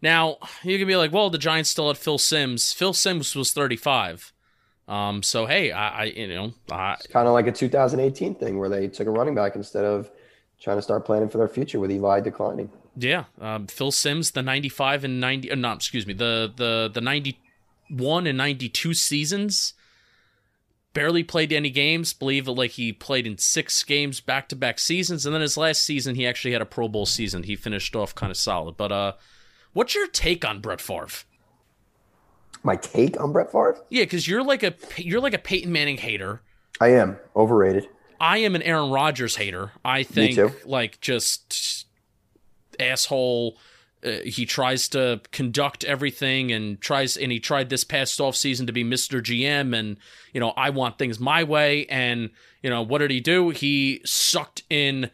now 0.01 0.37
you 0.63 0.77
can 0.77 0.87
be 0.87 0.95
like 0.95 1.11
well 1.11 1.29
the 1.29 1.37
giants 1.37 1.69
still 1.69 1.87
had 1.87 1.97
phil 1.97 2.17
simms 2.17 2.73
phil 2.73 2.93
simms 2.93 3.35
was 3.35 3.51
35 3.51 4.33
um 4.87 5.23
so 5.23 5.45
hey 5.45 5.71
i, 5.71 6.01
I 6.01 6.03
you 6.05 6.27
know 6.27 6.53
I, 6.71 6.93
It's 6.93 7.07
kind 7.07 7.27
of 7.27 7.33
like 7.33 7.47
a 7.47 7.51
2018 7.51 8.35
thing 8.35 8.57
where 8.57 8.69
they 8.69 8.87
took 8.87 9.07
a 9.07 9.11
running 9.11 9.35
back 9.35 9.55
instead 9.55 9.85
of 9.85 10.09
trying 10.59 10.77
to 10.77 10.81
start 10.81 11.05
planning 11.05 11.29
for 11.29 11.37
their 11.37 11.47
future 11.47 11.79
with 11.79 11.91
Eli 11.91 12.19
declining. 12.21 12.69
yeah 12.95 13.25
um, 13.39 13.67
phil 13.67 13.91
simms 13.91 14.31
the 14.31 14.41
95 14.41 15.03
and 15.03 15.19
90 15.19 15.51
uh, 15.51 15.55
no 15.55 15.73
excuse 15.73 16.05
me 16.05 16.13
the 16.13 16.51
the 16.55 16.89
the 16.93 17.01
91 17.01 18.27
and 18.27 18.37
92 18.37 18.93
seasons 18.93 19.73
barely 20.93 21.23
played 21.23 21.53
any 21.53 21.69
games. 21.69 22.13
Believe 22.13 22.47
it, 22.47 22.51
like 22.51 22.71
he 22.71 22.91
played 22.93 23.25
in 23.27 23.37
six 23.37 23.83
games 23.83 24.19
back 24.19 24.49
to 24.49 24.55
back 24.55 24.79
seasons, 24.79 25.25
and 25.25 25.33
then 25.33 25.41
his 25.41 25.57
last 25.57 25.83
season 25.83 26.15
he 26.15 26.27
actually 26.27 26.51
had 26.51 26.61
a 26.61 26.65
Pro 26.65 26.87
Bowl 26.87 27.05
season. 27.05 27.43
He 27.43 27.55
finished 27.55 27.95
off 27.95 28.15
kind 28.15 28.31
of 28.31 28.37
solid. 28.37 28.77
But 28.77 28.91
uh, 28.91 29.13
what's 29.73 29.95
your 29.95 30.07
take 30.07 30.43
on 30.45 30.59
Brett 30.61 30.81
Favre? 30.81 31.07
My 32.63 32.75
take 32.75 33.19
on 33.19 33.31
Brett 33.33 33.51
Favre? 33.51 33.77
Yeah, 33.89 34.03
because 34.03 34.27
you're 34.27 34.43
like 34.43 34.63
a 34.63 34.73
you're 34.97 35.19
like 35.21 35.33
a 35.33 35.39
Peyton 35.39 35.71
Manning 35.71 35.97
hater. 35.97 36.41
I 36.79 36.89
am 36.89 37.17
overrated. 37.35 37.87
I 38.19 38.37
am 38.39 38.53
an 38.55 38.61
Aaron 38.61 38.91
Rodgers 38.91 39.35
hater. 39.35 39.71
I 39.83 40.03
think 40.03 40.35
too. 40.35 40.51
like 40.65 40.99
just 41.01 41.85
asshole. 42.79 43.57
Uh, 44.03 44.17
he 44.25 44.47
tries 44.47 44.89
to 44.89 45.21
conduct 45.31 45.83
everything 45.83 46.51
and 46.51 46.81
tries 46.81 47.15
and 47.17 47.31
he 47.31 47.39
tried 47.39 47.69
this 47.69 47.83
past 47.83 48.19
off 48.19 48.35
season 48.35 48.65
to 48.65 48.73
be 48.73 48.83
Mr. 48.83 49.21
GM 49.21 49.77
and 49.77 49.97
you 50.33 50.39
know 50.39 50.49
I 50.57 50.71
want 50.71 50.97
things 50.97 51.19
my 51.19 51.43
way 51.43 51.85
and 51.85 52.31
you 52.63 52.69
know 52.71 52.81
what 52.81 52.97
did 52.97 53.11
he 53.11 53.19
do? 53.19 53.49
He 53.51 54.01
sucked 54.03 54.63
in 54.71 55.11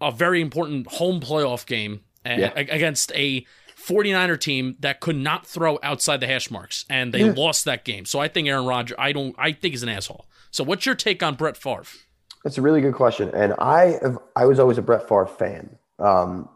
a 0.00 0.12
very 0.12 0.40
important 0.40 0.86
home 0.92 1.20
playoff 1.20 1.66
game 1.66 2.02
Yeah. 2.24 2.52
a- 2.54 2.68
against 2.72 3.10
a 3.16 3.44
49er 3.90 4.38
team 4.38 4.76
that 4.80 5.00
could 5.00 5.16
not 5.16 5.46
throw 5.46 5.78
outside 5.82 6.20
the 6.20 6.26
hash 6.26 6.50
marks 6.50 6.84
and 6.88 7.12
they 7.12 7.24
Yeah. 7.24 7.32
lost 7.36 7.64
that 7.64 7.84
game. 7.84 8.04
So 8.06 8.18
I 8.20 8.28
think 8.28 8.46
Aaron 8.48 8.66
Rodgers 8.66 8.96
I 8.98 9.12
don't 9.12 9.34
I 9.38 9.52
think 9.52 9.72
he's 9.72 9.82
an 9.82 9.88
asshole. 9.88 10.26
So 10.50 10.62
what's 10.64 10.86
your 10.86 10.94
take 10.94 11.22
on 11.22 11.34
Brett 11.34 11.56
Favre? 11.56 11.84
That's 12.44 12.56
a 12.58 12.62
really 12.62 12.80
good 12.80 12.94
question, 12.94 13.30
and 13.34 13.52
I 13.58 13.98
have, 14.02 14.18
I 14.34 14.46
was 14.46 14.58
always 14.58 14.78
a 14.78 14.82
Brett 14.82 15.06
Favre 15.06 15.26
fan. 15.26 15.76
Um, 15.98 16.48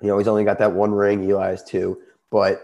you 0.00 0.08
know, 0.08 0.18
he's 0.18 0.26
only 0.26 0.42
got 0.44 0.58
that 0.58 0.72
one 0.72 0.92
ring. 0.92 1.22
Eli's 1.30 1.62
two, 1.62 1.96
but 2.30 2.60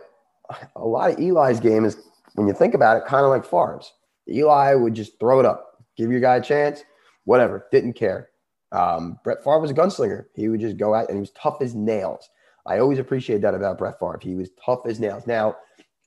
a 0.75 0.85
lot 0.85 1.11
of 1.13 1.19
Eli's 1.21 1.61
game 1.61 1.85
is, 1.85 1.97
when 2.35 2.49
you 2.49 2.53
think 2.53 2.75
about 2.75 2.97
it, 2.97 3.05
kind 3.07 3.25
of 3.25 3.31
like 3.31 3.45
Favre's. 3.45 3.93
Eli 4.29 4.75
would 4.75 4.95
just 4.95 5.21
throw 5.21 5.39
it 5.39 5.47
up, 5.47 5.85
give 5.97 6.11
your 6.11 6.21
guy 6.21 6.37
a 6.37 6.43
chance, 6.43 6.83
whatever, 7.27 7.67
didn't 7.71 7.93
care. 7.93 8.31
Um, 8.73 9.19
Brett 9.23 9.45
Favre 9.45 9.61
was 9.61 9.71
a 9.71 9.75
gunslinger. 9.75 10.27
He 10.35 10.49
would 10.49 10.61
just 10.61 10.77
go 10.79 10.95
out 10.95 11.09
and 11.09 11.17
he 11.17 11.21
was 11.21 11.31
tough 11.31 11.63
as 11.63 11.75
nails. 11.77 12.29
I 12.71 12.79
always 12.79 13.01
appreciate 13.01 13.41
that 13.41 13.55
about 13.55 13.79
Brett 13.79 13.99
Favre. 13.99 14.21
He 14.23 14.37
was 14.37 14.51
tough 14.65 14.87
as 14.87 15.01
nails. 15.01 15.27
Now, 15.27 15.57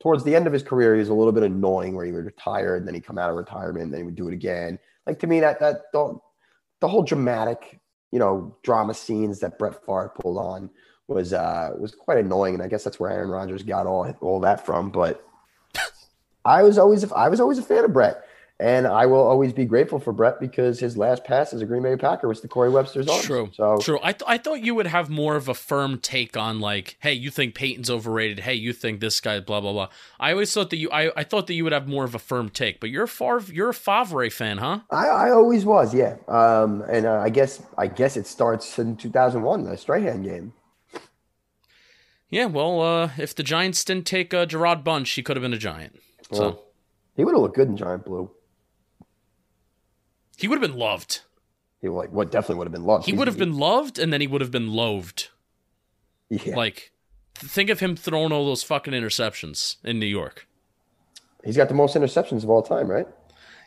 towards 0.01 0.23
the 0.23 0.33
end 0.33 0.47
of 0.47 0.53
his 0.53 0.63
career, 0.63 0.93
he 0.93 0.99
was 0.99 1.09
a 1.09 1.13
little 1.13 1.33
bit 1.33 1.43
annoying 1.43 1.93
where 1.93 2.05
he 2.05 2.13
would 2.13 2.23
retire 2.23 2.77
and 2.77 2.87
then 2.87 2.93
he'd 2.93 3.05
come 3.05 3.17
out 3.17 3.29
of 3.29 3.35
retirement 3.35 3.83
and 3.83 3.93
then 3.93 3.99
he 3.99 4.05
would 4.05 4.15
do 4.15 4.29
it 4.29 4.33
again. 4.33 4.79
Like 5.05 5.19
to 5.19 5.27
me, 5.27 5.41
that 5.41 5.59
that 5.59 5.81
the, 5.91 6.17
the 6.79 6.87
whole 6.87 7.03
dramatic, 7.03 7.81
you 8.13 8.19
know, 8.19 8.55
drama 8.63 8.93
scenes 8.93 9.41
that 9.41 9.59
Brett 9.59 9.85
Favre 9.85 10.13
pulled 10.17 10.37
on 10.37 10.69
was 11.09 11.33
uh 11.33 11.71
was 11.77 11.93
quite 11.93 12.19
annoying. 12.19 12.53
And 12.53 12.63
I 12.63 12.69
guess 12.69 12.85
that's 12.85 12.97
where 12.97 13.11
Aaron 13.11 13.29
Rodgers 13.29 13.63
got 13.63 13.85
all 13.85 14.09
all 14.21 14.39
that 14.39 14.65
from. 14.65 14.89
But 14.89 15.21
I 16.45 16.63
was 16.63 16.77
always 16.77 17.11
I 17.11 17.27
was 17.27 17.41
always 17.41 17.57
a 17.57 17.63
fan 17.63 17.83
of 17.83 17.91
Brett. 17.91 18.23
And 18.59 18.85
I 18.87 19.07
will 19.07 19.19
always 19.19 19.51
be 19.51 19.65
grateful 19.65 19.99
for 19.99 20.13
Brett 20.13 20.39
because 20.39 20.79
his 20.79 20.95
last 20.95 21.25
pass 21.25 21.53
as 21.53 21.61
a 21.61 21.65
Green 21.65 21.81
Bay 21.81 21.97
Packer 21.97 22.27
was 22.27 22.39
to 22.41 22.47
Corey 22.47 22.69
Webster's 22.69 23.09
arms. 23.09 23.25
True. 23.25 23.49
So 23.53 23.77
True. 23.81 23.99
I, 24.03 24.13
th- 24.13 24.21
I 24.27 24.37
thought 24.37 24.61
you 24.61 24.75
would 24.75 24.85
have 24.87 25.09
more 25.09 25.35
of 25.35 25.49
a 25.49 25.55
firm 25.55 25.99
take 25.99 26.37
on 26.37 26.59
like, 26.59 26.95
hey, 26.99 27.13
you 27.13 27.31
think 27.31 27.55
Peyton's 27.55 27.89
overrated. 27.89 28.41
Hey, 28.41 28.53
you 28.53 28.71
think 28.71 28.99
this 28.99 29.19
guy, 29.19 29.39
blah 29.39 29.59
blah 29.59 29.73
blah. 29.73 29.89
I 30.19 30.31
always 30.31 30.53
thought 30.53 30.69
that 30.69 30.77
you, 30.77 30.89
I, 30.91 31.11
I 31.17 31.23
thought 31.23 31.47
that 31.47 31.55
you 31.55 31.63
would 31.63 31.73
have 31.73 31.87
more 31.87 32.05
of 32.05 32.13
a 32.13 32.19
firm 32.19 32.49
take. 32.49 32.79
But 32.79 32.91
you're 32.91 33.03
a 33.03 33.07
Favre, 33.07 33.51
you're 33.51 33.69
a 33.69 33.73
Favre 33.73 34.29
fan, 34.29 34.59
huh? 34.59 34.81
I, 34.91 35.07
I 35.07 35.31
always 35.31 35.65
was, 35.65 35.93
yeah. 35.93 36.17
Um, 36.27 36.83
and 36.87 37.05
uh, 37.07 37.19
I 37.19 37.29
guess 37.29 37.61
I 37.77 37.87
guess 37.87 38.15
it 38.15 38.27
starts 38.27 38.77
in 38.77 38.95
2001, 38.97 39.63
the 39.63 39.77
Strahan 39.77 40.21
game. 40.21 40.53
Yeah. 42.29 42.45
Well, 42.45 42.81
uh, 42.81 43.09
if 43.17 43.35
the 43.35 43.43
Giants 43.43 43.83
didn't 43.83 44.05
take 44.05 44.33
uh, 44.33 44.45
Jarrod 44.45 44.83
Bunch, 44.83 45.09
he 45.11 45.23
could 45.23 45.35
have 45.35 45.41
been 45.43 45.53
a 45.53 45.57
Giant. 45.57 45.99
So 46.31 46.39
Well, 46.39 46.63
he 47.15 47.23
would 47.25 47.33
have 47.33 47.41
looked 47.41 47.55
good 47.55 47.67
in 47.67 47.77
giant 47.77 48.05
blue. 48.05 48.31
He 50.37 50.47
would 50.47 50.61
have 50.61 50.69
been 50.71 50.79
loved. 50.79 51.21
He 51.81 51.89
like 51.89 52.11
what 52.11 52.31
definitely 52.31 52.55
would 52.57 52.67
have 52.67 52.73
been 52.73 52.85
loved. 52.85 53.05
He 53.05 53.13
would 53.13 53.27
have 53.27 53.37
been 53.37 53.57
loved, 53.57 53.99
and 53.99 54.11
then 54.13 54.21
he 54.21 54.27
would 54.27 54.41
have 54.41 54.51
been 54.51 54.71
loathed. 54.71 55.29
Yeah, 56.29 56.55
Like, 56.55 56.91
think 57.35 57.69
of 57.69 57.79
him 57.79 57.95
throwing 57.95 58.31
all 58.31 58.45
those 58.45 58.63
fucking 58.63 58.93
interceptions 58.93 59.75
in 59.83 59.99
New 59.99 60.05
York. 60.07 60.47
he's 61.43 61.57
got 61.57 61.67
the 61.67 61.73
most 61.75 61.95
interceptions 61.95 62.43
of 62.43 62.49
all 62.49 62.63
time, 62.63 62.87
right? 62.89 63.05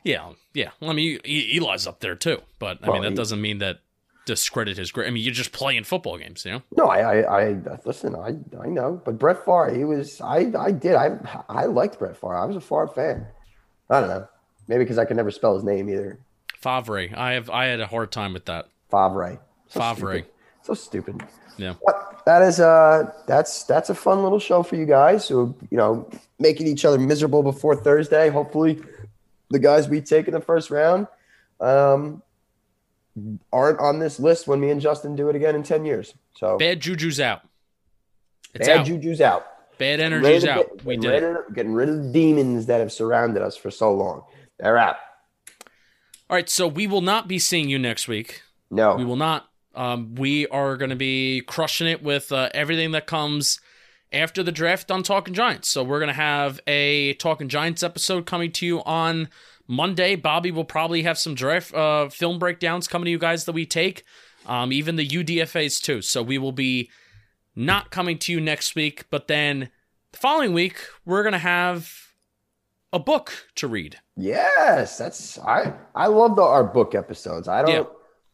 Yeah, 0.03 0.33
yeah. 0.55 0.71
Well, 0.81 0.91
I 0.91 0.95
mean, 0.95 1.21
Eli's 1.25 1.87
up 1.87 2.01
there 2.01 2.15
too, 2.15 2.41
but 2.59 2.79
I 2.83 2.87
Well, 2.89 2.95
mean 2.95 3.03
that 3.03 3.11
he- 3.11 3.17
doesn't 3.17 3.41
mean 3.41 3.59
that 3.59 3.81
discredit 4.25 4.77
his 4.79 4.91
great. 4.91 5.07
I 5.07 5.11
mean, 5.11 5.23
you're 5.23 5.35
just 5.35 5.53
playing 5.53 5.85
football 5.85 6.17
games, 6.19 6.45
you 6.45 6.53
know. 6.53 6.63
No, 6.77 6.87
I, 6.87 7.21
I, 7.21 7.41
I 7.51 7.57
listen. 7.85 8.17
I, 8.17 8.37
I 8.61 8.67
know, 8.69 9.01
but 9.05 9.19
Brett 9.19 9.45
Favre, 9.45 9.73
he 9.77 9.85
was. 9.85 10.21
I, 10.21 10.51
I 10.59 10.71
did. 10.73 10.95
I, 10.97 11.19
I 11.49 11.67
liked 11.67 11.99
Brett 12.01 12.17
Favre. 12.17 12.35
I 12.37 12.45
was 12.47 12.57
a 12.57 12.61
Favre 12.61 12.89
fan. 12.89 13.27
I 13.91 14.01
don't 14.01 14.09
know. 14.09 14.27
Maybe 14.67 14.83
because 14.83 14.99
I 14.99 15.05
could 15.05 15.17
never 15.17 15.31
spell 15.31 15.55
his 15.55 15.63
name 15.63 15.89
either. 15.89 16.19
Favre. 16.67 17.09
I 17.17 17.33
have 17.33 17.49
I 17.51 17.67
had 17.67 17.81
a 17.81 17.87
hard 17.87 18.11
time 18.11 18.33
with 18.33 18.47
that. 18.47 18.69
Favre. 18.91 19.39
So 19.69 19.81
Favre. 19.81 19.97
stupid. 20.19 20.31
So 20.63 20.75
stupid. 20.75 21.23
Yeah. 21.59 21.75
But 21.85 22.23
that 22.27 22.43
is 22.43 22.59
uh 22.61 23.13
that's 23.27 23.63
that's 23.65 23.89
a 23.89 23.95
fun 23.95 24.23
little 24.23 24.41
show 24.41 24.63
for 24.63 24.75
you 24.77 24.85
guys 24.85 25.29
who 25.29 25.55
you 25.71 25.77
know 25.77 26.11
making 26.39 26.67
each 26.67 26.85
other 26.85 26.99
miserable 26.99 27.43
before 27.43 27.77
Thursday. 27.77 28.29
Hopefully, 28.31 28.83
the 29.51 29.59
guys 29.59 29.89
we 29.89 30.01
take 30.01 30.27
in 30.27 30.35
the 30.35 30.41
first 30.41 30.71
round 30.71 31.07
um 31.61 32.23
aren't 33.53 33.79
on 33.81 33.99
this 33.99 34.19
list 34.21 34.47
when 34.47 34.61
me 34.61 34.71
and 34.71 34.81
Justin 34.81 35.17
do 35.17 35.29
it 35.31 35.37
again 35.37 35.55
in 35.55 35.63
ten 35.63 35.85
years. 35.85 36.15
So 36.37 36.59
Bad 36.59 36.81
juju's 36.81 37.21
out. 37.21 37.43
It's 38.55 38.67
bad 38.69 38.81
out. 38.81 38.87
juju's 38.87 39.21
out. 39.21 39.47
Bad 39.79 40.01
energy's 40.01 40.45
out. 40.47 40.67
get- 40.79 40.85
we 40.85 40.97
did. 40.97 41.09
rid 41.11 41.23
of- 41.23 41.55
getting 41.55 41.73
rid 41.75 41.89
of 41.89 42.03
the 42.03 42.11
demons 42.13 42.67
that 42.67 42.81
have 42.81 42.93
surrounded 42.93 43.43
us 43.43 43.57
for 43.57 43.71
so 43.71 43.93
long. 43.95 44.25
They're 44.59 44.79
out. 44.79 44.97
All 46.29 46.35
right, 46.35 46.49
so 46.49 46.67
we 46.67 46.87
will 46.87 47.03
not 47.03 47.29
be 47.29 47.39
seeing 47.39 47.69
you 47.69 47.79
next 47.79 48.09
week. 48.09 48.43
No, 48.71 48.97
We 48.97 49.05
will 49.05 49.17
not. 49.17 49.49
Um, 49.77 50.15
we 50.17 50.47
are 50.49 50.77
going 50.77 50.91
to 50.91 50.97
be 50.97 51.43
crushing 51.43 51.87
it 51.87 52.03
with 52.03 52.33
uh, 52.33 52.49
everything 52.53 52.91
that 52.93 53.07
comes 53.07 53.61
after 54.13 54.43
the 54.43 54.51
draft 54.51 54.91
on 54.91 55.03
Talking 55.03 55.35
Giants. 55.35 55.69
So 55.69 55.85
we're 55.85 56.01
going 56.01 56.09
to 56.09 56.15
have 56.15 56.59
a 56.67 57.13
Talking 57.15 57.49
Giants 57.49 57.83
episode 57.83 58.27
coming 58.27 58.51
to 58.53 58.67
you 58.67 58.83
on 58.85 59.29
Monday. 59.69 60.17
Bobby 60.17 60.51
will 60.51 60.65
probably 60.65 61.03
have 61.03 61.19
some 61.19 61.35
draft 61.35 61.75
uh, 61.75 62.09
film 62.09 62.39
breakdowns 62.39 62.89
coming 62.89 63.05
to 63.05 63.11
you 63.11 63.19
guys 63.19 63.45
that 63.45 63.53
we 63.53 63.67
take, 63.67 64.03
um, 64.47 64.73
even 64.73 64.97
the 64.97 65.07
UDFA's 65.07 65.79
too. 65.79 66.03
So 66.03 66.23
we 66.23 66.39
will 66.39 66.53
be 66.53 66.91
not 67.55 67.91
coming 67.91 68.19
to 68.21 68.33
you 68.33 68.41
next 68.41 68.75
week, 68.75 69.05
but 69.11 69.29
then 69.29 69.71
the 70.13 70.19
following 70.19 70.53
week 70.53 70.79
we're 71.05 71.23
going 71.23 71.33
to 71.35 71.39
have 71.39 72.09
a 72.93 72.99
book 72.99 73.49
to 73.57 73.69
read. 73.69 74.01
Yes, 74.17 74.99
that's 74.99 75.39
I. 75.39 75.75
I 75.95 76.07
love 76.07 76.37
the 76.37 76.43
our 76.43 76.65
book 76.65 76.95
episodes. 76.95 77.49
I 77.49 77.63
don't. 77.63 77.71
Yeah. 77.71 77.85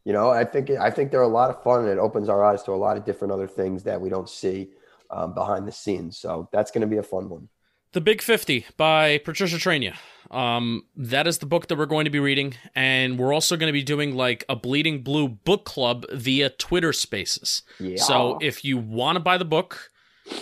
You 0.05 0.13
know, 0.13 0.31
I 0.31 0.45
think 0.45 0.71
I 0.71 0.91
think 0.91 1.11
they're 1.11 1.23
a 1.23 1.29
lot 1.29 1.51
of 1.51 1.63
fun 1.63 1.81
and 1.81 1.89
it 1.89 1.99
opens 1.99 2.29
our 2.29 2.45
eyes 2.45 2.63
to 2.65 2.73
a 2.73 2.75
lot 2.75 2.97
of 2.97 3.05
different 3.05 3.33
other 3.33 3.47
things 3.47 3.85
that 3.85 4.01
we 4.01 4.09
don't 4.09 4.29
see 4.29 4.71
um, 5.11 5.35
behind 5.35 5.67
the 5.67 5.73
scenes. 5.73 6.19
So 6.19 6.49
that's 6.53 6.71
going 6.71 6.81
to 6.81 6.87
be 6.87 6.97
a 6.97 7.03
fun 7.03 7.29
one. 7.29 7.49
The 7.93 8.01
Big 8.01 8.23
50 8.23 8.67
by 8.77 9.19
Patricia 9.19 9.57
Traina. 9.57 9.95
Um, 10.31 10.87
that 10.97 11.27
is 11.27 11.39
the 11.39 11.47
book 11.47 11.69
that 11.69 11.77
we're 11.77 11.87
going 11.87 12.07
to 12.07 12.11
be 12.11 12.21
reading. 12.21 12.55
And 12.75 13.19
we're 13.19 13.35
also 13.35 13.57
going 13.57 13.69
to 13.69 13.73
be 13.73 13.83
doing 13.83 14.17
like 14.17 14.45
a 14.49 14.57
Bleeding 14.57 15.03
Blue 15.03 15.29
book 15.29 15.65
club 15.65 16.07
via 16.11 16.49
Twitter 16.49 16.93
spaces. 16.95 17.63
Yeah. 17.79 17.99
So 17.99 18.39
if 18.41 18.65
you 18.65 18.79
want 18.79 19.17
to 19.17 19.21
buy 19.21 19.37
the 19.37 19.45
book 19.45 19.91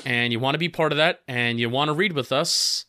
and 0.07 0.33
you 0.33 0.39
want 0.39 0.55
to 0.55 0.59
be 0.59 0.69
part 0.69 0.93
of 0.93 0.99
that 0.99 1.23
and 1.27 1.59
you 1.59 1.69
want 1.69 1.89
to 1.89 1.93
read 1.93 2.13
with 2.13 2.31
us, 2.31 2.85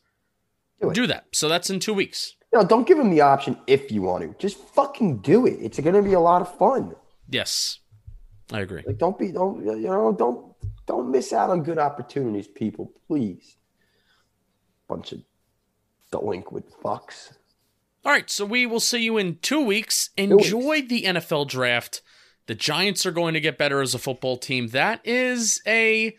Do 0.79 0.93
do 0.93 1.07
that. 1.07 1.25
So 1.33 1.49
that's 1.49 1.71
in 1.71 1.79
two 1.79 1.93
weeks. 1.93 2.35
No, 2.53 2.63
don't 2.65 2.85
give 2.85 2.97
them 2.97 3.11
the 3.11 3.21
option 3.21 3.57
if 3.65 3.91
you 3.91 4.01
want 4.01 4.23
to. 4.23 4.35
Just 4.37 4.57
fucking 4.57 5.19
do 5.19 5.45
it. 5.45 5.57
It's 5.61 5.79
going 5.79 5.95
to 5.95 6.01
be 6.01 6.13
a 6.13 6.19
lot 6.19 6.41
of 6.41 6.57
fun. 6.57 6.95
Yes, 7.29 7.79
I 8.51 8.59
agree. 8.59 8.83
Like, 8.85 8.97
don't 8.97 9.17
be, 9.17 9.31
don't 9.31 9.63
you 9.63 9.87
know, 9.87 10.11
don't 10.11 10.53
don't 10.85 11.09
miss 11.11 11.31
out 11.31 11.49
on 11.49 11.63
good 11.63 11.77
opportunities, 11.77 12.47
people. 12.47 12.91
Please. 13.07 13.55
Bunch 14.89 15.13
of 15.13 15.21
delinquent 16.11 16.65
fucks. 16.83 17.31
All 18.03 18.11
right, 18.11 18.29
so 18.29 18.43
we 18.43 18.65
will 18.65 18.79
see 18.79 19.03
you 19.03 19.17
in 19.17 19.37
two 19.41 19.63
weeks. 19.63 20.09
Enjoy 20.17 20.81
the 20.81 21.03
NFL 21.03 21.47
draft. 21.47 22.01
The 22.47 22.55
Giants 22.55 23.05
are 23.05 23.11
going 23.11 23.35
to 23.35 23.39
get 23.39 23.57
better 23.57 23.79
as 23.79 23.93
a 23.93 23.99
football 23.99 24.35
team. 24.35 24.69
That 24.69 24.99
is 25.05 25.61
a 25.65 26.17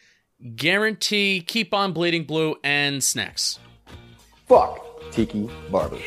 guarantee. 0.55 1.43
Keep 1.47 1.75
on 1.75 1.93
bleeding 1.93 2.25
blue 2.25 2.55
and 2.63 3.03
snacks. 3.05 3.59
Fuck 4.47 4.92
Tiki 5.13 5.47
Barber. 5.71 5.99